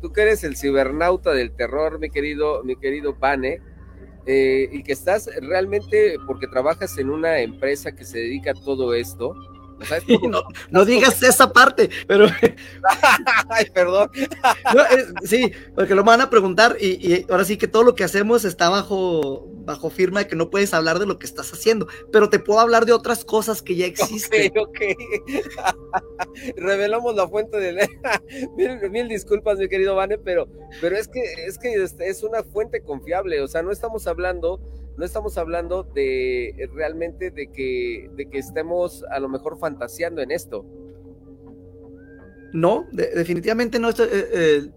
Tú 0.01 0.13
que 0.13 0.21
eres 0.21 0.43
el 0.43 0.55
cibernauta 0.55 1.32
del 1.32 1.51
terror, 1.51 1.99
mi 1.99 2.09
querido, 2.11 2.63
mi 2.63 2.75
querido 2.75 3.17
Pane, 3.17 3.61
eh, 4.28 4.69
y 4.71 4.84
que 4.84 4.93
estás 4.93 5.30
realmente, 5.41 6.17
porque 6.28 6.47
trabajas 6.47 6.97
en 6.97 7.09
una 7.09 7.39
empresa 7.39 7.93
que 7.93 8.05
se 8.05 8.19
dedica 8.19 8.51
a 8.51 8.53
todo 8.53 8.93
esto, 8.93 9.36
no, 10.71 10.86
digas 10.86 11.21
esa 11.23 11.51
parte, 11.51 11.89
pero. 12.07 12.28
Ay, 13.49 13.65
perdón. 13.73 14.09
sí, 15.23 15.51
porque 15.75 15.95
lo 15.95 16.03
van 16.03 16.21
a 16.21 16.30
preguntar 16.30 16.78
y, 16.80 17.25
ahora 17.30 17.45
sí 17.45 17.57
que 17.57 17.67
todo 17.67 17.84
lo 17.84 17.95
que 17.95 18.03
hacemos 18.03 18.45
está 18.45 18.69
bajo, 18.69 19.47
bajo 19.68 19.91
firma 19.91 20.22
de 20.22 20.28
que 20.28 20.36
no 20.36 20.49
puedes 20.49 20.74
hablar 20.74 20.97
de 20.97 21.05
lo 21.05 21.20
que 21.20 21.28
estás 21.28 21.53
haciendo, 21.53 21.88
pero 22.11 22.30
te 22.30 22.39
puedo 22.39 22.59
hablar 22.59 22.86
de 22.86 22.93
otras 22.93 23.24
cosas 23.24 23.61
que 23.61 23.76
ya 23.76 23.86
existen. 23.86 24.51
Ok, 24.57 24.80
ok. 24.80 24.82
Revelamos 26.55 27.15
la 27.15 27.28
fuente 27.28 27.57
de. 27.57 27.88
mil, 28.57 28.89
mil, 28.89 29.07
disculpas, 29.07 29.59
mi 29.59 29.68
querido 29.68 29.95
Vane, 29.95 30.18
pero, 30.18 30.47
pero 30.82 30.97
es 30.97 31.07
que, 31.07 31.22
es 31.45 31.59
que 31.59 31.76
es 31.99 32.24
una 32.24 32.43
fuente 32.43 32.82
confiable, 32.82 33.41
o 33.41 33.47
sea, 33.47 33.61
no 33.61 33.72
estamos 33.72 34.07
hablando 34.07 34.59
no 34.97 35.05
estamos 35.05 35.38
hablando 35.38 35.84
de 35.84 36.70
realmente 36.74 37.30
de 37.30 37.51
que, 37.51 38.09
de 38.15 38.26
que 38.28 38.39
estemos 38.39 39.03
a 39.11 39.20
lo 39.20 39.30
mejor 39.30 39.59
fantaseando 39.59 40.24
en 40.24 40.32
esto. 40.32 40.65
No, 42.51 42.88
definitivamente 42.91 43.78
no. 43.78 43.91
Eh, 43.91 43.93
eh, 43.99 44.72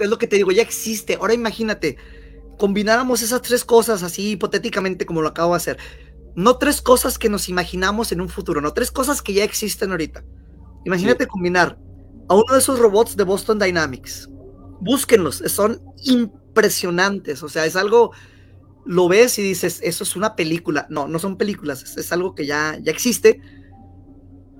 es 0.00 0.08
lo 0.08 0.16
que 0.16 0.28
te 0.28 0.36
digo, 0.36 0.50
ya 0.50 0.62
existe. 0.62 1.16
Ahora 1.16 1.34
imagínate, 1.34 1.98
combináramos 2.58 3.22
esas 3.22 3.42
tres 3.42 3.64
cosas 3.64 4.02
así 4.02 4.32
hipotéticamente 4.32 5.06
como 5.06 5.22
lo 5.22 5.28
acabo 5.28 5.52
de 5.52 5.58
hacer. 5.58 5.78
No 6.34 6.58
tres 6.58 6.82
cosas 6.82 7.18
que 7.18 7.28
nos 7.28 7.48
imaginamos 7.48 8.12
en 8.12 8.20
un 8.20 8.28
futuro, 8.28 8.60
no 8.60 8.72
tres 8.72 8.90
cosas 8.90 9.22
que 9.22 9.32
ya 9.32 9.44
existen 9.44 9.90
ahorita. 9.90 10.24
Imagínate 10.84 11.26
combinar 11.26 11.78
a 12.28 12.34
uno 12.34 12.52
de 12.52 12.58
esos 12.58 12.78
robots 12.78 13.16
de 13.16 13.24
Boston 13.24 13.58
Dynamics. 13.58 14.28
Búsquenlos, 14.80 15.42
son 15.46 15.80
impresionantes. 16.04 17.42
O 17.42 17.48
sea, 17.48 17.66
es 17.66 17.74
algo 17.74 18.12
lo 18.88 19.06
ves 19.06 19.38
y 19.38 19.42
dices, 19.42 19.80
eso 19.82 20.02
es 20.02 20.16
una 20.16 20.34
película. 20.34 20.86
No, 20.88 21.06
no 21.08 21.18
son 21.18 21.36
películas, 21.36 21.96
es, 21.96 22.10
algo 22.10 22.34
que 22.34 22.46
ya, 22.46 22.78
ya 22.80 22.90
existe. 22.90 23.38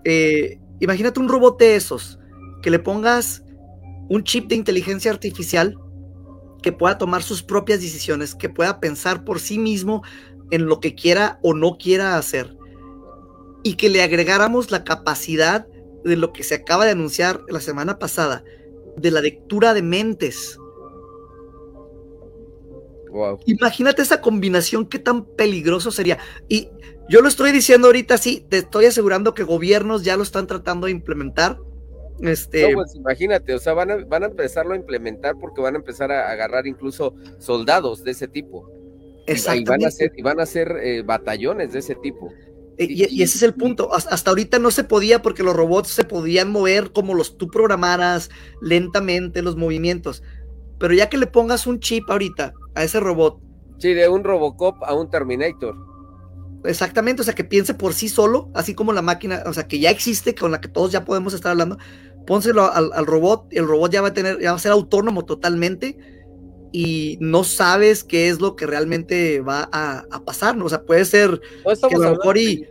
Eh, 0.04 0.60
imagínate 0.80 1.18
un 1.18 1.30
robot 1.30 1.58
de 1.58 1.76
esos, 1.76 2.18
que 2.62 2.70
le 2.70 2.78
pongas 2.78 3.42
un 4.10 4.22
chip 4.24 4.48
de 4.48 4.56
inteligencia 4.56 5.10
artificial 5.10 5.78
que 6.62 6.72
pueda 6.72 6.98
tomar 6.98 7.22
sus 7.22 7.42
propias 7.42 7.80
decisiones, 7.80 8.34
que 8.34 8.48
pueda 8.48 8.80
pensar 8.80 9.24
por 9.24 9.40
sí 9.40 9.58
mismo 9.58 10.02
en 10.50 10.66
lo 10.66 10.80
que 10.80 10.94
quiera 10.94 11.38
o 11.42 11.54
no 11.54 11.78
quiera 11.78 12.16
hacer, 12.16 12.56
y 13.62 13.74
que 13.74 13.88
le 13.88 14.02
agregáramos 14.02 14.70
la 14.70 14.84
capacidad 14.84 15.66
de 16.04 16.16
lo 16.16 16.32
que 16.32 16.42
se 16.42 16.54
acaba 16.54 16.84
de 16.84 16.92
anunciar 16.92 17.42
la 17.48 17.60
semana 17.60 17.98
pasada, 17.98 18.44
de 18.96 19.10
la 19.10 19.20
lectura 19.20 19.74
de 19.74 19.82
mentes. 19.82 20.58
Imagínate 23.46 24.02
esa 24.02 24.20
combinación, 24.20 24.86
qué 24.86 24.98
tan 24.98 25.24
peligroso 25.24 25.90
sería. 25.90 26.18
Y 26.48 26.68
yo 27.08 27.20
lo 27.20 27.28
estoy 27.28 27.52
diciendo 27.52 27.88
ahorita, 27.88 28.18
sí, 28.18 28.44
te 28.48 28.58
estoy 28.58 28.86
asegurando 28.86 29.34
que 29.34 29.42
gobiernos 29.42 30.02
ya 30.02 30.16
lo 30.16 30.22
están 30.22 30.46
tratando 30.46 30.86
de 30.86 30.92
implementar. 30.92 31.58
Este... 32.20 32.74
pues 32.74 32.94
imagínate, 32.94 33.54
o 33.54 33.58
sea, 33.58 33.74
van 33.74 33.90
a, 33.90 33.96
van 34.04 34.24
a 34.24 34.26
empezarlo 34.26 34.74
a 34.74 34.76
implementar 34.76 35.36
porque 35.40 35.60
van 35.60 35.74
a 35.74 35.78
empezar 35.78 36.10
a 36.10 36.30
agarrar 36.30 36.66
incluso 36.66 37.14
soldados 37.38 38.02
de 38.04 38.10
ese 38.10 38.28
tipo. 38.28 38.70
Y, 39.26 39.64
van 39.64 39.84
a 39.84 39.90
ser, 39.90 40.12
y 40.16 40.22
van 40.22 40.40
a 40.40 40.46
ser 40.46 40.78
eh, 40.82 41.02
batallones 41.02 41.72
de 41.72 41.80
ese 41.80 41.94
tipo. 41.96 42.32
Y, 42.78 43.22
ese 43.22 43.36
es 43.36 43.42
el 43.42 43.54
punto. 43.54 43.92
Hasta, 43.92 44.30
ahorita 44.30 44.58
no 44.58 44.70
se 44.70 44.84
podía 44.84 45.20
porque 45.20 45.42
los 45.42 45.54
robots 45.54 45.88
se 45.88 46.04
podían 46.04 46.50
mover 46.50 46.92
como 46.92 47.14
los 47.14 47.36
tú 47.36 47.48
programaras 47.48 48.30
lentamente 48.62 49.42
los 49.42 49.56
movimientos. 49.56 50.22
Pero 50.78 50.94
ya 50.94 51.08
que 51.08 51.18
le 51.18 51.26
pongas 51.26 51.66
un 51.66 51.80
chip 51.80 52.08
ahorita 52.08 52.54
a 52.74 52.84
ese 52.84 53.00
robot. 53.00 53.40
Sí, 53.78 53.94
de 53.94 54.08
un 54.08 54.24
Robocop 54.24 54.82
a 54.84 54.94
un 54.94 55.10
Terminator. 55.10 55.76
Exactamente, 56.64 57.22
o 57.22 57.24
sea, 57.24 57.34
que 57.34 57.44
piense 57.44 57.74
por 57.74 57.94
sí 57.94 58.08
solo, 58.08 58.50
así 58.54 58.74
como 58.74 58.92
la 58.92 59.02
máquina, 59.02 59.44
o 59.46 59.52
sea, 59.52 59.68
que 59.68 59.78
ya 59.78 59.90
existe, 59.90 60.34
con 60.34 60.50
la 60.50 60.60
que 60.60 60.68
todos 60.68 60.90
ya 60.90 61.04
podemos 61.04 61.32
estar 61.32 61.52
hablando. 61.52 61.78
Pónselo 62.28 62.70
al, 62.70 62.92
al 62.92 63.06
robot, 63.06 63.46
el 63.50 63.66
robot 63.66 63.90
ya 63.90 64.02
va 64.02 64.08
a 64.08 64.14
tener, 64.14 64.38
ya 64.38 64.52
va 64.52 64.56
a 64.56 64.60
ser 64.60 64.70
autónomo 64.70 65.24
totalmente 65.24 65.98
y 66.72 67.16
no 67.20 67.44
sabes 67.44 68.04
qué 68.04 68.28
es 68.28 68.40
lo 68.40 68.56
que 68.56 68.66
realmente 68.66 69.40
va 69.40 69.68
a, 69.72 70.24
pasar, 70.24 70.56
¿no? 70.56 70.66
O 70.66 70.68
sea, 70.68 70.82
puede 70.82 71.04
ser 71.04 71.40
que 71.40 71.94
a 71.96 71.98
lo 71.98 72.10
mejor 72.10 72.36
y, 72.36 72.66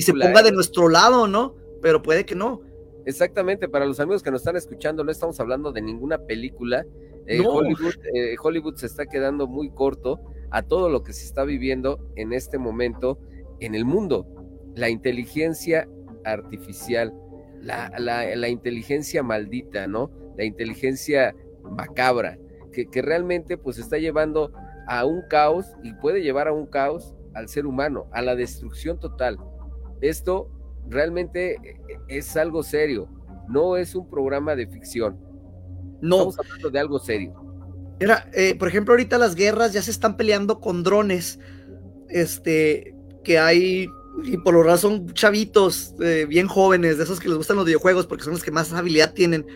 se 0.00 0.12
ponga 0.12 0.42
de 0.42 0.48
¿eh? 0.48 0.52
nuestro 0.52 0.88
lado, 0.88 1.26
¿no? 1.26 1.54
Pero 1.80 2.02
puede 2.02 2.24
que 2.24 2.34
no. 2.34 2.62
Exactamente, 3.04 3.68
para 3.68 3.84
los 3.84 4.00
amigos 4.00 4.22
que 4.22 4.30
nos 4.30 4.42
están 4.42 4.56
escuchando, 4.56 5.04
no 5.04 5.10
estamos 5.10 5.38
hablando 5.40 5.72
de 5.72 5.82
ninguna 5.82 6.18
película. 6.18 6.86
Eh, 7.26 7.42
Hollywood, 7.44 7.94
eh, 8.14 8.36
Hollywood 8.42 8.76
se 8.76 8.86
está 8.86 9.06
quedando 9.06 9.46
muy 9.46 9.70
corto 9.70 10.20
a 10.50 10.62
todo 10.62 10.88
lo 10.88 11.02
que 11.02 11.12
se 11.12 11.24
está 11.24 11.44
viviendo 11.44 11.98
en 12.16 12.32
este 12.32 12.58
momento 12.58 13.18
en 13.60 13.74
el 13.74 13.84
mundo. 13.84 14.26
La 14.74 14.88
inteligencia 14.88 15.88
artificial, 16.24 17.12
la, 17.62 17.90
la 17.98 18.48
inteligencia 18.48 19.22
maldita, 19.22 19.86
¿no? 19.86 20.10
La 20.36 20.44
inteligencia 20.44 21.34
macabra 21.62 22.36
que, 22.72 23.02
realmente 23.02 23.56
pues 23.56 23.78
está 23.78 23.98
llevando 23.98 24.52
a 24.88 25.04
un 25.04 25.22
caos 25.28 25.66
y 25.82 25.92
puede 25.94 26.22
llevar 26.22 26.48
a 26.48 26.52
un 26.52 26.66
caos 26.66 27.14
al 27.34 27.48
ser 27.48 27.66
humano, 27.66 28.06
a 28.12 28.22
la 28.22 28.34
destrucción 28.34 28.98
total. 28.98 29.38
Esto 30.00 30.50
realmente 30.88 31.54
eh, 31.54 31.78
es 32.08 32.36
algo 32.36 32.62
serio, 32.62 33.08
no 33.48 33.76
es 33.76 33.94
un 33.94 34.10
programa 34.10 34.56
de 34.56 34.66
ficción. 34.66 35.18
No. 36.00 36.16
Estamos 36.16 36.38
hablando 36.40 36.70
de 36.70 36.78
algo 36.80 36.98
serio. 36.98 37.34
Mira, 38.00 38.28
eh, 38.32 38.56
por 38.56 38.66
ejemplo, 38.66 38.94
ahorita 38.94 39.18
las 39.18 39.36
guerras 39.36 39.72
ya 39.72 39.82
se 39.82 39.92
están 39.92 40.16
peleando 40.16 40.60
con 40.60 40.82
drones, 40.82 41.38
este, 42.08 42.96
que 43.22 43.38
hay, 43.38 43.86
y 44.24 44.36
por 44.38 44.54
lo 44.54 44.62
razón 44.62 45.06
son 45.06 45.14
chavitos 45.14 45.94
eh, 46.00 46.26
bien 46.28 46.46
jóvenes, 46.46 46.98
de 46.98 47.04
esos 47.04 47.20
que 47.20 47.28
les 47.28 47.36
gustan 47.36 47.56
los 47.56 47.66
videojuegos, 47.66 48.06
porque 48.06 48.24
son 48.24 48.34
los 48.34 48.42
que 48.42 48.50
más 48.50 48.72
habilidad 48.72 49.14
tienen 49.14 49.46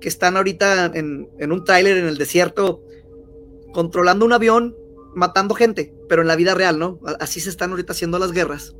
que 0.00 0.08
están 0.08 0.36
ahorita 0.36 0.92
en, 0.94 1.28
un 1.40 1.64
tráiler 1.64 1.96
en 1.96 2.06
el 2.06 2.18
desierto 2.18 2.82
controlando 3.72 4.26
un 4.26 4.34
avión, 4.34 4.76
matando 5.14 5.54
gente, 5.54 5.94
pero 6.08 6.22
en 6.22 6.28
la 6.28 6.36
vida 6.36 6.54
real, 6.54 6.78
¿no? 6.78 7.00
Así 7.20 7.40
se 7.40 7.48
están 7.48 7.70
ahorita 7.70 7.92
haciendo 7.92 8.18
las 8.18 8.32
guerras. 8.32 8.76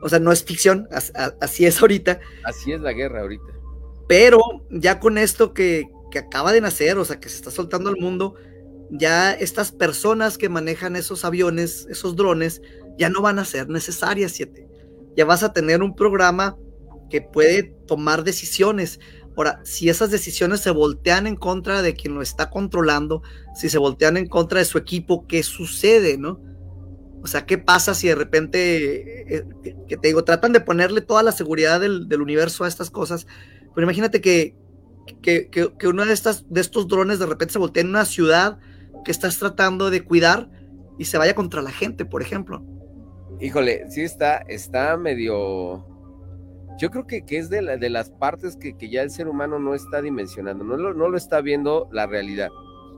O 0.00 0.08
sea, 0.08 0.20
no 0.20 0.30
es 0.32 0.44
ficción, 0.44 0.88
así 1.40 1.66
es 1.66 1.80
ahorita. 1.80 2.20
Así 2.44 2.72
es 2.72 2.80
la 2.80 2.92
guerra 2.92 3.22
ahorita. 3.22 3.44
Pero 4.08 4.38
ya 4.70 5.00
con 5.00 5.18
esto 5.18 5.52
que, 5.52 5.88
que 6.10 6.20
acaba 6.20 6.52
de 6.52 6.60
nacer, 6.60 6.98
o 6.98 7.04
sea, 7.04 7.18
que 7.18 7.28
se 7.28 7.36
está 7.36 7.50
soltando 7.50 7.90
al 7.90 7.96
mundo, 7.96 8.36
ya 8.90 9.32
estas 9.32 9.72
personas 9.72 10.38
que 10.38 10.48
manejan 10.48 10.96
esos 10.96 11.24
aviones, 11.24 11.86
esos 11.90 12.14
drones, 12.14 12.62
ya 12.98 13.08
no 13.08 13.22
van 13.22 13.38
a 13.38 13.44
ser 13.44 13.68
necesarias, 13.68 14.32
siete. 14.32 14.68
Ya 15.16 15.24
vas 15.24 15.42
a 15.42 15.52
tener 15.52 15.82
un 15.82 15.94
programa 15.94 16.56
que 17.10 17.20
puede 17.20 17.74
tomar 17.86 18.24
decisiones. 18.24 19.00
Ahora, 19.36 19.60
si 19.64 19.88
esas 19.88 20.10
decisiones 20.10 20.60
se 20.60 20.70
voltean 20.70 21.26
en 21.26 21.36
contra 21.36 21.82
de 21.82 21.94
quien 21.94 22.14
lo 22.14 22.22
está 22.22 22.50
controlando, 22.50 23.22
si 23.54 23.68
se 23.68 23.78
voltean 23.78 24.16
en 24.16 24.28
contra 24.28 24.58
de 24.58 24.64
su 24.64 24.78
equipo, 24.78 25.26
¿qué 25.26 25.42
sucede, 25.42 26.18
no? 26.18 26.40
O 27.22 27.26
sea, 27.26 27.46
¿qué 27.46 27.56
pasa 27.56 27.94
si 27.94 28.08
de 28.08 28.14
repente, 28.14 29.36
eh, 29.36 29.44
eh, 29.64 29.76
que 29.88 29.96
te 29.96 30.08
digo, 30.08 30.24
tratan 30.24 30.52
de 30.52 30.60
ponerle 30.60 31.00
toda 31.02 31.22
la 31.22 31.32
seguridad 31.32 31.80
del, 31.80 32.20
universo 32.20 32.64
a 32.64 32.68
estas 32.68 32.90
cosas? 32.90 33.26
Pero 33.74 33.84
imagínate 33.84 34.20
que, 34.20 34.56
que, 35.22 35.48
que, 35.50 35.88
uno 35.88 36.04
de, 36.04 36.12
estas, 36.12 36.44
de 36.50 36.60
estos 36.60 36.88
drones 36.88 37.20
de 37.20 37.26
repente 37.26 37.52
se 37.52 37.58
voltee 37.58 37.82
en 37.82 37.90
una 37.90 38.04
ciudad 38.04 38.58
que 39.04 39.12
estás 39.12 39.38
tratando 39.38 39.90
de 39.90 40.04
cuidar 40.04 40.50
y 40.98 41.04
se 41.04 41.16
vaya 41.16 41.34
contra 41.34 41.62
la 41.62 41.70
gente, 41.70 42.04
por 42.04 42.22
ejemplo. 42.22 42.64
Híjole, 43.42 43.90
sí 43.90 44.02
está, 44.02 44.36
está 44.46 44.96
medio, 44.96 45.84
yo 46.78 46.90
creo 46.92 47.08
que, 47.08 47.26
que 47.26 47.38
es 47.38 47.50
de, 47.50 47.60
la, 47.60 47.76
de 47.76 47.90
las 47.90 48.08
partes 48.08 48.56
que, 48.56 48.76
que, 48.76 48.88
ya 48.88 49.02
el 49.02 49.10
ser 49.10 49.26
humano 49.26 49.58
no 49.58 49.74
está 49.74 50.00
dimensionando, 50.00 50.62
no 50.62 50.76
lo, 50.76 50.94
no 50.94 51.08
lo 51.08 51.16
está 51.16 51.40
viendo 51.40 51.88
la 51.90 52.06
realidad. 52.06 52.50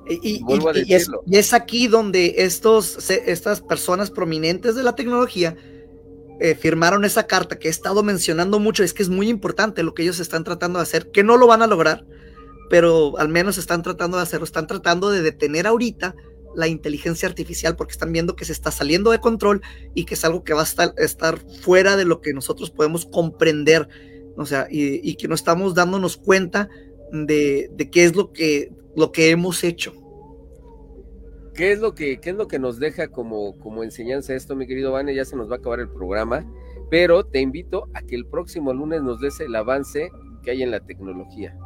Y, 0.06 0.44
y, 0.46 1.34
es, 1.34 1.54
aquí 1.54 1.86
donde 1.86 2.34
estos, 2.36 3.10
estas 3.10 3.62
personas 3.62 4.10
prominentes 4.10 4.74
de 4.74 4.82
la 4.82 4.94
tecnología 4.94 5.56
eh, 6.40 6.54
firmaron 6.54 7.06
esa 7.06 7.26
carta 7.26 7.58
que 7.58 7.68
he 7.68 7.70
estado 7.70 8.02
mencionando 8.02 8.58
mucho, 8.58 8.84
es 8.84 8.92
que 8.92 9.02
es 9.02 9.08
muy 9.08 9.30
importante 9.30 9.82
lo 9.82 9.94
que 9.94 10.02
ellos 10.02 10.20
están 10.20 10.44
tratando 10.44 10.78
de 10.78 10.82
hacer, 10.82 11.10
que 11.10 11.24
no 11.24 11.38
lo 11.38 11.46
van 11.46 11.62
a 11.62 11.66
lograr, 11.66 12.04
pero 12.68 13.16
al 13.16 13.30
menos 13.30 13.56
están 13.56 13.82
tratando 13.82 14.18
de 14.18 14.24
hacerlo, 14.24 14.44
están 14.44 14.66
tratando 14.66 15.10
de 15.10 15.22
detener 15.22 15.66
ahorita 15.66 16.14
la 16.56 16.68
inteligencia 16.68 17.28
artificial 17.28 17.76
porque 17.76 17.92
están 17.92 18.12
viendo 18.12 18.36
que 18.36 18.44
se 18.44 18.52
está 18.52 18.70
saliendo 18.70 19.10
de 19.10 19.20
control 19.20 19.62
y 19.94 20.04
que 20.04 20.14
es 20.14 20.24
algo 20.24 20.44
que 20.44 20.54
va 20.54 20.60
a 20.60 20.64
estar, 20.64 20.94
estar 20.98 21.38
fuera 21.60 21.96
de 21.96 22.04
lo 22.04 22.20
que 22.20 22.32
nosotros 22.32 22.70
podemos 22.70 23.06
comprender, 23.06 23.88
o 24.36 24.46
sea, 24.46 24.66
y, 24.70 25.14
que 25.16 25.28
no 25.28 25.34
estamos 25.34 25.74
dándonos 25.74 26.16
cuenta 26.16 26.68
de, 27.12 27.70
qué 27.92 28.04
es 28.04 28.16
lo 28.16 28.32
que, 28.32 28.72
lo 28.96 29.12
que 29.12 29.30
hemos 29.30 29.64
hecho. 29.64 29.94
¿Qué 31.54 31.70
es 31.70 31.78
lo 31.78 31.94
que, 31.94 32.18
qué 32.18 32.30
es 32.30 32.36
lo 32.36 32.48
que 32.48 32.58
nos 32.58 32.80
deja 32.80 33.08
como, 33.08 33.56
como 33.60 33.84
enseñanza 33.84 34.34
esto, 34.34 34.56
mi 34.56 34.66
querido 34.66 34.90
Vane? 34.90 35.14
Ya 35.14 35.24
se 35.24 35.36
nos 35.36 35.48
va 35.48 35.56
a 35.56 35.58
acabar 35.58 35.78
el 35.78 35.88
programa, 35.88 36.44
pero 36.90 37.24
te 37.24 37.40
invito 37.40 37.88
a 37.94 38.02
que 38.02 38.16
el 38.16 38.26
próximo 38.26 38.72
lunes 38.72 39.02
nos 39.02 39.20
des 39.20 39.38
el 39.38 39.54
avance 39.54 40.10
que 40.42 40.50
hay 40.50 40.64
en 40.64 40.72
la 40.72 40.80
tecnología. 40.80 41.56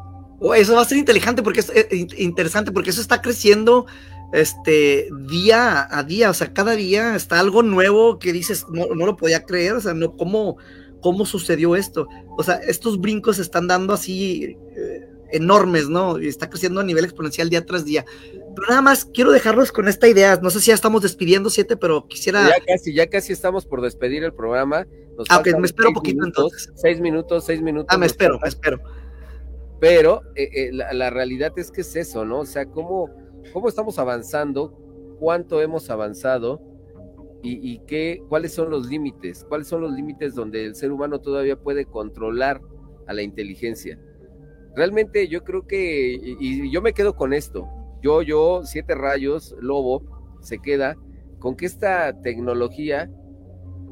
Oh, 0.40 0.54
eso 0.54 0.74
va 0.74 0.82
a 0.82 0.84
ser 0.84 0.98
inteligente 0.98 1.42
porque 1.42 1.60
es 1.60 1.72
eh, 1.74 2.06
interesante 2.18 2.70
porque 2.70 2.90
eso 2.90 3.00
está 3.00 3.20
creciendo 3.20 3.86
este, 4.32 5.08
día 5.28 5.88
a 5.90 6.02
día, 6.02 6.30
o 6.30 6.34
sea, 6.34 6.52
cada 6.52 6.72
día 6.72 7.14
está 7.16 7.40
algo 7.40 7.62
nuevo 7.62 8.18
que 8.18 8.32
dices, 8.32 8.66
no, 8.70 8.86
no 8.94 9.06
lo 9.06 9.16
podía 9.16 9.44
creer, 9.44 9.74
o 9.74 9.80
sea, 9.80 9.94
no, 9.94 10.16
¿cómo, 10.16 10.58
¿cómo 11.00 11.24
sucedió 11.24 11.76
esto? 11.76 12.06
O 12.36 12.42
sea, 12.42 12.56
estos 12.56 13.00
brincos 13.00 13.36
se 13.36 13.42
están 13.42 13.66
dando 13.66 13.94
así 13.94 14.56
eh, 14.76 15.08
enormes, 15.32 15.88
¿no? 15.88 16.20
Y 16.20 16.28
está 16.28 16.50
creciendo 16.50 16.80
a 16.80 16.84
nivel 16.84 17.04
exponencial 17.04 17.48
día 17.48 17.64
tras 17.64 17.84
día. 17.84 18.04
Pero 18.54 18.68
nada 18.68 18.82
más 18.82 19.06
quiero 19.06 19.30
dejarlos 19.30 19.72
con 19.72 19.88
esta 19.88 20.08
idea, 20.08 20.38
no 20.42 20.50
sé 20.50 20.60
si 20.60 20.68
ya 20.68 20.74
estamos 20.74 21.02
despidiendo, 21.02 21.48
siete, 21.48 21.76
pero 21.76 22.06
quisiera... 22.06 22.48
Ya 22.48 22.64
casi, 22.66 22.92
ya 22.94 23.06
casi 23.08 23.32
estamos 23.32 23.64
por 23.64 23.80
despedir 23.80 24.24
el 24.24 24.34
programa. 24.34 24.86
ah, 25.30 25.38
ok, 25.38 25.58
me 25.58 25.66
espero 25.66 25.88
un 25.88 25.94
poquito 25.94 26.24
entonces. 26.24 26.70
Seis 26.74 27.00
minutos, 27.00 27.44
seis 27.46 27.62
minutos. 27.62 27.88
Ah, 27.88 27.96
me 27.96 28.06
espero, 28.06 28.38
me 28.40 28.48
espero. 28.48 28.78
Pero 29.80 30.22
eh, 30.34 30.48
eh, 30.52 30.70
la, 30.72 30.92
la 30.92 31.08
realidad 31.08 31.52
es 31.56 31.70
que 31.70 31.82
es 31.82 31.94
eso, 31.94 32.24
¿no? 32.24 32.40
O 32.40 32.46
sea, 32.46 32.66
cómo 32.66 33.08
cómo 33.52 33.68
estamos 33.68 33.98
avanzando, 33.98 34.72
cuánto 35.18 35.60
hemos 35.60 35.90
avanzado 35.90 36.60
y, 37.42 37.78
qué, 37.86 38.20
cuáles 38.28 38.52
son 38.52 38.70
los 38.70 38.88
límites, 38.88 39.44
cuáles 39.48 39.68
son 39.68 39.82
los 39.82 39.92
límites 39.92 40.34
donde 40.34 40.66
el 40.66 40.74
ser 40.74 40.90
humano 40.90 41.20
todavía 41.20 41.56
puede 41.56 41.84
controlar 41.84 42.60
a 43.06 43.12
la 43.12 43.22
inteligencia. 43.22 43.98
Realmente 44.74 45.28
yo 45.28 45.44
creo 45.44 45.66
que, 45.66 46.18
y, 46.20 46.70
yo 46.70 46.82
me 46.82 46.92
quedo 46.92 47.14
con 47.14 47.32
esto, 47.32 47.68
yo, 48.02 48.22
yo, 48.22 48.62
siete 48.64 48.94
rayos, 48.94 49.54
lobo, 49.60 50.02
se 50.40 50.58
queda 50.58 50.96
con 51.38 51.56
que 51.56 51.66
esta 51.66 52.20
tecnología 52.20 53.10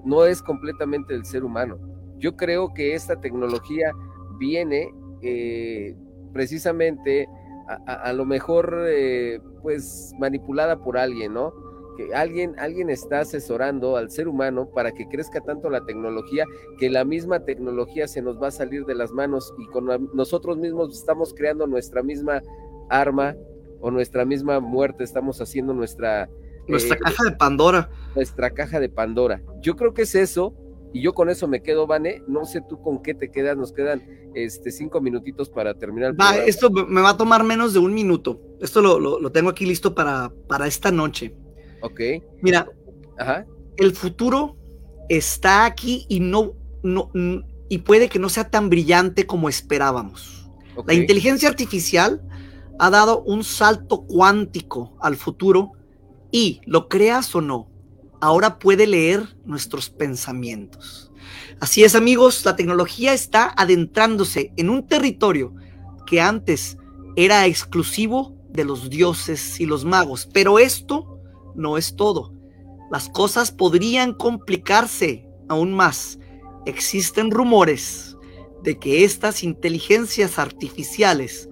no 0.05 0.25
es 0.25 0.43
completamente 0.43 1.15
del 1.15 1.25
ser 1.25 1.45
humano. 1.45 1.79
Yo 2.19 2.37
creo 2.37 2.73
que 2.75 2.95
esta 2.95 3.21
tecnología 3.21 3.93
viene 4.39 4.91
eh, 5.23 5.97
precisamente 6.33 7.29
a, 7.69 8.13
lo 8.13 8.25
mejor 8.25 8.85
eh, 8.89 9.41
pues 9.63 10.13
manipulada 10.19 10.79
por 10.79 10.97
alguien, 10.99 11.35
¿no? 11.35 11.53
que 11.97 12.15
alguien, 12.15 12.55
alguien 12.59 12.91
está 12.91 13.21
asesorando 13.21 13.97
al 13.97 14.11
ser 14.11 14.29
humano 14.29 14.69
para 14.69 14.93
que 14.93 15.09
crezca 15.09 15.41
tanto 15.41 15.71
la 15.71 15.85
tecnología 15.85 16.45
que 16.79 16.91
la 16.91 17.05
misma 17.05 17.45
tecnología 17.45 18.07
se 18.07 18.23
nos 18.23 18.41
va 18.41 18.49
a 18.49 18.53
salir 18.53 18.85
de 18.85 18.95
las 18.95 19.13
manos 19.13 19.55
y 19.59 19.67
con 19.69 19.87
nosotros 20.15 20.59
mismos 20.59 20.97
estamos 20.97 21.35
creando 21.35 21.67
nuestra 21.67 22.03
misma 22.03 22.43
arma 22.91 23.35
o 23.81 23.91
nuestra 23.91 24.25
misma 24.25 24.61
muerte, 24.61 25.05
estamos 25.05 25.41
haciendo 25.41 25.75
nuestra... 25.75 26.29
Nuestra 26.69 26.97
eh, 26.97 27.01
caja 27.01 27.25
de 27.25 27.33
Pandora. 27.33 27.91
Nuestra 28.15 28.51
caja 28.51 28.81
de 28.81 28.89
Pandora. 28.89 29.41
Yo 29.61 29.77
creo 29.77 29.95
que 29.95 30.03
es 30.03 30.15
eso, 30.15 30.55
y 30.97 31.03
yo 31.03 31.13
con 31.13 31.29
eso 31.29 31.47
me 31.47 31.63
quedo, 31.63 31.87
Vane. 31.87 32.23
No 32.27 32.47
sé 32.47 32.63
tú 32.67 32.81
con 32.81 33.03
qué 33.03 33.13
te 33.13 33.31
quedas, 33.31 33.55
nos 33.55 33.73
quedan 33.73 34.03
este, 34.35 34.71
cinco 34.71 35.01
minutitos 35.03 35.51
para 35.51 35.75
terminar. 35.75 36.13
El 36.13 36.21
va, 36.21 36.37
esto 36.37 36.71
me 36.71 37.03
va 37.03 37.11
a 37.11 37.17
tomar 37.19 37.45
menos 37.45 37.75
de 37.75 37.81
un 37.81 37.93
minuto. 37.93 38.41
Esto 38.63 38.81
lo, 38.81 38.99
lo, 38.99 39.31
tengo 39.31 39.51
aquí 39.51 39.67
listo 39.67 39.95
para, 39.95 40.33
para 40.49 40.67
esta 40.67 40.91
noche. 40.91 41.35
Ok. 41.83 42.01
Mira, 42.41 42.67
el 43.77 43.93
futuro 43.93 44.57
está 45.11 45.67
aquí 45.67 46.07
y 46.09 46.21
no, 46.21 46.55
no, 46.83 47.11
y 47.69 47.79
puede 47.79 48.09
que 48.09 48.19
no 48.19 48.31
sea 48.31 48.49
tan 48.49 48.71
brillante 48.71 49.27
como 49.27 49.51
esperábamos. 49.51 50.49
La 50.87 50.95
inteligencia 50.95 51.51
artificial 51.51 52.23
ha 52.79 52.89
dado 52.89 53.23
un 53.23 53.45
salto 53.45 54.07
cuántico 54.07 54.97
al 55.01 55.17
futuro 55.17 55.73
y, 56.31 56.63
lo 56.65 56.89
creas 56.89 57.35
o 57.35 57.43
no, 57.43 57.69
ahora 58.21 58.59
puede 58.59 58.87
leer 58.87 59.37
nuestros 59.45 59.91
pensamientos. 59.91 61.13
Así 61.61 61.85
es, 61.85 61.95
amigos, 61.95 62.45
la 62.45 62.57
tecnología 62.57 63.13
está 63.13 63.53
adentrándose 63.57 64.53
en 64.57 64.71
un 64.71 64.87
territorio 64.87 65.55
que 66.07 66.21
antes 66.21 66.77
era 67.17 67.47
exclusivo 67.47 68.37
de 68.51 68.65
los 68.65 68.91
dioses 68.91 69.59
y 69.61 69.67
los 69.67 69.85
magos, 69.85 70.29
pero 70.33 70.59
esto 70.59 71.21
no 71.55 71.79
es 71.79 71.97
todo. 71.97 72.33
Las 72.91 73.09
cosas 73.09 73.51
podrían 73.51 74.13
complicarse 74.13 75.27
aún 75.49 75.73
más. 75.73 76.19
Existen 76.67 77.31
rumores 77.31 78.17
de 78.63 78.79
que 78.79 79.05
estas 79.05 79.43
inteligencias 79.43 80.39
artificiales 80.39 81.49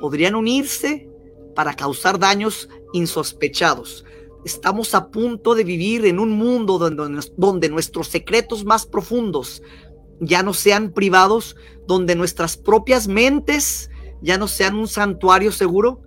podrían 0.00 0.34
unirse 0.34 1.08
para 1.54 1.74
causar 1.74 2.18
daños 2.18 2.68
insospechados. 2.92 4.04
Estamos 4.44 4.94
a 4.94 5.10
punto 5.10 5.54
de 5.54 5.64
vivir 5.64 6.04
en 6.04 6.18
un 6.18 6.32
mundo 6.32 6.78
donde, 6.78 7.20
donde, 7.36 7.68
nuestros 7.68 8.08
secretos 8.08 8.64
más 8.64 8.86
profundos 8.86 9.62
ya 10.20 10.42
no 10.42 10.52
sean 10.52 10.92
privados, 10.92 11.56
donde 11.86 12.14
nuestras 12.16 12.56
propias 12.56 13.08
mentes 13.08 13.90
ya 14.20 14.38
no 14.38 14.48
sean 14.48 14.76
un 14.76 14.88
santuario 14.88 15.52
seguro. 15.52 16.00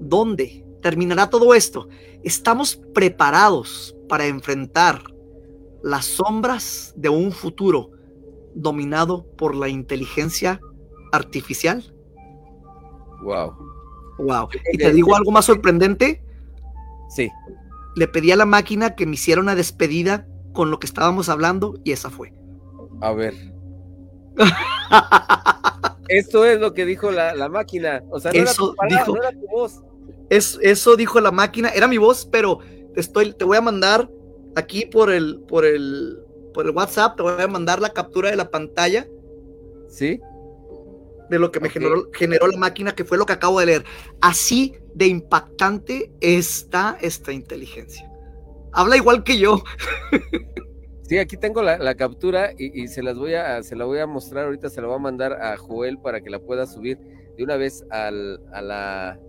¿Dónde 0.00 0.64
terminará 0.82 1.30
todo 1.30 1.54
esto? 1.54 1.88
Estamos 2.22 2.80
preparados 2.94 3.96
para 4.08 4.26
enfrentar 4.26 5.02
las 5.82 6.06
sombras 6.06 6.94
de 6.96 7.10
un 7.10 7.32
futuro 7.32 7.90
dominado 8.54 9.26
por 9.36 9.54
la 9.54 9.68
inteligencia 9.68 10.60
artificial. 11.12 11.84
Wow. 13.22 13.54
Wow. 14.18 14.48
Y 14.72 14.78
te 14.78 14.92
digo 14.92 15.14
algo 15.14 15.30
más 15.30 15.44
sorprendente. 15.44 16.22
Sí. 17.08 17.30
Le 17.96 18.08
pedí 18.08 18.32
a 18.32 18.36
la 18.36 18.46
máquina 18.46 18.94
que 18.94 19.06
me 19.06 19.14
hiciera 19.14 19.40
una 19.40 19.54
despedida 19.54 20.26
con 20.52 20.70
lo 20.70 20.78
que 20.78 20.86
estábamos 20.86 21.28
hablando 21.28 21.78
y 21.84 21.92
esa 21.92 22.10
fue. 22.10 22.32
A 23.00 23.12
ver. 23.12 23.34
Esto 26.08 26.44
es 26.44 26.60
lo 26.60 26.74
que 26.74 26.84
dijo 26.84 27.10
la, 27.10 27.48
máquina. 27.48 28.02
O 28.10 28.20
sea, 28.20 28.32
no, 28.32 28.42
eso 28.42 28.74
era 28.88 29.04
tu 29.04 29.14
tu 29.14 29.46
voz. 29.50 29.82
eso 30.28 30.96
dijo 30.96 31.20
la 31.20 31.30
máquina, 31.30 31.70
era 31.70 31.88
mi 31.88 31.98
voz, 31.98 32.26
pero 32.30 32.58
te, 32.94 33.00
estoy, 33.00 33.32
te 33.32 33.44
voy 33.44 33.56
a 33.56 33.62
mandar 33.62 34.08
aquí 34.54 34.86
por 34.86 35.10
el, 35.10 35.40
por 35.48 35.64
el, 35.64 36.18
por 36.52 36.66
el 36.66 36.72
WhatsApp, 36.72 37.16
te 37.16 37.22
voy 37.22 37.40
a 37.40 37.48
mandar 37.48 37.80
la 37.80 37.90
captura 37.90 38.30
de 38.30 38.36
la 38.36 38.50
pantalla. 38.50 39.06
¿Sí? 39.88 40.20
De 41.30 41.38
lo 41.38 41.50
que 41.50 41.60
me 41.60 41.70
generó, 41.70 42.10
generó, 42.12 42.46
la 42.46 42.58
máquina, 42.58 42.94
que 42.94 43.04
fue 43.04 43.18
lo 43.18 43.26
que 43.26 43.32
acabo 43.32 43.60
de 43.60 43.66
leer. 43.66 43.84
Así 44.20 44.76
de 44.94 45.06
impactante 45.06 46.12
está 46.20 46.96
esta 47.00 47.32
inteligencia. 47.32 48.10
Habla 48.72 48.96
igual 48.96 49.24
que 49.24 49.38
yo. 49.38 49.62
Sí, 51.06 51.18
aquí 51.18 51.36
tengo 51.36 51.60
la, 51.60 51.94
captura 51.96 52.52
y, 52.56 52.88
se 52.88 53.02
las 53.02 53.18
voy 53.18 53.34
a, 53.34 53.62
se 53.62 53.76
la 53.76 53.84
voy 53.84 53.98
a 53.98 54.06
mostrar 54.06 54.46
ahorita, 54.46 54.70
se 54.70 54.80
la 54.80 54.86
voy 54.86 54.96
a 54.96 55.00
mandar 55.00 55.34
a 55.34 55.54
Joel 55.58 55.98
para 55.98 56.22
que 56.22 56.30
la 56.30 56.38
pueda 56.38 56.66
subir 56.66 56.98
de 57.36 57.44
una 57.44 57.56
vez 57.56 57.84
al, 57.90 58.40
a 58.54 58.62
la 58.62 59.20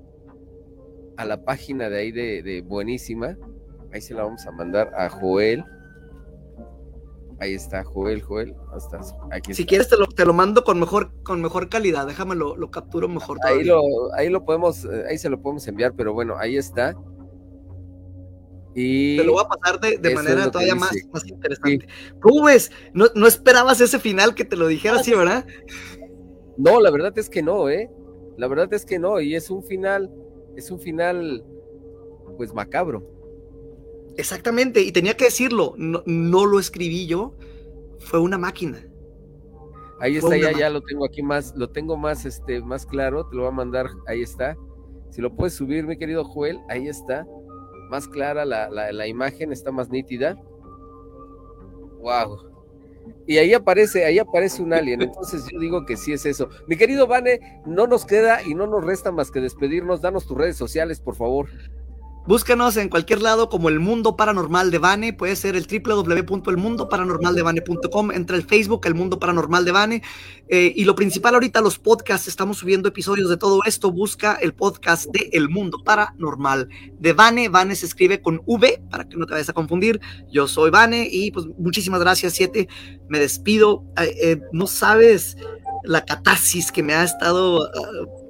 a 1.18 1.26
la 1.26 1.44
página 1.44 1.90
de 1.90 1.98
ahí 1.98 2.12
de, 2.14 2.42
de 2.44 2.62
Buenísima. 2.62 3.38
Ahí 3.92 4.00
se 4.00 4.14
la 4.14 4.24
vamos 4.24 4.46
a 4.46 4.52
mandar 4.52 4.94
a 4.98 5.10
Joel 5.10 5.66
Ahí 7.40 7.54
está, 7.54 7.84
Joel, 7.84 8.22
Joel. 8.22 8.56
Hasta 8.74 9.00
aquí 9.32 9.54
si 9.54 9.66
quieres 9.66 9.90
te 9.90 9.98
lo, 9.98 10.08
te 10.08 10.26
lo 10.26 10.34
mando 10.34 10.64
con 10.64 10.80
mejor, 10.80 11.12
con 11.24 11.42
mejor 11.42 11.70
calidad. 11.70 12.08
Déjame 12.08 12.36
lo, 12.36 12.56
lo 12.56 12.72
capturo 12.72 13.08
mejor. 13.08 13.40
Ahí 13.44 13.64
lo, 13.64 13.82
ahí 14.14 14.30
lo 14.30 14.46
podemos, 14.46 14.86
eh, 14.86 15.06
ahí 15.10 15.18
se 15.18 15.30
lo 15.30 15.42
podemos 15.42 15.68
enviar, 15.68 15.94
pero 15.96 16.14
bueno, 16.14 16.38
ahí 16.38 16.56
está. 16.56 16.96
Y 18.74 19.18
te 19.18 19.24
lo 19.24 19.34
voy 19.34 19.44
a 19.46 19.48
pasar 19.48 19.80
de, 19.80 20.14
manera 20.14 20.52
todavía 20.52 20.76
más, 20.76 20.92
más, 21.14 21.26
interesante. 21.26 21.88
¿Cómo 22.22 22.44
ves? 22.44 22.72
No, 22.94 23.06
no, 23.16 23.26
esperabas 23.26 23.80
ese 23.80 24.00
final 24.00 24.36
que 24.36 24.44
te 24.44 24.58
lo 24.58 24.68
dijera 24.68 24.98
así, 24.98 25.14
¿verdad? 25.14 25.46
No, 26.58 26.82
la 26.82 26.92
verdad 26.92 27.18
es 27.18 27.30
que 27.30 27.42
no, 27.42 27.70
¿eh? 27.70 27.90
La 28.38 28.48
verdad 28.48 28.74
es 28.74 28.86
que 28.86 29.00
no, 29.00 29.22
y 29.22 29.34
es 29.34 29.50
un 29.50 29.64
final, 29.64 30.12
es 30.58 30.72
un 30.72 30.80
final, 30.82 31.46
pues 32.36 32.54
macabro. 32.54 33.15
Exactamente, 34.18 34.82
y 34.82 34.92
tenía 34.92 35.18
que 35.18 35.26
decirlo, 35.26 35.74
no, 35.78 36.46
lo 36.46 36.60
escribí 36.60 37.06
yo, 37.06 37.36
fue 38.00 38.20
una 38.20 38.38
máquina. 38.38 38.86
Ahí 40.00 40.18
está, 40.18 40.38
ya, 40.38 40.52
ya 40.52 40.70
lo 40.70 40.82
tengo 40.82 41.06
aquí 41.06 41.22
más, 41.22 41.54
lo 41.56 41.70
tengo 41.70 41.98
más, 41.98 42.26
este, 42.26 42.62
más 42.62 42.86
claro, 42.86 43.28
te 43.28 43.36
lo 43.36 43.44
voy 43.44 43.52
a 43.52 43.56
mandar, 43.56 43.88
ahí 44.08 44.22
está. 44.22 44.58
Si 45.10 45.22
lo 45.22 45.34
puedes 45.34 45.54
subir, 45.54 45.86
mi 45.86 45.98
querido 45.98 46.26
Joel, 46.26 46.60
ahí 46.68 46.88
está. 46.88 47.26
Más 47.90 48.08
clara 48.08 48.44
la, 48.46 48.70
la, 48.70 49.08
imagen, 49.08 49.54
está 49.54 49.72
más 49.72 49.90
nítida. 49.90 50.36
Wow. 52.00 52.52
Y 53.28 53.38
ahí 53.38 53.54
aparece, 53.54 54.04
ahí 54.04 54.20
aparece 54.20 54.62
un 54.62 54.74
alien. 54.74 55.02
Entonces 55.02 55.46
yo 55.52 55.60
digo 55.60 55.86
que 55.86 55.96
sí 55.96 56.12
es 56.12 56.26
eso. 56.26 56.50
Mi 56.68 56.76
querido 56.76 57.08
Vane, 57.08 57.62
no 57.66 57.88
nos 57.88 58.06
queda 58.06 58.44
y 58.44 58.56
no 58.56 58.68
nos 58.68 58.84
resta 58.84 59.12
más 59.12 59.32
que 59.32 59.40
despedirnos. 59.40 60.02
Danos 60.02 60.26
tus 60.26 60.38
redes 60.38 60.58
sociales, 60.58 61.00
por 61.00 61.16
favor. 61.16 61.48
Búscanos 62.28 62.76
en 62.78 62.90
cualquier 62.90 63.22
lado 63.22 63.50
como 63.50 63.70
El 63.70 63.80
Mundo 63.80 64.18
Paranormal 64.18 64.72
de 64.72 64.80
Bane, 64.80 65.14
puede 65.14 65.36
ser 65.36 65.56
el 65.56 65.68
www.elmundoparanormaldevane.com, 65.68 68.12
entra 68.12 68.36
el 68.36 68.42
Facebook, 68.42 68.82
El 68.86 68.96
Mundo 68.96 69.20
Paranormal 69.20 69.64
de 69.64 69.72
Bane, 69.72 70.02
eh, 70.48 70.74
y 70.76 70.86
lo 70.86 70.96
principal 70.96 71.36
ahorita, 71.36 71.62
los 71.62 71.78
podcasts, 71.78 72.28
estamos 72.28 72.58
subiendo 72.58 72.90
episodios 72.90 73.30
de 73.30 73.38
todo 73.38 73.60
esto, 73.68 73.92
busca 73.92 74.40
el 74.42 74.56
podcast 74.56 75.06
de 75.12 75.30
El 75.34 75.50
Mundo 75.50 75.84
Paranormal 75.84 76.68
de 76.98 77.14
Bane, 77.14 77.48
Bane 77.48 77.76
se 77.76 77.86
escribe 77.86 78.24
con 78.24 78.42
V, 78.48 78.82
para 78.90 79.08
que 79.08 79.18
no 79.18 79.28
te 79.28 79.34
vayas 79.34 79.50
a 79.50 79.54
confundir, 79.54 80.02
yo 80.32 80.48
soy 80.48 80.72
Bane, 80.72 81.08
y 81.12 81.30
pues 81.30 81.46
muchísimas 81.60 82.00
gracias, 82.00 82.34
Siete, 82.34 82.68
me 83.08 83.20
despido, 83.20 83.84
eh, 83.98 84.42
no 84.52 84.66
sabes 84.66 85.38
la 85.84 86.04
catarsis 86.04 86.72
que 86.72 86.82
me 86.82 86.96
ha 86.96 87.04
estado... 87.04 87.68
Ah, 87.68 88.25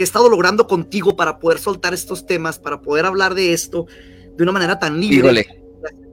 que 0.00 0.04
he 0.04 0.06
estado 0.06 0.30
logrando 0.30 0.66
contigo 0.66 1.14
para 1.14 1.38
poder 1.38 1.58
soltar 1.58 1.92
estos 1.92 2.24
temas, 2.24 2.58
para 2.58 2.80
poder 2.80 3.04
hablar 3.04 3.34
de 3.34 3.52
esto 3.52 3.84
de 4.34 4.42
una 4.42 4.50
manera 4.50 4.78
tan 4.78 4.98
libre 4.98 5.44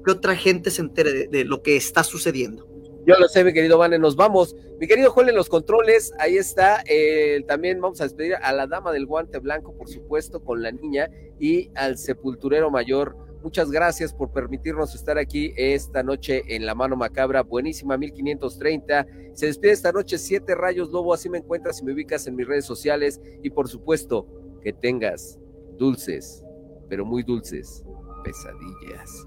que 0.03 0.11
otra 0.11 0.35
gente 0.35 0.71
se 0.71 0.81
entere 0.81 1.29
de, 1.29 1.45
lo 1.45 1.61
que 1.61 1.77
está 1.77 2.03
sucediendo. 2.03 2.67
Yo 3.05 3.15
lo 3.17 3.29
sé, 3.29 3.45
mi 3.45 3.53
querido 3.53 3.77
Vane, 3.77 3.97
nos 3.97 4.17
vamos. 4.17 4.57
Mi 4.77 4.87
querido 4.87 5.09
Joel 5.11 5.29
en 5.29 5.35
los 5.35 5.47
controles, 5.47 6.11
ahí 6.19 6.35
está. 6.35 6.83
Eh, 6.85 7.45
también 7.47 7.79
vamos 7.79 8.01
a 8.01 8.03
despedir 8.03 8.35
a 8.35 8.51
la 8.51 8.67
dama 8.67 8.91
del 8.91 9.05
guante 9.05 9.39
blanco, 9.39 9.73
por 9.77 9.87
supuesto, 9.87 10.43
con 10.43 10.61
la 10.61 10.73
niña, 10.73 11.09
y 11.39 11.71
al 11.73 11.97
sepulturero 11.97 12.69
mayor 12.69 13.15
Muchas 13.47 13.71
gracias 13.71 14.13
por 14.13 14.33
permitirnos 14.33 14.93
estar 14.93 15.17
aquí 15.17 15.53
esta 15.55 16.03
noche 16.03 16.43
en 16.53 16.65
La 16.65 16.75
Mano 16.75 16.97
Macabra, 16.97 17.43
buenísima 17.43 17.95
1530. 17.95 19.07
Se 19.35 19.45
despide 19.45 19.71
esta 19.71 19.93
noche 19.93 20.17
Siete 20.17 20.53
Rayos 20.53 20.89
Lobo, 20.89 21.13
así 21.13 21.29
me 21.29 21.37
encuentras 21.37 21.79
y 21.79 21.85
me 21.85 21.93
ubicas 21.93 22.27
en 22.27 22.35
mis 22.35 22.45
redes 22.45 22.65
sociales 22.65 23.21
y 23.41 23.49
por 23.49 23.69
supuesto 23.69 24.27
que 24.61 24.73
tengas 24.73 25.39
dulces, 25.77 26.43
pero 26.89 27.05
muy 27.05 27.23
dulces, 27.23 27.85
pesadillas. 28.25 29.25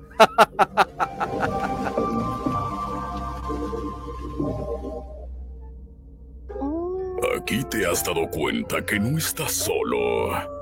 Aquí 7.38 7.64
te 7.70 7.86
has 7.86 8.04
dado 8.04 8.28
cuenta 8.28 8.84
que 8.84 9.00
no 9.00 9.16
estás 9.16 9.52
solo. 9.52 10.59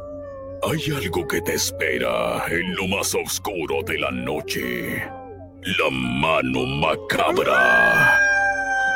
Hay 0.63 0.81
algo 0.93 1.27
que 1.29 1.41
te 1.41 1.55
espera 1.55 2.45
en 2.51 2.75
lo 2.75 2.89
más 2.89 3.15
oscuro 3.15 3.83
de 3.87 3.97
la 3.99 4.11
noche. 4.11 5.05
La 5.63 5.91
mano 5.91 6.67
macabra. 6.67 8.19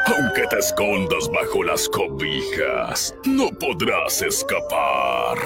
Aunque 0.06 0.44
te 0.50 0.58
escondas 0.58 1.30
bajo 1.30 1.62
las 1.62 1.88
cobijas, 1.88 3.14
no 3.24 3.48
podrás 3.60 4.22
escapar. 4.22 5.38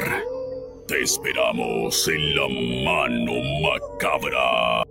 Te 0.89 1.03
esperamos 1.03 2.09
en 2.09 2.35
la 2.35 2.49
mano 2.49 3.33
macabra. 3.61 4.83